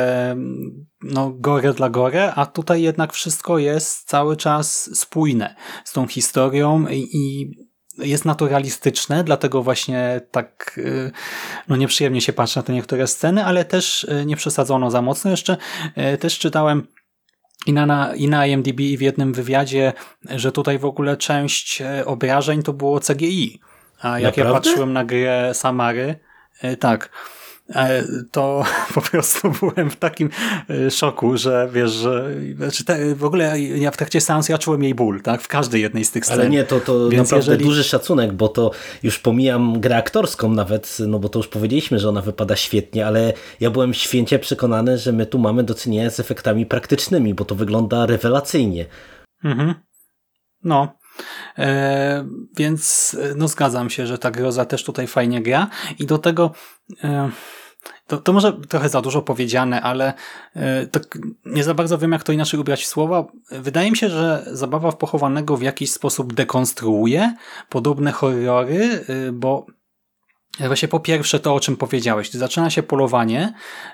no 1.02 1.30
gore 1.30 1.72
dla 1.72 1.90
gore, 1.90 2.34
a 2.34 2.46
tutaj 2.46 2.82
jednak 2.82 3.12
wszystko 3.12 3.58
jest 3.58 4.08
cały 4.08 4.36
czas 4.36 4.90
spójne 4.98 5.54
z 5.84 5.92
tą 5.92 6.06
historią 6.06 6.86
i, 6.88 7.08
i 7.12 7.50
jest 8.02 8.24
naturalistyczne, 8.24 9.24
dlatego 9.24 9.62
właśnie 9.62 10.20
tak 10.30 10.74
y, 10.78 11.10
no 11.68 11.76
nieprzyjemnie 11.76 12.20
się 12.20 12.32
patrzy 12.32 12.58
na 12.58 12.62
te 12.62 12.72
niektóre 12.72 13.06
sceny, 13.06 13.44
ale 13.44 13.64
też 13.64 14.04
y, 14.04 14.26
nie 14.26 14.36
przesadzono 14.36 14.90
za 14.90 15.02
mocno. 15.02 15.30
Jeszcze 15.30 15.56
y, 16.14 16.18
też 16.18 16.38
czytałem 16.38 16.86
i 17.66 17.72
na, 17.72 18.14
i 18.14 18.28
na 18.28 18.46
IMDb 18.46 18.80
i 18.80 18.96
w 18.96 19.00
jednym 19.00 19.32
wywiadzie, 19.32 19.92
że 20.30 20.52
tutaj 20.52 20.78
w 20.78 20.84
ogóle 20.84 21.16
część 21.16 21.82
obrażeń 22.06 22.62
to 22.62 22.72
było 22.72 23.00
CGI. 23.00 23.60
A 24.00 24.20
jak 24.20 24.36
Naprawdę? 24.36 24.48
ja 24.48 24.54
patrzyłem 24.54 24.92
na 24.92 25.04
grę 25.04 25.50
Samary, 25.54 26.18
tak, 26.78 27.10
to 28.32 28.64
po 28.94 29.00
prostu 29.00 29.52
byłem 29.60 29.90
w 29.90 29.96
takim 29.96 30.30
e, 30.70 30.90
szoku, 30.90 31.36
że 31.36 31.68
wiesz, 31.72 31.90
że 31.90 32.30
znaczy 32.56 32.84
te, 32.84 33.14
w 33.14 33.24
ogóle 33.24 33.60
ja 33.60 33.90
w 33.90 33.96
trakcie 33.96 34.20
seansu 34.20 34.52
ja 34.52 34.58
czułem 34.58 34.82
jej 34.82 34.94
ból, 34.94 35.22
tak? 35.22 35.42
W 35.42 35.48
każdej 35.48 35.82
jednej 35.82 36.04
z 36.04 36.10
tych 36.10 36.24
scen. 36.24 36.40
Ale 36.40 36.50
nie, 36.50 36.64
to, 36.64 36.80
to 36.80 37.08
Więc 37.08 37.30
naprawdę 37.30 37.52
jeżeli... 37.52 37.64
duży 37.64 37.84
szacunek, 37.84 38.32
bo 38.32 38.48
to 38.48 38.70
już 39.02 39.18
pomijam 39.18 39.80
grę 39.80 39.96
aktorską 39.96 40.54
nawet, 40.54 40.98
no 41.08 41.18
bo 41.18 41.28
to 41.28 41.38
już 41.38 41.48
powiedzieliśmy, 41.48 41.98
że 41.98 42.08
ona 42.08 42.20
wypada 42.20 42.56
świetnie, 42.56 43.06
ale 43.06 43.32
ja 43.60 43.70
byłem 43.70 43.94
święcie 43.94 44.38
przekonany, 44.38 44.98
że 44.98 45.12
my 45.12 45.26
tu 45.26 45.38
mamy 45.38 45.62
do 45.62 45.74
czynienia 45.74 46.10
z 46.10 46.20
efektami 46.20 46.66
praktycznymi, 46.66 47.34
bo 47.34 47.44
to 47.44 47.54
wygląda 47.54 48.06
rewelacyjnie. 48.06 48.86
Mhm. 49.44 49.74
No, 50.64 51.00
E, 51.58 52.24
więc 52.56 53.16
no 53.36 53.48
zgadzam 53.48 53.90
się, 53.90 54.06
że 54.06 54.18
ta 54.18 54.30
groza 54.30 54.64
też 54.64 54.84
tutaj 54.84 55.06
fajnie 55.06 55.42
gra 55.42 55.68
i 55.98 56.06
do 56.06 56.18
tego 56.18 56.50
e, 57.04 57.30
to, 58.10 58.18
to 58.18 58.32
może 58.32 58.52
trochę 58.52 58.88
za 58.88 59.00
dużo 59.00 59.22
powiedziane, 59.22 59.82
ale 59.82 60.12
e, 60.56 60.86
tak 60.86 61.18
nie 61.46 61.64
za 61.64 61.74
bardzo 61.74 61.98
wiem, 61.98 62.12
jak 62.12 62.22
to 62.22 62.32
inaczej 62.32 62.60
ubrać 62.60 62.82
w 62.82 62.86
słowa. 62.86 63.24
Wydaje 63.50 63.90
mi 63.90 63.96
się, 63.96 64.08
że 64.08 64.46
zabawa 64.52 64.90
w 64.90 64.96
pochowanego 64.96 65.56
w 65.56 65.62
jakiś 65.62 65.92
sposób 65.92 66.34
dekonstruuje 66.34 67.34
podobne 67.68 68.12
horrory, 68.12 69.04
e, 69.08 69.32
bo 69.32 69.66
Właśnie 70.58 70.88
po 70.88 71.00
pierwsze 71.00 71.40
to, 71.40 71.54
o 71.54 71.60
czym 71.60 71.76
powiedziałeś. 71.76 72.30
Gdy 72.30 72.38
zaczyna 72.38 72.70
się 72.70 72.82
polowanie, 72.82 73.52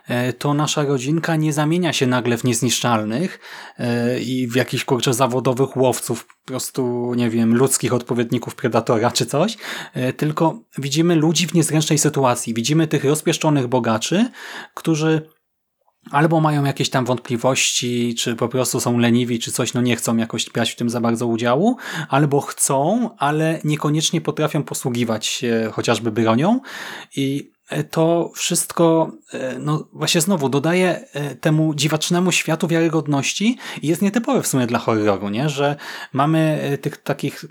e, 0.09 0.33
to 0.33 0.55
nasza 0.55 0.85
rodzinka 0.85 1.37
nie 1.37 1.53
zamienia 1.53 1.93
się 1.93 2.07
nagle 2.07 2.39
w 2.39 2.45
niezniszczalnych 2.45 3.41
e, 3.79 4.21
i 4.21 4.49
w 4.49 4.57
jakichś 4.57 4.85
kurczę 4.85 5.15
zawodowych 5.15 5.77
łowców, 5.77 6.27
po 6.27 6.47
prostu, 6.47 7.13
nie 7.17 7.31
wiem, 7.31 7.55
ludzkich 7.57 7.93
odpowiedników 7.93 8.55
Predatora 8.55 9.11
czy 9.11 9.27
coś, 9.27 9.57
e, 9.95 10.13
tylko 10.13 10.59
widzimy 10.79 11.15
ludzi 11.15 11.47
w 11.47 11.55
niezręcznej 11.55 11.99
sytuacji. 11.99 12.55
Widzimy 12.55 12.87
tych 12.87 13.05
rozpieszczonych 13.05 13.67
bogaczy, 13.67 14.31
którzy 14.75 15.36
albo 16.11 16.41
mają 16.41 16.65
jakieś 16.65 16.91
tam 16.91 17.05
wątpliwości, 17.05 18.15
czy 18.15 18.37
po 18.37 18.49
prostu 18.49 18.81
są 18.81 18.99
leniwi, 18.99 19.39
czy 19.39 19.53
coś, 19.53 19.75
no 19.75 19.81
nie 19.81 19.97
chcą 19.97 20.17
jakoś 20.17 20.51
brać 20.51 20.71
w 20.71 20.77
tym 20.77 20.91
za 20.91 21.01
bardzo 21.01 21.27
udziału, 21.27 21.77
albo 22.09 22.41
chcą, 22.41 23.11
ale 23.19 23.61
niekoniecznie 23.65 24.21
potrafią 24.21 24.63
posługiwać 24.63 25.27
się 25.27 25.71
chociażby 25.73 26.13
bronią 26.13 26.61
i 27.17 27.57
to 27.91 28.31
wszystko, 28.35 29.13
e, 29.33 29.59
no 29.59 29.89
właśnie 29.93 30.21
znowu 30.21 30.49
dodaje 30.49 31.05
e, 31.13 31.35
temu 31.35 31.75
dziwacznemu 31.75 32.33
światu 32.33 32.69
wiarygodności 32.69 33.59
i 33.83 33.87
jest 33.89 34.03
nietypowe 34.03 34.43
w 34.43 34.47
sumie 34.47 34.67
dla 34.67 34.79
horroru, 34.79 35.29
nie? 35.29 35.49
że 35.49 35.77
mamy 36.13 36.59
e, 36.63 36.79
tych 36.79 36.97
takich 36.97 37.45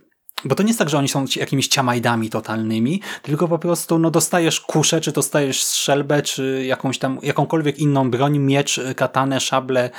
bo 0.45 0.55
to 0.55 0.63
nie 0.63 0.69
jest 0.69 0.79
tak, 0.79 0.89
że 0.89 0.97
oni 0.97 1.07
są 1.07 1.25
jakimiś 1.35 1.67
ciamajdami 1.67 2.29
totalnymi, 2.29 3.01
tylko 3.21 3.47
po 3.47 3.59
prostu 3.59 3.99
no, 3.99 4.11
dostajesz 4.11 4.61
kuszę, 4.61 5.01
czy 5.01 5.11
dostajesz 5.11 5.63
strzelbę, 5.63 6.21
czy 6.21 6.63
jakąś 6.67 6.99
tam, 6.99 7.19
jakąkolwiek 7.23 7.79
inną 7.79 8.11
broń, 8.11 8.39
miecz, 8.39 8.79
katanę, 8.95 9.39
szable, 9.39 9.89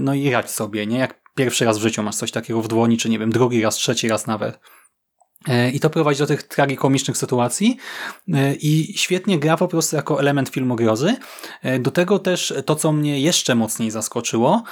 no 0.00 0.14
i 0.14 0.30
radź 0.30 0.50
sobie, 0.50 0.86
nie? 0.86 0.98
Jak 0.98 1.20
pierwszy 1.34 1.64
raz 1.64 1.78
w 1.78 1.82
życiu 1.82 2.02
masz 2.02 2.16
coś 2.16 2.30
takiego 2.30 2.62
w 2.62 2.68
dłoni, 2.68 2.96
czy 2.96 3.08
nie 3.08 3.18
wiem, 3.18 3.30
drugi 3.30 3.62
raz, 3.62 3.74
trzeci 3.74 4.08
raz 4.08 4.26
nawet. 4.26 4.58
E, 5.48 5.70
I 5.70 5.80
to 5.80 5.90
prowadzi 5.90 6.18
do 6.18 6.26
tych 6.26 6.42
tragikomicznych 6.42 7.16
sytuacji 7.16 7.76
e, 8.34 8.54
i 8.54 8.98
świetnie 8.98 9.38
gra 9.38 9.56
po 9.56 9.68
prostu 9.68 9.96
jako 9.96 10.20
element 10.20 10.48
filmu 10.48 10.76
grozy. 10.76 11.16
E, 11.62 11.78
do 11.78 11.90
tego 11.90 12.18
też 12.18 12.54
to, 12.66 12.76
co 12.76 12.92
mnie 12.92 13.20
jeszcze 13.20 13.54
mocniej 13.54 13.90
zaskoczyło, 13.90 14.62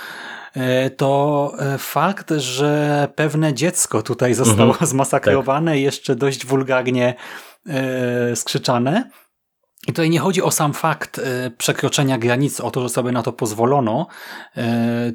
to 0.96 1.52
fakt, 1.78 2.30
że 2.30 3.08
pewne 3.14 3.54
dziecko 3.54 4.02
tutaj 4.02 4.34
zostało 4.34 4.70
mhm. 4.70 4.86
zmasakrowane 4.90 5.78
i 5.78 5.82
jeszcze 5.82 6.16
dość 6.16 6.46
wulgarnie 6.46 7.14
skrzyczane. 8.34 9.10
I 9.88 9.92
tutaj 9.92 10.10
nie 10.10 10.18
chodzi 10.18 10.42
o 10.42 10.50
sam 10.50 10.72
fakt 10.72 11.20
przekroczenia 11.58 12.18
granic, 12.18 12.60
o 12.60 12.70
to, 12.70 12.82
że 12.82 12.88
sobie 12.88 13.12
na 13.12 13.22
to 13.22 13.32
pozwolono, 13.32 14.06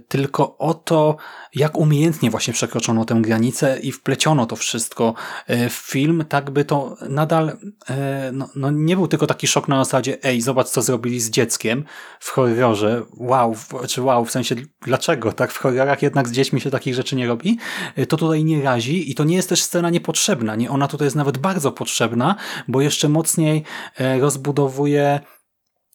tylko 0.07 0.57
o 0.57 0.73
to, 0.73 1.17
jak 1.55 1.77
umiejętnie 1.77 2.31
właśnie 2.31 2.53
przekroczono 2.53 3.05
tę 3.05 3.15
granicę 3.21 3.79
i 3.79 3.91
wpleciono 3.91 4.45
to 4.45 4.55
wszystko 4.55 5.13
e, 5.47 5.69
w 5.69 5.73
film, 5.73 6.25
tak 6.29 6.49
by 6.51 6.65
to 6.65 6.95
nadal 7.09 7.57
e, 7.89 8.31
no, 8.33 8.49
no 8.55 8.71
nie 8.71 8.95
był 8.95 9.07
tylko 9.07 9.27
taki 9.27 9.47
szok 9.47 9.67
na 9.67 9.85
zasadzie 9.85 10.23
ej, 10.23 10.41
zobacz 10.41 10.67
co 10.67 10.81
zrobili 10.81 11.19
z 11.19 11.29
dzieckiem 11.29 11.83
w 12.19 12.29
horrorze, 12.29 13.03
wow, 13.17 13.55
czy 13.87 14.01
wow, 14.01 14.25
w 14.25 14.31
sensie 14.31 14.55
dlaczego, 14.81 15.33
tak, 15.33 15.51
w 15.51 15.57
horrorach 15.57 16.01
jednak 16.01 16.27
z 16.27 16.31
dziećmi 16.31 16.61
się 16.61 16.71
takich 16.71 16.95
rzeczy 16.95 17.15
nie 17.15 17.27
robi, 17.27 17.57
e, 17.95 18.05
to 18.05 18.17
tutaj 18.17 18.43
nie 18.43 18.63
razi 18.63 19.11
i 19.11 19.15
to 19.15 19.23
nie 19.23 19.35
jest 19.35 19.49
też 19.49 19.63
scena 19.63 19.89
niepotrzebna, 19.89 20.55
nie, 20.55 20.69
ona 20.69 20.87
tutaj 20.87 21.05
jest 21.05 21.15
nawet 21.15 21.37
bardzo 21.37 21.71
potrzebna, 21.71 22.35
bo 22.67 22.81
jeszcze 22.81 23.09
mocniej 23.09 23.63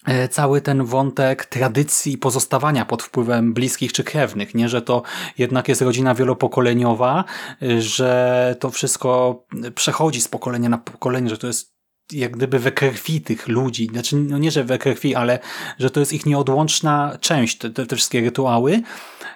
E, 0.06 0.28
cały 0.28 0.60
ten 0.60 0.84
wątek 0.84 1.46
tradycji 1.46 2.18
pozostawania 2.18 2.84
pod 2.84 3.02
wpływem 3.02 3.54
bliskich 3.54 3.92
czy 3.92 4.04
krewnych, 4.04 4.54
nie, 4.54 4.68
że 4.68 4.82
to 4.82 5.02
jednak 5.38 5.68
jest 5.68 5.82
rodzina 5.82 6.14
wielopokoleniowa, 6.14 7.24
e, 7.62 7.82
że 7.82 8.56
to 8.60 8.70
wszystko 8.70 9.44
przechodzi 9.74 10.20
z 10.20 10.28
pokolenia 10.28 10.68
na 10.68 10.78
pokolenie, 10.78 11.30
że 11.30 11.38
to 11.38 11.46
jest 11.46 11.72
jak 12.12 12.36
gdyby 12.36 12.58
we 12.58 12.72
krwi 12.72 13.20
tych 13.20 13.48
ludzi, 13.48 13.88
znaczy 13.92 14.16
no 14.16 14.38
nie, 14.38 14.50
że 14.50 14.64
we 14.64 14.78
krwi, 14.78 15.14
ale 15.14 15.38
że 15.78 15.90
to 15.90 16.00
jest 16.00 16.12
ich 16.12 16.26
nieodłączna 16.26 17.18
część, 17.20 17.58
te, 17.58 17.70
te, 17.70 17.96
wszystkie 17.96 18.20
rytuały. 18.20 18.82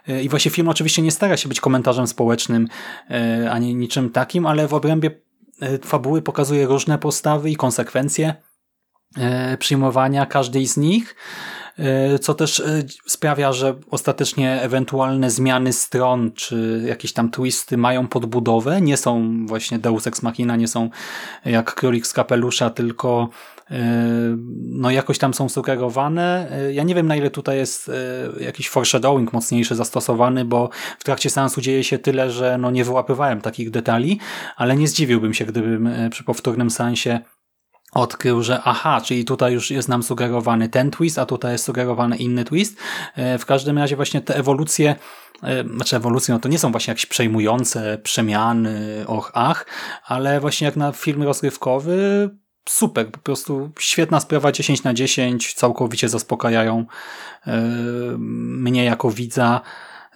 E, 0.08 0.22
i 0.22 0.28
właśnie 0.28 0.50
film 0.50 0.68
oczywiście 0.68 1.02
nie 1.02 1.10
stara 1.10 1.36
się 1.36 1.48
być 1.48 1.60
komentarzem 1.60 2.06
społecznym 2.06 2.68
ani 3.50 3.74
niczym 3.74 4.10
takim, 4.10 4.46
ale 4.46 4.68
w 4.68 4.74
obrębie 4.74 5.10
fabuły 5.84 6.22
pokazuje 6.22 6.66
różne 6.66 6.98
postawy 6.98 7.50
i 7.50 7.56
konsekwencje 7.56 8.34
przyjmowania 9.58 10.26
każdej 10.26 10.66
z 10.66 10.76
nich, 10.76 11.16
e, 11.78 12.18
co 12.18 12.34
też 12.34 12.60
e, 12.60 12.82
sprawia, 13.06 13.52
że 13.52 13.74
ostatecznie 13.90 14.62
ewentualne 14.62 15.30
zmiany 15.30 15.72
stron, 15.72 16.32
czy 16.32 16.82
jakieś 16.86 17.12
tam 17.12 17.30
twisty 17.30 17.76
mają 17.76 18.08
podbudowę, 18.08 18.80
nie 18.80 18.96
są 18.96 19.36
właśnie 19.46 19.78
Deus 19.78 20.06
Ex 20.06 20.22
Machina, 20.22 20.56
nie 20.56 20.68
są 20.68 20.90
jak 21.44 21.74
Królik 21.74 22.06
z 22.06 22.12
kapelusza, 22.12 22.70
tylko 22.70 23.28
no 24.56 24.90
jakoś 24.90 25.18
tam 25.18 25.34
są 25.34 25.48
sugerowane. 25.48 26.50
Ja 26.72 26.82
nie 26.82 26.94
wiem 26.94 27.06
na 27.06 27.16
ile 27.16 27.30
tutaj 27.30 27.56
jest 27.58 27.90
jakiś 28.40 28.68
foreshadowing 28.68 29.32
mocniejszy 29.32 29.74
zastosowany, 29.74 30.44
bo 30.44 30.70
w 30.98 31.04
trakcie 31.04 31.30
seansu 31.30 31.60
dzieje 31.60 31.84
się 31.84 31.98
tyle, 31.98 32.30
że 32.30 32.58
no 32.58 32.70
nie 32.70 32.84
wyłapywałem 32.84 33.40
takich 33.40 33.70
detali, 33.70 34.20
ale 34.56 34.76
nie 34.76 34.88
zdziwiłbym 34.88 35.34
się, 35.34 35.44
gdybym 35.44 35.90
przy 36.10 36.24
powtórnym 36.24 36.70
seansie 36.70 37.20
odkrył, 37.96 38.42
że 38.42 38.60
aha, 38.64 39.00
czyli 39.00 39.24
tutaj 39.24 39.52
już 39.52 39.70
jest 39.70 39.88
nam 39.88 40.02
sugerowany 40.02 40.68
ten 40.68 40.90
twist, 40.90 41.18
a 41.18 41.26
tutaj 41.26 41.52
jest 41.52 41.64
sugerowany 41.64 42.16
inny 42.16 42.44
twist. 42.44 42.78
E, 43.14 43.38
w 43.38 43.46
każdym 43.46 43.78
razie 43.78 43.96
właśnie 43.96 44.20
te 44.20 44.36
ewolucje, 44.36 44.96
e, 45.42 45.64
znaczy 45.64 45.96
ewolucje, 45.96 46.34
no 46.34 46.40
to 46.40 46.48
nie 46.48 46.58
są 46.58 46.70
właśnie 46.70 46.90
jakieś 46.90 47.06
przejmujące 47.06 47.98
przemiany, 48.02 49.04
och, 49.06 49.30
ach, 49.34 49.66
ale 50.06 50.40
właśnie 50.40 50.64
jak 50.64 50.76
na 50.76 50.92
film 50.92 51.22
rozrywkowy 51.22 52.30
super, 52.68 53.10
po 53.10 53.18
prostu 53.18 53.70
świetna 53.78 54.20
sprawa 54.20 54.52
10 54.52 54.82
na 54.82 54.94
10, 54.94 55.54
całkowicie 55.54 56.08
zaspokajają 56.08 56.84
e, 57.46 57.62
mnie 58.18 58.84
jako 58.84 59.10
widza. 59.10 59.60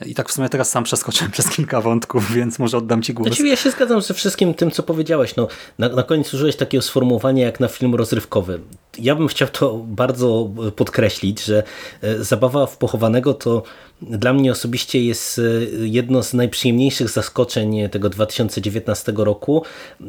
I 0.07 0.15
tak 0.15 0.29
w 0.29 0.33
sumie 0.33 0.49
teraz 0.49 0.71
sam 0.71 0.85
przeskoczyłem 0.85 1.33
przez 1.37 1.49
kilka 1.49 1.81
wątków, 1.81 2.33
więc 2.33 2.59
może 2.59 2.77
oddam 2.77 3.03
Ci 3.03 3.15
głos. 3.15 3.29
Znaczy, 3.29 3.49
ja 3.49 3.57
się 3.57 3.71
zgadzam 3.71 4.03
ze 4.03 4.15
wszystkim 4.15 4.55
tym, 4.55 4.71
co 4.71 4.83
powiedziałeś. 4.83 5.37
No, 5.37 5.49
na, 5.79 5.89
na 5.89 6.03
koniec 6.03 6.35
użyłeś 6.35 6.57
takiego 6.57 6.83
sformułowania 6.83 7.47
jak 7.47 7.61
na 7.61 7.69
film 7.69 7.95
rozrywkowy. 7.95 8.61
Ja 8.99 9.15
bym 9.15 9.29
chciał 9.29 9.49
to 9.49 9.75
bardzo 9.87 10.51
podkreślić, 10.77 11.45
że 11.45 11.63
e, 12.03 12.25
zabawa 12.25 12.67
w 12.67 12.77
pochowanego 12.77 13.35
to 13.35 13.63
dla 14.03 14.33
mnie 14.33 14.53
osobiście 14.53 15.05
jest 15.05 15.39
e, 15.39 15.43
jedno 15.87 16.23
z 16.23 16.35
najprzyjemniejszych 16.35 17.09
zaskoczeń 17.09 17.89
tego 17.89 18.09
2019 18.09 19.13
roku 19.17 19.65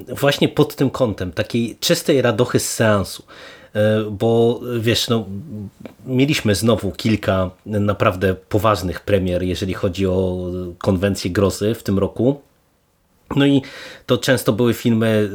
właśnie 0.07 0.49
pod 0.49 0.75
tym 0.75 0.89
kątem, 0.89 1.31
takiej 1.31 1.77
czystej 1.79 2.21
radochy 2.21 2.59
z 2.59 2.73
seansu. 2.73 3.23
E, 3.75 4.03
bo 4.11 4.59
wiesz, 4.79 5.09
no, 5.09 5.25
mieliśmy 6.05 6.55
znowu 6.55 6.91
kilka 6.91 7.51
naprawdę 7.65 8.35
poważnych 8.35 8.99
premier, 8.99 9.43
jeżeli 9.43 9.73
chodzi 9.73 10.07
o 10.07 10.37
konwencję 10.77 11.31
grozy 11.31 11.75
w 11.75 11.83
tym 11.83 11.99
roku. 11.99 12.41
No 13.35 13.45
i 13.45 13.61
to 14.05 14.17
często 14.17 14.53
były 14.53 14.73
filmy 14.73 15.29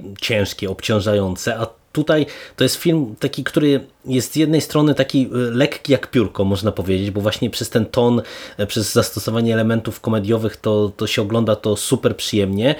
e, 0.00 0.14
ciężkie, 0.20 0.70
obciążające, 0.70 1.58
a 1.58 1.66
tutaj 1.92 2.26
to 2.56 2.64
jest 2.64 2.76
film 2.76 3.14
taki, 3.18 3.44
który 3.44 3.80
jest 4.04 4.32
z 4.32 4.36
jednej 4.36 4.60
strony 4.60 4.94
taki 4.94 5.22
e, 5.22 5.28
lekki 5.34 5.92
jak 5.92 6.10
piórko, 6.10 6.44
można 6.44 6.72
powiedzieć, 6.72 7.10
bo 7.10 7.20
właśnie 7.20 7.50
przez 7.50 7.70
ten 7.70 7.86
ton, 7.86 8.22
przez 8.66 8.92
zastosowanie 8.92 9.54
elementów 9.54 10.00
komediowych 10.00 10.56
to, 10.56 10.92
to 10.96 11.06
się 11.06 11.22
ogląda 11.22 11.56
to 11.56 11.76
super 11.76 12.16
przyjemnie, 12.16 12.74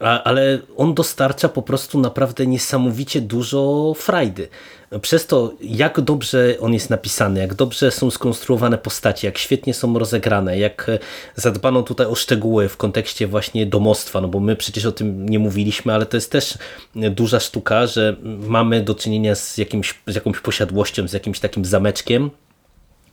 ale 0.00 0.58
on 0.76 0.94
dostarcza 0.94 1.48
po 1.48 1.62
prostu 1.62 2.00
naprawdę 2.00 2.46
niesamowicie 2.46 3.20
dużo 3.20 3.92
frajdy. 3.96 4.48
Przez 5.00 5.26
to, 5.26 5.52
jak 5.60 6.00
dobrze 6.00 6.54
on 6.60 6.74
jest 6.74 6.90
napisany, 6.90 7.40
jak 7.40 7.54
dobrze 7.54 7.90
są 7.90 8.10
skonstruowane 8.10 8.78
postacie, 8.78 9.28
jak 9.28 9.38
świetnie 9.38 9.74
są 9.74 9.98
rozegrane, 9.98 10.58
jak 10.58 10.90
zadbano 11.34 11.82
tutaj 11.82 12.06
o 12.06 12.14
szczegóły 12.14 12.68
w 12.68 12.76
kontekście 12.76 13.26
właśnie 13.26 13.66
domostwa, 13.66 14.20
no 14.20 14.28
bo 14.28 14.40
my 14.40 14.56
przecież 14.56 14.86
o 14.86 14.92
tym 14.92 15.28
nie 15.28 15.38
mówiliśmy, 15.38 15.94
ale 15.94 16.06
to 16.06 16.16
jest 16.16 16.32
też 16.32 16.58
duża 16.94 17.40
sztuka, 17.40 17.86
że 17.86 18.16
mamy 18.22 18.80
do 18.80 18.94
czynienia 18.94 19.34
z, 19.34 19.58
jakimś, 19.58 19.94
z 20.06 20.14
jakąś 20.14 20.40
posiadłością, 20.40 21.08
z 21.08 21.12
jakimś 21.12 21.40
takim 21.40 21.64
zameczkiem, 21.64 22.30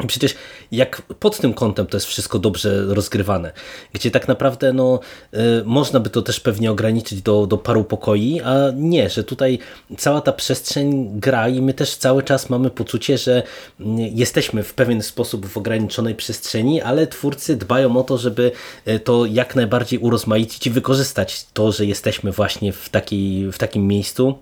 przecież 0.07 0.35
jak 0.71 1.01
pod 1.01 1.37
tym 1.37 1.53
kątem 1.53 1.85
to 1.85 1.97
jest 1.97 2.07
wszystko 2.07 2.39
dobrze 2.39 2.85
rozgrywane, 2.85 3.51
gdzie 3.93 4.11
tak 4.11 4.27
naprawdę 4.27 4.73
no, 4.73 4.99
y, 5.33 5.37
można 5.65 5.99
by 5.99 6.09
to 6.09 6.21
też 6.21 6.39
pewnie 6.39 6.71
ograniczyć 6.71 7.21
do, 7.21 7.47
do 7.47 7.57
paru 7.57 7.83
pokoi, 7.83 8.41
a 8.41 8.55
nie, 8.75 9.09
że 9.09 9.23
tutaj 9.23 9.59
cała 9.97 10.21
ta 10.21 10.31
przestrzeń 10.31 11.19
gra 11.19 11.49
i 11.49 11.61
my 11.61 11.73
też 11.73 11.95
cały 11.95 12.23
czas 12.23 12.49
mamy 12.49 12.69
poczucie, 12.69 13.17
że 13.17 13.43
y, 13.79 13.83
jesteśmy 14.13 14.63
w 14.63 14.73
pewien 14.73 15.03
sposób 15.03 15.45
w 15.45 15.57
ograniczonej 15.57 16.15
przestrzeni, 16.15 16.81
ale 16.81 17.07
twórcy 17.07 17.55
dbają 17.55 17.97
o 17.97 18.03
to, 18.03 18.17
żeby 18.17 18.51
y, 18.87 18.99
to 18.99 19.25
jak 19.25 19.55
najbardziej 19.55 19.99
urozmaicić 19.99 20.67
i 20.67 20.69
wykorzystać 20.69 21.45
to, 21.53 21.71
że 21.71 21.85
jesteśmy 21.85 22.31
właśnie 22.31 22.73
w, 22.73 22.89
takiej, 22.89 23.51
w 23.51 23.57
takim 23.57 23.87
miejscu 23.87 24.37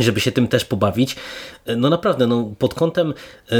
żeby 0.00 0.20
się 0.20 0.32
tym 0.32 0.48
też 0.48 0.64
pobawić. 0.64 1.16
No 1.76 1.90
naprawdę, 1.90 2.26
no 2.26 2.52
pod 2.58 2.74
kątem 2.74 3.14
e, 3.52 3.54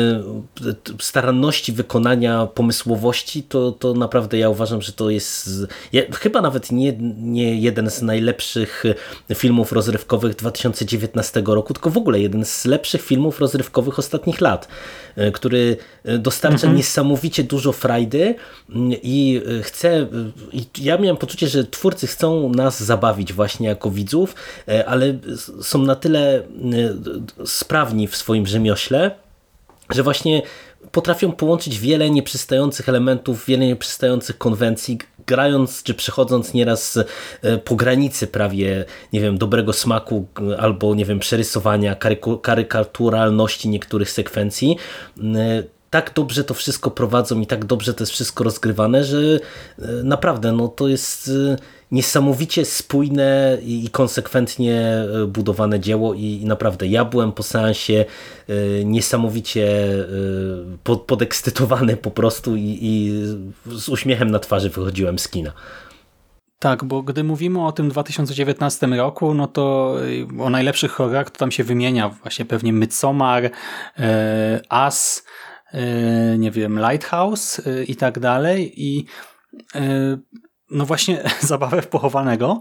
staranności 1.00 1.72
wykonania, 1.72 2.46
pomysłowości, 2.46 3.42
to, 3.42 3.72
to 3.72 3.94
naprawdę 3.94 4.38
ja 4.38 4.48
uważam, 4.48 4.82
że 4.82 4.92
to 4.92 5.10
jest 5.10 5.50
ja, 5.92 6.02
chyba 6.12 6.40
nawet 6.40 6.72
nie, 6.72 6.92
nie 7.18 7.56
jeden 7.56 7.90
z 7.90 8.02
najlepszych 8.02 8.84
filmów 9.34 9.72
rozrywkowych 9.72 10.34
2019 10.34 11.42
roku, 11.46 11.74
tylko 11.74 11.90
w 11.90 11.96
ogóle 11.96 12.20
jeden 12.20 12.44
z 12.44 12.64
lepszych 12.64 13.02
filmów 13.02 13.40
rozrywkowych 13.40 13.98
ostatnich 13.98 14.40
lat, 14.40 14.68
e, 15.16 15.30
który 15.30 15.76
dostarcza 16.18 16.54
mhm. 16.54 16.76
niesamowicie 16.76 17.44
dużo 17.44 17.72
frajdy 17.72 18.34
i 19.02 19.42
chce, 19.62 20.06
i 20.52 20.66
ja 20.78 20.98
miałem 20.98 21.16
poczucie, 21.16 21.48
że 21.48 21.64
twórcy 21.64 22.06
chcą 22.06 22.48
nas 22.48 22.82
zabawić 22.82 23.32
właśnie 23.32 23.68
jako 23.68 23.90
widzów, 23.90 24.34
e, 24.68 24.86
ale 24.86 25.18
są 25.62 25.78
na 25.78 25.94
tyle 25.94 26.21
sprawni 27.46 28.08
w 28.08 28.16
swoim 28.16 28.46
rzemiośle, 28.46 29.10
że 29.90 30.02
właśnie 30.02 30.42
potrafią 30.92 31.32
połączyć 31.32 31.78
wiele 31.78 32.10
nieprzystających 32.10 32.88
elementów, 32.88 33.46
wiele 33.46 33.66
nieprzystających 33.66 34.38
konwencji, 34.38 34.98
grając 35.26 35.82
czy 35.82 35.94
przechodząc 35.94 36.54
nieraz 36.54 36.98
e, 37.42 37.58
po 37.58 37.76
granicy 37.76 38.26
prawie, 38.26 38.84
nie 39.12 39.20
wiem, 39.20 39.38
dobrego 39.38 39.72
smaku 39.72 40.26
albo, 40.58 40.94
nie 40.94 41.04
wiem, 41.04 41.18
przerysowania, 41.18 41.96
karykaturalności 42.42 43.68
niektórych 43.68 44.10
sekwencji. 44.10 44.76
Tak 45.90 46.12
dobrze 46.14 46.44
to 46.44 46.54
wszystko 46.54 46.90
prowadzą 46.90 47.40
i 47.40 47.46
tak 47.46 47.64
dobrze 47.64 47.94
to 47.94 48.02
jest 48.02 48.12
wszystko 48.12 48.44
rozgrywane, 48.44 49.04
że 49.04 49.18
e, 49.18 49.38
naprawdę 50.04 50.52
no, 50.52 50.68
to 50.68 50.88
jest 50.88 51.28
e, 51.28 51.56
niesamowicie 51.92 52.64
spójne 52.64 53.58
i 53.62 53.88
konsekwentnie 53.92 54.74
e, 54.74 55.26
budowane 55.26 55.80
dzieło 55.80 56.14
i 56.14 56.42
naprawdę 56.44 56.86
ja 56.86 57.04
byłem 57.04 57.32
po 57.32 57.42
seansie 57.42 58.04
niesamowicie 58.84 59.88
podekscytowany 61.06 61.96
po 61.96 62.10
prostu 62.10 62.56
i, 62.56 62.78
i 62.80 63.12
z 63.78 63.88
uśmiechem 63.88 64.30
na 64.30 64.38
twarzy 64.38 64.70
wychodziłem 64.70 65.18
z 65.18 65.28
kina. 65.28 65.52
Tak, 66.58 66.84
bo 66.84 67.02
gdy 67.02 67.24
mówimy 67.24 67.66
o 67.66 67.72
tym 67.72 67.88
2019 67.88 68.86
roku, 68.86 69.34
no 69.34 69.46
to 69.46 69.96
o 70.40 70.50
najlepszych 70.50 70.90
horrorach 70.90 71.30
to 71.30 71.38
tam 71.38 71.50
się 71.50 71.64
wymienia 71.64 72.08
właśnie 72.08 72.44
pewnie 72.44 72.72
Midsommar, 72.72 73.50
As, 74.68 75.22
E, 75.72 76.38
nie 76.38 76.50
wiem, 76.50 76.78
Lighthouse 76.78 77.66
e, 77.66 77.84
i 77.84 77.96
tak 77.96 78.18
dalej 78.18 78.72
i 78.76 79.06
e, 79.74 80.18
no 80.72 80.86
właśnie 80.86 81.22
zabawę 81.40 81.82
w 81.82 81.88
pochowanego, 81.88 82.60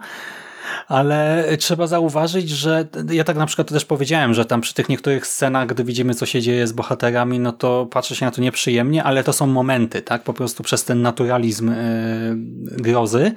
ale 0.88 1.45
trzeba 1.59 1.88
zauważyć, 1.88 2.49
że 2.49 2.88
ja 3.12 3.24
tak 3.24 3.38
na 3.38 3.45
przykład 3.45 3.70
też 3.70 3.86
powiedziałem, 3.86 4.34
że 4.34 4.45
tam 4.45 4.62
przy 4.62 4.74
tych 4.74 4.89
niektórych 4.89 5.28
scenach, 5.28 5.68
gdy 5.68 5.84
widzimy, 5.84 6.16
co 6.16 6.26
się 6.26 6.41
dzieje 6.41 6.68
z 6.68 6.72
bohaterami, 6.72 7.39
no 7.39 7.51
to 7.51 7.86
patrzy 7.86 8.16
się 8.16 8.26
na 8.26 8.32
to 8.32 8.41
nieprzyjemnie, 8.41 9.03
ale 9.03 9.24
to 9.24 9.34
są 9.34 9.47
momenty, 9.47 10.01
tak? 10.01 10.24
Po 10.24 10.34
prostu 10.34 10.64
przez 10.64 10.84
ten 10.84 11.01
naturalizm 11.01 11.72
grozy 12.62 13.32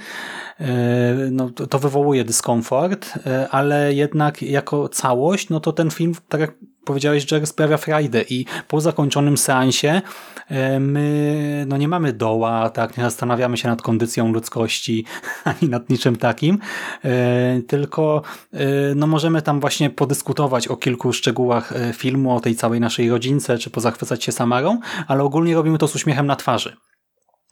no, 1.30 1.50
to 1.50 1.78
wywołuje 1.78 2.24
dyskomfort, 2.24 3.12
ale 3.50 3.94
jednak 3.94 4.42
jako 4.42 4.88
całość, 4.88 5.48
no 5.48 5.60
to 5.60 5.72
ten 5.72 5.90
film, 5.90 6.14
tak 6.28 6.40
jak 6.40 6.54
powiedziałeś, 6.84 7.26
że 7.26 7.46
sprawia 7.46 7.76
frajdę 7.76 8.22
i 8.22 8.46
po 8.68 8.80
zakończonym 8.80 9.38
seansie 9.38 10.02
e, 10.48 10.80
my 10.80 11.64
no 11.68 11.76
nie 11.76 11.88
mamy 11.88 12.12
doła, 12.12 12.70
tak, 12.70 12.96
nie 12.96 13.04
zastanawiamy 13.04 13.56
się 13.56 13.68
nad 13.68 13.82
kondycją 13.82 14.32
ludzkości 14.32 15.04
ani 15.44 15.70
nad 15.70 15.90
niczym 15.90 16.16
takim, 16.16 16.58
e, 17.04 17.60
tylko 17.66 18.22
e, 18.52 18.94
no 18.94 19.06
możemy 19.06 19.42
tam 19.42 19.60
właśnie 19.60 19.90
podyskutować 19.90 20.68
o 20.68 20.76
kilku 20.76 21.12
szczegółach 21.12 21.72
filmu, 21.92 22.36
o 22.36 22.40
tej 22.40 22.54
całej 22.54 22.80
naszej 22.80 23.10
rodzince, 23.10 23.58
czy 23.58 23.70
pozachwycać 23.70 24.24
się 24.24 24.32
Samarą, 24.32 24.80
ale 25.08 25.22
ogólnie 25.22 25.54
robimy 25.54 25.78
to 25.78 25.88
z 25.88 25.96
uśmiechem 25.96 26.26
na 26.26 26.36
twarzy. 26.36 26.76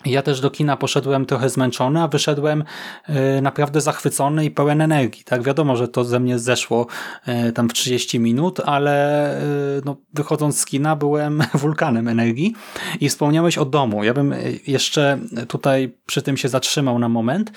Ja 0.04 0.22
też 0.22 0.40
do 0.40 0.50
kina 0.50 0.76
poszedłem 0.76 1.26
trochę 1.26 1.48
zmęczony, 1.48 2.02
a 2.02 2.08
wyszedłem 2.08 2.64
e, 3.06 3.40
naprawdę 3.40 3.80
zachwycony 3.80 4.44
i 4.44 4.50
pełen 4.50 4.80
energii. 4.80 5.24
Tak, 5.24 5.42
wiadomo, 5.42 5.76
że 5.76 5.88
to 5.88 6.04
ze 6.04 6.20
mnie 6.20 6.38
zeszło 6.38 6.86
e, 7.26 7.52
tam 7.52 7.68
w 7.68 7.72
30 7.72 8.20
minut, 8.20 8.60
ale 8.60 9.26
e, 9.38 9.42
no, 9.84 9.96
wychodząc 10.14 10.58
z 10.58 10.66
kina 10.66 10.96
byłem 10.96 11.42
wulkanem 11.54 12.08
energii 12.08 12.54
i 13.00 13.08
wspomniałeś 13.08 13.58
o 13.58 13.64
domu. 13.64 14.04
Ja 14.04 14.14
bym 14.14 14.34
jeszcze 14.66 15.18
tutaj 15.48 15.94
przy 16.06 16.22
tym 16.22 16.36
się 16.36 16.48
zatrzymał 16.48 16.98
na 16.98 17.08
moment. 17.08 17.52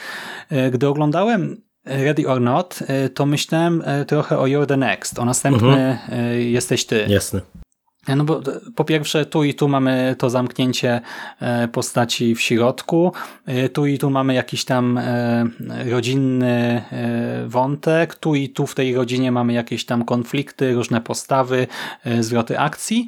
Gdy 0.71 0.87
oglądałem 0.87 1.61
Ready 1.85 2.27
or 2.27 2.41
Not, 2.41 2.79
to 3.13 3.25
myślałem 3.25 3.83
trochę 4.07 4.39
o 4.39 4.43
You're 4.43 4.65
the 4.65 4.77
Next, 4.77 5.19
o 5.19 5.25
następny 5.25 5.67
mhm. 5.67 6.41
jesteś 6.41 6.85
ty. 6.85 7.05
Jasne. 7.09 7.64
No 8.07 8.23
bo 8.23 8.41
po 8.75 8.83
pierwsze 8.83 9.25
tu 9.25 9.43
i 9.43 9.53
tu 9.53 9.67
mamy 9.67 10.15
to 10.19 10.29
zamknięcie 10.29 11.01
e, 11.39 11.67
postaci 11.67 12.35
w 12.35 12.41
środku, 12.41 13.11
e, 13.45 13.69
tu 13.69 13.85
i 13.85 13.97
tu 13.97 14.09
mamy 14.09 14.33
jakiś 14.33 14.65
tam 14.65 14.97
e, 14.97 15.45
rodzinny 15.89 16.81
wątek, 17.47 18.15
tu 18.15 18.35
i 18.35 18.49
tu 18.49 18.67
w 18.67 18.75
tej 18.75 18.95
rodzinie 18.95 19.31
mamy 19.31 19.53
jakieś 19.53 19.85
tam 19.85 20.05
konflikty, 20.05 20.73
różne 20.73 21.01
postawy, 21.01 21.67
zwroty 22.19 22.59
akcji, 22.59 23.07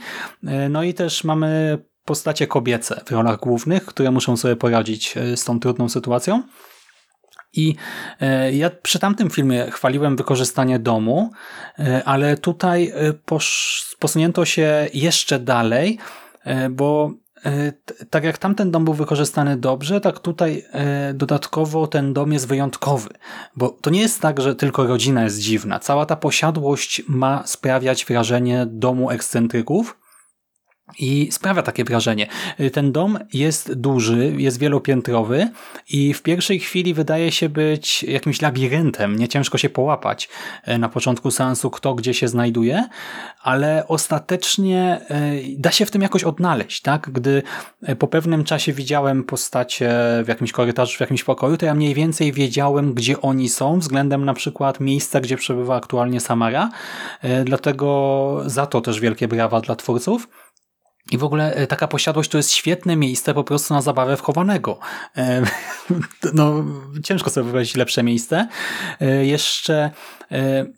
no 0.69 0.83
i 0.83 0.93
też 0.93 1.23
mamy 1.23 1.77
postacie 2.05 2.47
kobiece 2.47 3.01
w 3.05 3.11
rolach 3.11 3.39
głównych, 3.39 3.85
które 3.85 4.11
muszą 4.11 4.37
sobie 4.37 4.55
poradzić 4.55 5.15
z 5.35 5.43
tą 5.43 5.59
trudną 5.59 5.89
sytuacją. 5.89 6.43
I 7.57 7.75
e, 8.21 8.53
ja 8.53 8.69
przy 8.69 8.99
tamtym 8.99 9.29
filmie 9.29 9.71
chwaliłem 9.71 10.15
wykorzystanie 10.15 10.79
domu, 10.79 11.31
e, 11.79 12.01
ale 12.05 12.37
tutaj 12.37 12.93
e, 12.95 13.13
posunięto 13.99 14.45
się 14.45 14.87
jeszcze 14.93 15.39
dalej, 15.39 15.97
bo 16.69 17.11
tak 18.09 18.23
jak 18.23 18.37
tamten 18.37 18.71
dom 18.71 18.85
był 18.85 18.93
wykorzystany 18.93 19.57
dobrze, 19.57 20.01
tak 20.01 20.19
tutaj 20.19 20.65
dodatkowo 21.13 21.87
ten 21.87 22.13
dom 22.13 22.33
jest 22.33 22.47
wyjątkowy, 22.47 23.09
bo 23.55 23.69
to 23.69 23.89
nie 23.89 24.01
jest 24.01 24.21
tak, 24.21 24.41
że 24.41 24.55
tylko 24.55 24.87
rodzina 24.87 25.23
jest 25.23 25.39
dziwna. 25.39 25.79
Cała 25.79 26.05
ta 26.05 26.15
posiadłość 26.15 27.01
ma 27.07 27.43
sprawiać 27.47 28.05
wrażenie 28.05 28.65
domu 28.69 29.11
ekscentryków, 29.11 29.97
i 30.99 31.29
sprawia 31.31 31.61
takie 31.61 31.83
wrażenie. 31.83 32.27
Ten 32.73 32.91
dom 32.91 33.19
jest 33.33 33.73
duży, 33.73 34.33
jest 34.37 34.59
wielopiętrowy 34.59 35.49
i 35.89 36.13
w 36.13 36.21
pierwszej 36.21 36.59
chwili 36.59 36.93
wydaje 36.93 37.31
się 37.31 37.49
być 37.49 38.03
jakimś 38.03 38.41
labiryntem. 38.41 39.15
Nie 39.15 39.27
ciężko 39.27 39.57
się 39.57 39.69
połapać 39.69 40.29
e, 40.63 40.77
na 40.77 40.89
początku 40.89 41.31
seansu, 41.31 41.69
kto 41.69 41.95
gdzie 41.95 42.13
się 42.13 42.27
znajduje, 42.27 42.87
ale 43.41 43.87
ostatecznie 43.87 45.01
e, 45.09 45.31
da 45.57 45.71
się 45.71 45.85
w 45.85 45.91
tym 45.91 46.01
jakoś 46.01 46.23
odnaleźć. 46.23 46.81
tak? 46.81 47.09
Gdy 47.11 47.43
po 47.99 48.07
pewnym 48.07 48.43
czasie 48.43 48.73
widziałem 48.73 49.23
postacie 49.23 49.91
w 50.23 50.27
jakimś 50.27 50.51
korytarzu, 50.51 50.97
w 50.97 51.01
jakimś 51.01 51.23
pokoju, 51.23 51.57
to 51.57 51.65
ja 51.65 51.73
mniej 51.73 51.93
więcej 51.93 52.33
wiedziałem, 52.33 52.93
gdzie 52.93 53.21
oni 53.21 53.49
są, 53.49 53.79
względem 53.79 54.25
na 54.25 54.33
przykład 54.33 54.79
miejsca, 54.79 55.19
gdzie 55.19 55.37
przebywa 55.37 55.75
aktualnie 55.75 56.19
Samara. 56.19 56.69
Dlatego 57.45 58.41
za 58.45 58.65
to 58.65 58.81
też 58.81 58.99
wielkie 58.99 59.27
brawa 59.27 59.61
dla 59.61 59.75
twórców. 59.75 60.27
I 61.11 61.17
w 61.17 61.23
ogóle 61.23 61.55
e, 61.55 61.67
taka 61.67 61.87
posiadłość 61.87 62.29
to 62.29 62.37
jest 62.37 62.51
świetne 62.51 62.95
miejsce 62.95 63.33
po 63.33 63.43
prostu 63.43 63.73
na 63.73 63.81
zabawę 63.81 64.17
wchowanego. 64.17 64.79
E, 65.17 65.41
no, 66.33 66.65
ciężko 67.03 67.29
sobie 67.29 67.43
wyobrazić 67.43 67.75
lepsze 67.75 68.03
miejsce. 68.03 68.47
E, 69.01 69.25
jeszcze 69.25 69.91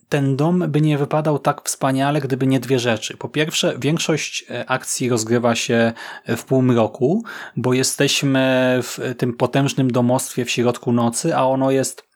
ten 0.09 0.35
dom 0.35 0.65
by 0.67 0.81
nie 0.81 0.97
wypadał 0.97 1.39
tak 1.39 1.61
wspaniale, 1.65 2.21
gdyby 2.21 2.47
nie 2.47 2.59
dwie 2.59 2.79
rzeczy. 2.79 3.17
Po 3.17 3.29
pierwsze, 3.29 3.75
większość 3.79 4.45
akcji 4.67 5.09
rozgrywa 5.09 5.55
się 5.55 5.93
w 6.27 6.43
półmroku, 6.43 7.23
bo 7.55 7.73
jesteśmy 7.73 8.79
w 8.83 9.15
tym 9.17 9.33
potężnym 9.33 9.91
domostwie 9.91 10.45
w 10.45 10.51
środku 10.51 10.91
nocy, 10.91 11.35
a 11.35 11.45
ono 11.45 11.71
jest 11.71 12.08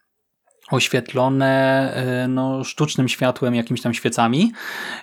oświetlone 0.70 1.92
e, 1.94 2.28
no, 2.28 2.64
sztucznym 2.64 3.08
światłem, 3.08 3.54
jakimiś 3.54 3.82
tam 3.82 3.94
świecami 3.94 4.52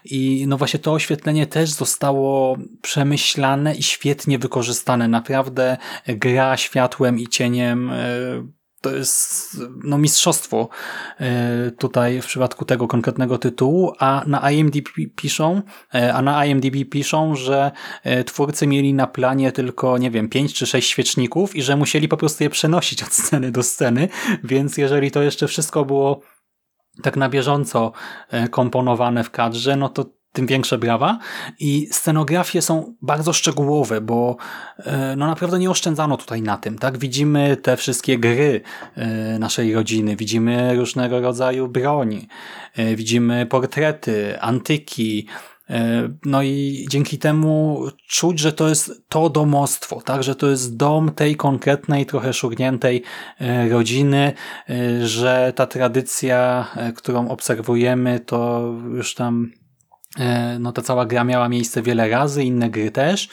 i 0.05 0.45
no 0.47 0.57
właśnie 0.57 0.79
to 0.79 0.93
oświetlenie 0.93 1.47
też 1.47 1.69
zostało 1.69 2.57
przemyślane 2.81 3.75
i 3.75 3.83
świetnie 3.83 4.39
wykorzystane. 4.39 5.07
Naprawdę 5.07 5.77
gra 6.07 6.57
światłem 6.57 7.19
i 7.19 7.27
cieniem 7.27 7.89
e, 7.89 7.93
to 8.81 8.95
jest 8.95 9.57
no, 9.83 9.97
mistrzostwo 9.97 10.69
e, 11.19 11.71
tutaj 11.71 12.21
w 12.21 12.25
przypadku 12.25 12.65
tego 12.65 12.87
konkretnego 12.87 13.37
tytułu, 13.37 13.93
a 13.99 14.23
na 14.27 14.51
IMDb 14.51 14.89
piszą, 15.15 15.61
e, 15.95 16.13
a 16.13 16.21
na 16.21 16.45
IMDb 16.45 16.89
piszą, 16.89 17.35
że 17.35 17.71
e, 18.03 18.23
twórcy 18.23 18.67
mieli 18.67 18.93
na 18.93 19.07
planie 19.07 19.51
tylko, 19.51 19.97
nie 19.97 20.11
wiem, 20.11 20.29
pięć 20.29 20.53
czy 20.53 20.65
sześć 20.65 20.89
świeczników 20.89 21.55
i 21.55 21.61
że 21.61 21.75
musieli 21.75 22.07
po 22.07 22.17
prostu 22.17 22.43
je 22.43 22.49
przenosić 22.49 23.03
od 23.03 23.13
sceny 23.13 23.51
do 23.51 23.63
sceny, 23.63 24.09
więc 24.43 24.77
jeżeli 24.77 25.11
to 25.11 25.21
jeszcze 25.21 25.47
wszystko 25.47 25.85
było 25.85 26.21
tak 27.03 27.17
na 27.17 27.29
bieżąco 27.29 27.91
komponowane 28.51 29.23
w 29.23 29.29
kadrze, 29.29 29.75
no 29.75 29.89
to 29.89 30.05
tym 30.33 30.47
większe 30.47 30.77
brawa. 30.77 31.19
I 31.59 31.87
scenografie 31.91 32.61
są 32.61 32.95
bardzo 33.01 33.33
szczegółowe, 33.33 34.01
bo 34.01 34.37
e, 34.79 35.15
no 35.15 35.27
naprawdę 35.27 35.59
nie 35.59 35.69
oszczędzano 35.69 36.17
tutaj 36.17 36.41
na 36.41 36.57
tym. 36.57 36.77
tak 36.77 36.97
Widzimy 36.97 37.57
te 37.57 37.77
wszystkie 37.77 38.17
gry 38.17 38.61
e, 38.95 39.39
naszej 39.39 39.73
rodziny, 39.73 40.15
widzimy 40.15 40.75
różnego 40.75 41.21
rodzaju 41.21 41.67
broni, 41.67 42.27
e, 42.75 42.95
widzimy 42.95 43.45
portrety, 43.45 44.41
antyki, 44.41 45.27
no 46.25 46.43
i 46.43 46.85
dzięki 46.89 47.17
temu 47.17 47.81
czuć, 48.07 48.39
że 48.39 48.53
to 48.53 48.69
jest 48.69 49.03
to 49.09 49.29
domostwo, 49.29 50.01
tak, 50.01 50.23
że 50.23 50.35
to 50.35 50.49
jest 50.49 50.77
dom 50.77 51.11
tej 51.11 51.35
konkretnej, 51.35 52.05
trochę 52.05 52.33
szurniętej 52.33 53.03
rodziny, 53.69 54.33
że 55.03 55.53
ta 55.55 55.67
tradycja, 55.67 56.67
którą 56.95 57.29
obserwujemy, 57.29 58.19
to 58.19 58.61
już 58.93 59.15
tam 59.15 59.51
no 60.59 60.71
ta 60.71 60.81
cała 60.81 61.05
gra 61.05 61.23
miała 61.23 61.49
miejsce 61.49 61.81
wiele 61.81 62.09
razy, 62.09 62.43
inne 62.43 62.69
gry 62.69 62.91
też. 62.91 63.29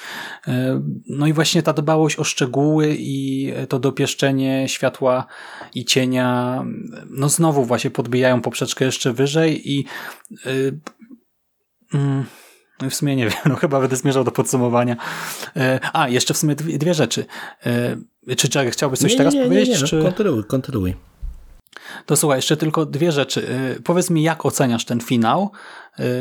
E, 0.48 0.82
no 1.08 1.26
i 1.26 1.32
właśnie 1.32 1.62
ta 1.62 1.72
dbałość 1.72 2.18
o 2.18 2.24
szczegóły 2.24 2.96
i 2.98 3.52
to 3.68 3.78
dopieszczenie 3.78 4.68
światła 4.68 5.26
i 5.74 5.84
cienia, 5.84 6.64
no 7.10 7.28
znowu 7.28 7.64
właśnie 7.64 7.90
podbijają 7.90 8.40
poprzeczkę 8.40 8.84
jeszcze 8.84 9.12
wyżej 9.12 9.72
i 9.72 9.84
yy, 10.44 10.78
No 12.82 12.90
w 12.90 12.94
sumie 12.94 13.16
nie 13.16 13.24
wiem, 13.24 13.38
no 13.46 13.56
chyba 13.56 13.80
będę 13.80 13.96
zmierzał 13.96 14.24
do 14.24 14.30
podsumowania. 14.30 14.96
E, 15.56 15.80
a, 15.92 16.08
jeszcze 16.08 16.34
w 16.34 16.36
sumie 16.36 16.54
dwie, 16.54 16.78
dwie 16.78 16.94
rzeczy. 16.94 17.26
E, 18.26 18.36
czy 18.36 18.48
Jerry 18.54 18.70
chciałbyś 18.70 18.98
coś 18.98 19.12
nie, 19.12 19.18
teraz 19.18 19.34
nie, 19.34 19.40
nie, 19.40 19.46
powiedzieć? 19.46 19.68
Nie, 19.74 19.80
nie, 19.80 19.88
czy... 19.88 19.96
no, 19.96 20.04
kontynuuj, 20.04 20.44
kontynuuj. 20.44 21.07
To 22.06 22.16
słuchaj, 22.16 22.38
jeszcze 22.38 22.56
tylko 22.56 22.86
dwie 22.86 23.12
rzeczy. 23.12 23.48
E, 23.76 23.82
powiedz 23.82 24.10
mi, 24.10 24.22
jak 24.22 24.46
oceniasz 24.46 24.84
ten 24.84 25.00
finał? 25.00 25.50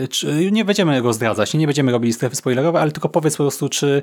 Czy, 0.09 0.51
nie 0.51 0.65
będziemy 0.65 1.01
go 1.01 1.13
zdradzać, 1.13 1.53
nie 1.53 1.65
będziemy 1.65 1.91
robili 1.91 2.13
strefy 2.13 2.35
spoilerowe, 2.35 2.81
ale 2.81 2.91
tylko 2.91 3.09
powiedz 3.09 3.37
po 3.37 3.43
prostu, 3.43 3.69
czy 3.69 4.01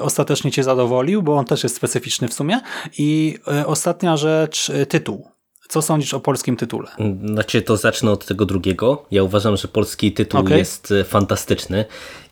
ostatecznie 0.00 0.52
cię 0.52 0.64
zadowolił, 0.64 1.22
bo 1.22 1.36
on 1.36 1.44
też 1.44 1.62
jest 1.62 1.76
specyficzny 1.76 2.28
w 2.28 2.34
sumie. 2.34 2.60
I 2.98 3.38
ostatnia 3.66 4.16
rzecz, 4.16 4.72
tytuł. 4.88 5.28
Co 5.72 5.82
sądzisz 5.82 6.14
o 6.14 6.20
polskim 6.20 6.56
tytule? 6.56 6.88
Znaczy, 7.24 7.62
to 7.62 7.76
zacznę 7.76 8.10
od 8.10 8.26
tego 8.26 8.46
drugiego. 8.46 9.04
Ja 9.10 9.22
uważam, 9.22 9.56
że 9.56 9.68
polski 9.68 10.12
tytuł 10.12 10.40
okay. 10.40 10.58
jest 10.58 10.92
e, 10.92 11.04
fantastyczny 11.04 11.84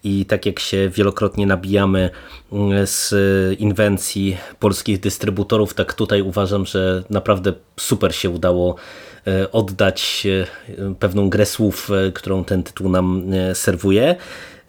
i 0.05 0.27
tak 0.27 0.47
jak 0.47 0.59
się 0.59 0.89
wielokrotnie 0.89 1.47
nabijamy 1.47 2.11
mm, 2.53 2.87
z 2.87 3.15
inwencji 3.61 4.37
polskich 4.59 5.01
dystrybutorów, 5.01 5.75
tak 5.75 5.95
tutaj 5.95 6.23
uważam, 6.23 6.67
że 6.67 7.03
naprawdę 7.11 7.53
super 7.77 8.15
się 8.15 8.31
udało 8.31 8.75
e, 9.27 9.53
oddać 9.53 10.27
e, 10.27 10.95
pewną 10.95 11.31
grę 11.31 11.47
słów, 11.47 11.91
którą 12.15 12.45
ten 12.45 12.63
tytuł 12.63 12.89
nam 12.89 13.23
serwuje. 13.55 14.17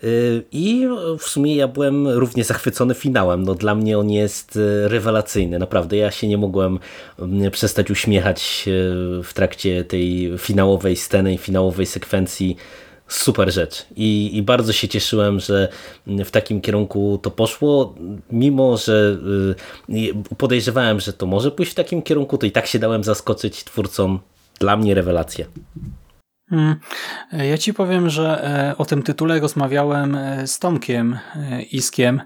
Y, 0.04 0.44
I 0.52 0.88
w 1.20 1.24
sumie 1.24 1.56
ja 1.56 1.68
byłem 1.68 2.08
równie 2.08 2.44
zachwycony 2.44 2.94
finałem. 2.94 3.44
No, 3.44 3.56
dla 3.56 3.76
mnie 3.76 3.98
on 4.00 4.10
jest 4.10 4.56
y, 4.56 4.90
rewelacyjny, 4.90 5.60
naprawdę. 5.60 5.98
Ja 5.98 6.12
się 6.12 6.28
nie 6.28 6.38
mogłem 6.38 6.80
mm, 7.20 7.52
przestać 7.52 7.92
uśmiechać 7.92 8.64
y, 8.68 9.24
w 9.24 9.34
trakcie 9.34 9.84
tej 9.84 10.32
finałowej 10.38 10.96
sceny 10.96 11.38
finałowej 11.38 11.86
sekwencji. 11.86 12.56
Super 13.08 13.54
rzecz. 13.54 13.86
I, 13.96 14.38
I 14.38 14.42
bardzo 14.42 14.74
się 14.74 14.88
cieszyłem, 14.88 15.40
że 15.40 15.68
w 16.08 16.32
takim 16.32 16.62
kierunku 16.62 17.20
to 17.22 17.32
poszło. 17.32 17.96
Mimo, 18.32 18.78
że 18.78 19.18
podejrzewałem, 20.38 21.00
że 21.00 21.14
to 21.14 21.26
może 21.26 21.52
pójść 21.52 21.72
w 21.72 21.76
takim 21.76 22.02
kierunku, 22.02 22.38
to 22.38 22.46
i 22.46 22.52
tak 22.52 22.68
się 22.68 22.80
dałem 22.80 23.04
zaskoczyć 23.04 23.64
twórcom. 23.64 24.20
Dla 24.60 24.78
mnie 24.78 24.94
rewelacja. 24.94 25.46
Hmm. 26.52 26.76
Ja 27.32 27.58
ci 27.58 27.74
powiem, 27.74 28.10
że 28.10 28.44
e, 28.72 28.78
o 28.78 28.86
tym 28.86 29.04
tytule 29.04 29.40
rozmawiałem 29.40 30.16
e, 30.16 30.48
z 30.48 30.60
Tomkiem 30.60 31.20
e, 31.36 31.62
Iskiem, 31.62 32.22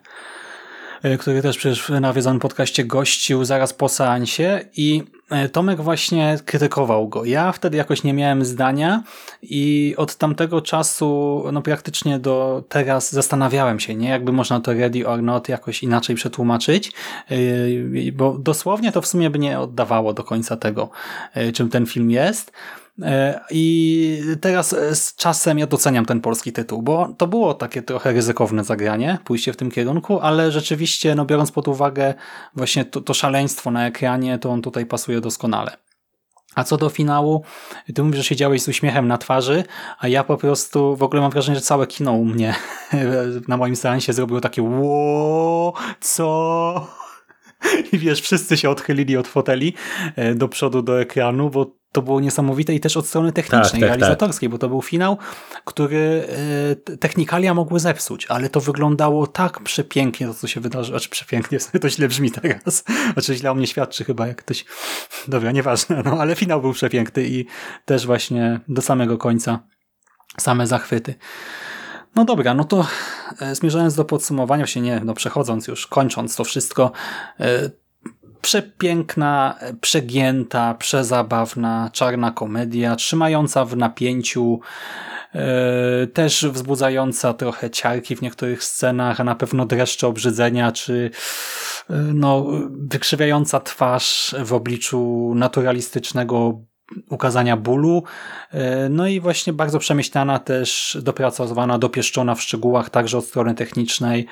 który 1.19 1.41
też 1.41 1.57
przecież 1.57 1.83
w 1.83 1.89
nawiedzonym 1.89 2.39
podcaście 2.39 2.85
gościł 2.85 3.45
zaraz 3.45 3.73
po 3.73 3.89
seansie 3.89 4.59
i 4.77 5.03
Tomek 5.51 5.81
właśnie 5.81 6.37
krytykował 6.45 7.07
go. 7.07 7.25
Ja 7.25 7.51
wtedy 7.51 7.77
jakoś 7.77 8.03
nie 8.03 8.13
miałem 8.13 8.45
zdania 8.45 9.03
i 9.41 9.93
od 9.97 10.15
tamtego 10.15 10.61
czasu 10.61 11.43
no 11.53 11.61
praktycznie 11.61 12.19
do 12.19 12.63
teraz 12.69 13.11
zastanawiałem 13.11 13.79
się, 13.79 13.95
nie 13.95 14.09
jakby 14.09 14.31
można 14.31 14.59
to 14.59 14.73
ready 14.73 15.07
or 15.07 15.21
not 15.21 15.49
jakoś 15.49 15.83
inaczej 15.83 16.15
przetłumaczyć, 16.15 16.91
bo 18.13 18.37
dosłownie 18.37 18.91
to 18.91 19.01
w 19.01 19.07
sumie 19.07 19.29
by 19.29 19.39
nie 19.39 19.59
oddawało 19.59 20.13
do 20.13 20.23
końca 20.23 20.57
tego, 20.57 20.89
czym 21.53 21.69
ten 21.69 21.85
film 21.85 22.11
jest. 22.11 22.51
E, 23.01 23.41
I 23.51 24.21
teraz 24.41 24.73
e, 24.73 24.95
z 24.95 25.15
czasem 25.15 25.59
ja 25.59 25.67
doceniam 25.67 26.05
ten 26.05 26.21
polski 26.21 26.53
tytuł, 26.53 26.81
bo 26.81 27.13
to 27.17 27.27
było 27.27 27.53
takie 27.53 27.81
trochę 27.81 28.13
ryzykowne 28.13 28.63
zagranie, 28.63 29.17
pójście 29.23 29.53
w 29.53 29.57
tym 29.57 29.71
kierunku, 29.71 30.19
ale 30.19 30.51
rzeczywiście, 30.51 31.15
no 31.15 31.25
biorąc 31.25 31.51
pod 31.51 31.67
uwagę 31.67 32.13
właśnie 32.55 32.85
to, 32.85 33.01
to 33.01 33.13
szaleństwo 33.13 33.71
na 33.71 33.87
ekranie, 33.87 34.39
to 34.39 34.49
on 34.49 34.61
tutaj 34.61 34.85
pasuje 34.85 35.21
doskonale. 35.21 35.77
A 36.55 36.63
co 36.63 36.77
do 36.77 36.89
finału, 36.89 37.43
ty 37.95 38.03
mówisz, 38.03 38.17
że 38.17 38.23
siedziałeś 38.23 38.61
z 38.61 38.67
uśmiechem 38.67 39.07
na 39.07 39.17
twarzy, 39.17 39.63
a 39.99 40.07
ja 40.07 40.23
po 40.23 40.37
prostu 40.37 40.95
w 40.95 41.03
ogóle 41.03 41.21
mam 41.21 41.31
wrażenie, 41.31 41.55
że 41.55 41.61
całe 41.61 41.87
kino 41.87 42.11
u 42.11 42.25
mnie 42.25 42.55
na 43.47 43.57
moim 43.57 43.75
seansie 43.75 44.13
zrobiło 44.13 44.41
takie 44.41 44.61
ło, 44.61 45.73
co? 45.99 46.87
I 47.93 47.97
wiesz, 47.97 48.21
wszyscy 48.21 48.57
się 48.57 48.69
odchylili 48.69 49.17
od 49.17 49.27
foteli 49.27 49.73
e, 50.15 50.35
do 50.35 50.47
przodu 50.47 50.81
do 50.81 51.01
ekranu, 51.01 51.49
bo 51.49 51.75
to 51.95 52.01
było 52.01 52.19
niesamowite 52.19 52.73
i 52.73 52.79
też 52.79 52.97
od 52.97 53.07
strony 53.07 53.31
technicznej, 53.31 53.81
tak, 53.81 53.89
tak, 53.89 53.99
realizatorskiej, 53.99 54.49
tak. 54.49 54.51
bo 54.51 54.57
to 54.57 54.69
był 54.69 54.81
finał, 54.81 55.17
który 55.65 56.27
e, 56.91 56.97
technikalia 56.97 57.53
mogły 57.53 57.79
zepsuć, 57.79 58.25
ale 58.25 58.49
to 58.49 58.61
wyglądało 58.61 59.27
tak 59.27 59.59
przepięknie, 59.59 60.27
to 60.27 60.33
co 60.33 60.47
się 60.47 60.61
wydarzyło, 60.61 60.99
znaczy 60.99 61.09
przepięknie, 61.09 61.57
to 61.81 61.89
źle 61.89 62.07
brzmi 62.07 62.31
teraz, 62.31 62.83
znaczy 63.13 63.35
źle 63.35 63.51
o 63.51 63.55
mnie 63.55 63.67
świadczy 63.67 64.03
chyba, 64.03 64.27
jak 64.27 64.37
ktoś, 64.37 64.65
dobra, 65.27 65.51
nieważne, 65.51 66.01
no 66.05 66.11
ale 66.19 66.35
finał 66.35 66.61
był 66.61 66.73
przepiękny 66.73 67.23
i 67.23 67.45
też 67.85 68.05
właśnie 68.05 68.59
do 68.67 68.81
samego 68.81 69.17
końca 69.17 69.59
same 70.39 70.67
zachwyty. 70.67 71.15
No 72.15 72.25
dobra, 72.25 72.53
no 72.53 72.63
to 72.63 72.87
e, 73.41 73.55
zmierzając 73.55 73.95
do 73.95 74.05
podsumowania, 74.05 74.67
się 74.67 74.81
nie, 74.81 75.01
no 75.05 75.13
przechodząc 75.13 75.67
już, 75.67 75.87
kończąc 75.87 76.35
to 76.35 76.43
wszystko, 76.43 76.91
e, 77.39 77.69
przepiękna, 78.45 79.59
przegięta, 79.81 80.73
przezabawna, 80.73 81.89
czarna 81.93 82.31
komedia, 82.31 82.95
trzymająca 82.95 83.65
w 83.65 83.77
napięciu, 83.77 84.59
e, 85.35 86.07
też 86.07 86.45
wzbudzająca 86.45 87.33
trochę 87.33 87.69
ciarki 87.69 88.15
w 88.15 88.21
niektórych 88.21 88.63
scenach, 88.63 89.19
a 89.19 89.23
na 89.23 89.35
pewno 89.35 89.65
dreszcze 89.65 90.07
obrzydzenia, 90.07 90.71
czy 90.71 91.11
no, 92.13 92.45
wykrzywiająca 92.69 93.59
twarz 93.59 94.35
w 94.43 94.53
obliczu 94.53 95.33
naturalistycznego 95.35 96.61
ukazania 97.09 97.57
bólu. 97.57 98.03
E, 98.51 98.89
no 98.89 99.07
i 99.07 99.19
właśnie 99.19 99.53
bardzo 99.53 99.79
przemyślana 99.79 100.39
też, 100.39 100.97
dopracowana, 101.01 101.79
dopieszczona 101.79 102.35
w 102.35 102.41
szczegółach, 102.41 102.89
także 102.89 103.17
od 103.17 103.25
strony 103.25 103.55
technicznej. 103.55 104.25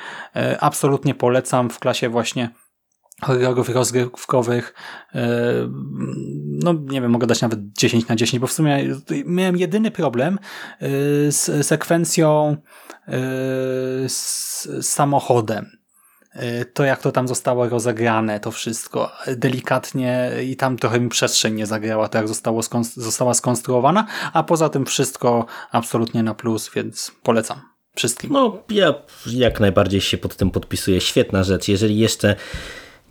Absolutnie 0.60 1.16
polecam 1.16 1.70
w 1.70 1.80
klasie 1.80 2.10
właśnie 2.10 2.50
horrorów 3.24 3.70
rozgrywkowych. 3.70 4.74
E, 5.16 5.22
no 6.46 6.74
nie 6.74 7.02
wiem, 7.02 7.12
mogę 7.12 7.28
dać 7.28 7.42
nawet 7.42 7.60
10 7.78 8.08
na 8.08 8.16
10, 8.16 8.42
bo 8.42 8.48
w 8.48 8.52
sumie 8.52 8.96
miałem 9.26 9.58
jedyny 9.58 9.92
problem 9.92 10.40
z 11.30 11.68
sekwencją 11.68 12.58
z 14.08 14.68
samochodem 14.82 15.66
to 16.74 16.84
jak 16.84 17.02
to 17.02 17.12
tam 17.12 17.28
zostało 17.28 17.70
rozegrane, 17.70 18.40
to 18.40 18.52
wszystko 18.52 19.12
delikatnie 19.28 20.32
i 20.46 20.56
tam 20.56 20.78
trochę 20.78 21.00
mi 21.00 21.10
przestrzeń 21.10 21.54
nie 21.54 21.66
zagrała, 21.66 22.08
to 22.08 22.18
jak 22.18 22.28
zostało 22.28 22.62
została 22.96 23.34
skonstruowana, 23.34 24.08
a 24.34 24.44
poza 24.44 24.70
tym 24.70 24.86
wszystko 24.86 25.46
absolutnie 25.72 26.24
na 26.24 26.34
plus, 26.34 26.72
więc 26.76 27.12
polecam 27.24 27.62
wszystkim. 27.96 28.32
No 28.34 28.58
ja 28.70 28.94
jak 29.28 29.60
najbardziej 29.60 30.02
się 30.02 30.18
pod 30.18 30.36
tym 30.36 30.52
podpisuję. 30.52 31.02
Świetna 31.02 31.44
rzecz. 31.44 31.68
Jeżeli 31.68 31.98
jeszcze 31.98 32.36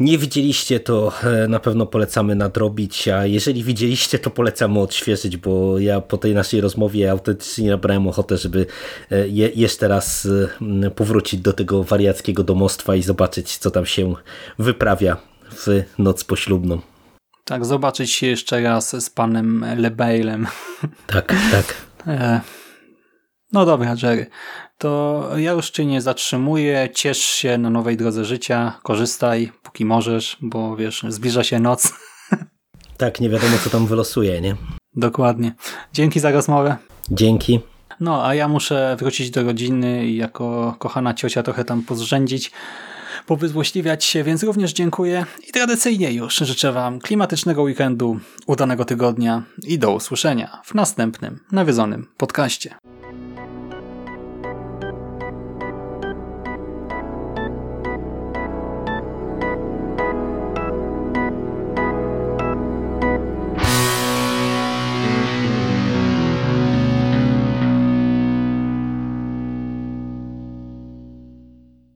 nie 0.01 0.18
widzieliście, 0.18 0.80
to 0.80 1.12
e, 1.24 1.49
na 1.49 1.61
pewno 1.61 1.86
polecamy 1.86 2.34
nadrobić, 2.34 3.09
a 3.09 3.26
jeżeli 3.26 3.64
widzieliście, 3.64 4.18
to 4.18 4.30
polecamy 4.30 4.80
odświeżyć, 4.80 5.36
bo 5.36 5.78
ja 5.78 6.01
po 6.01 6.18
tej 6.18 6.34
naszej 6.34 6.61
rozmowie 6.61 7.11
autentycznie 7.11 7.70
nabrałem 7.70 8.09
ochotę, 8.09 8.36
żeby 8.36 8.66
e, 9.11 9.28
je, 9.28 9.51
jeszcze 9.55 9.88
raz 9.88 10.28
e, 10.84 10.90
powrócić 10.90 11.40
do 11.40 11.53
tego 11.53 11.84
wariackiego 11.84 12.45
domostwa 12.45 12.97
i 12.97 13.03
zobaczyć, 13.03 13.59
co 13.59 13.70
tam 13.70 13.86
się 13.86 14.14
wyprawia 14.59 15.16
w 15.51 15.82
noc 15.99 16.24
poślubną. 16.24 16.80
Tak, 17.45 17.64
zobaczyć 17.64 18.11
się 18.11 18.26
jeszcze 18.26 18.61
raz 18.61 19.05
z 19.05 19.11
panem 19.11 19.64
Lebailem. 19.76 20.47
Tak, 21.07 21.34
tak. 21.51 21.74
No 23.53 23.66
dobra, 23.66 23.94
Jerry 24.03 24.26
to 24.82 25.30
ja 25.36 25.53
już 25.53 25.70
Cię 25.70 25.86
nie 25.86 26.00
zatrzymuję. 26.00 26.88
Ciesz 26.94 27.18
się 27.18 27.59
na 27.59 27.70
nowej 27.70 27.96
drodze 27.96 28.24
życia, 28.24 28.72
korzystaj, 28.82 29.53
póki 29.62 29.84
możesz, 29.84 30.36
bo 30.40 30.76
wiesz, 30.76 31.05
zbliża 31.09 31.44
się 31.44 31.61
noc. 31.61 31.92
Tak, 32.96 33.20
nie 33.20 33.28
wiadomo, 33.28 33.57
co 33.64 33.70
tam 33.70 33.86
wylosuje, 33.86 34.40
nie? 34.40 34.57
Dokładnie. 34.96 35.55
Dzięki 35.92 36.20
za 36.20 36.30
rozmowę. 36.30 36.76
Dzięki. 37.11 37.61
No, 38.00 38.26
a 38.26 38.34
ja 38.34 38.48
muszę 38.48 38.96
wrócić 38.98 39.30
do 39.30 39.42
rodziny 39.42 40.07
i 40.07 40.16
jako 40.16 40.76
kochana 40.78 41.14
ciocia 41.14 41.42
trochę 41.42 41.64
tam 41.64 41.82
pozrzędzić, 41.82 42.50
powyzłośliwiać 43.26 44.05
się, 44.05 44.24
więc 44.24 44.42
również 44.42 44.72
dziękuję 44.72 45.26
i 45.48 45.53
tradycyjnie 45.53 46.12
już 46.12 46.36
życzę 46.36 46.72
Wam 46.72 46.98
klimatycznego 46.98 47.62
weekendu, 47.62 48.20
udanego 48.46 48.84
tygodnia 48.84 49.42
i 49.62 49.78
do 49.78 49.92
usłyszenia 49.92 50.61
w 50.64 50.74
następnym 50.74 51.40
nawiedzonym 51.53 52.07
podcaście. 52.16 52.74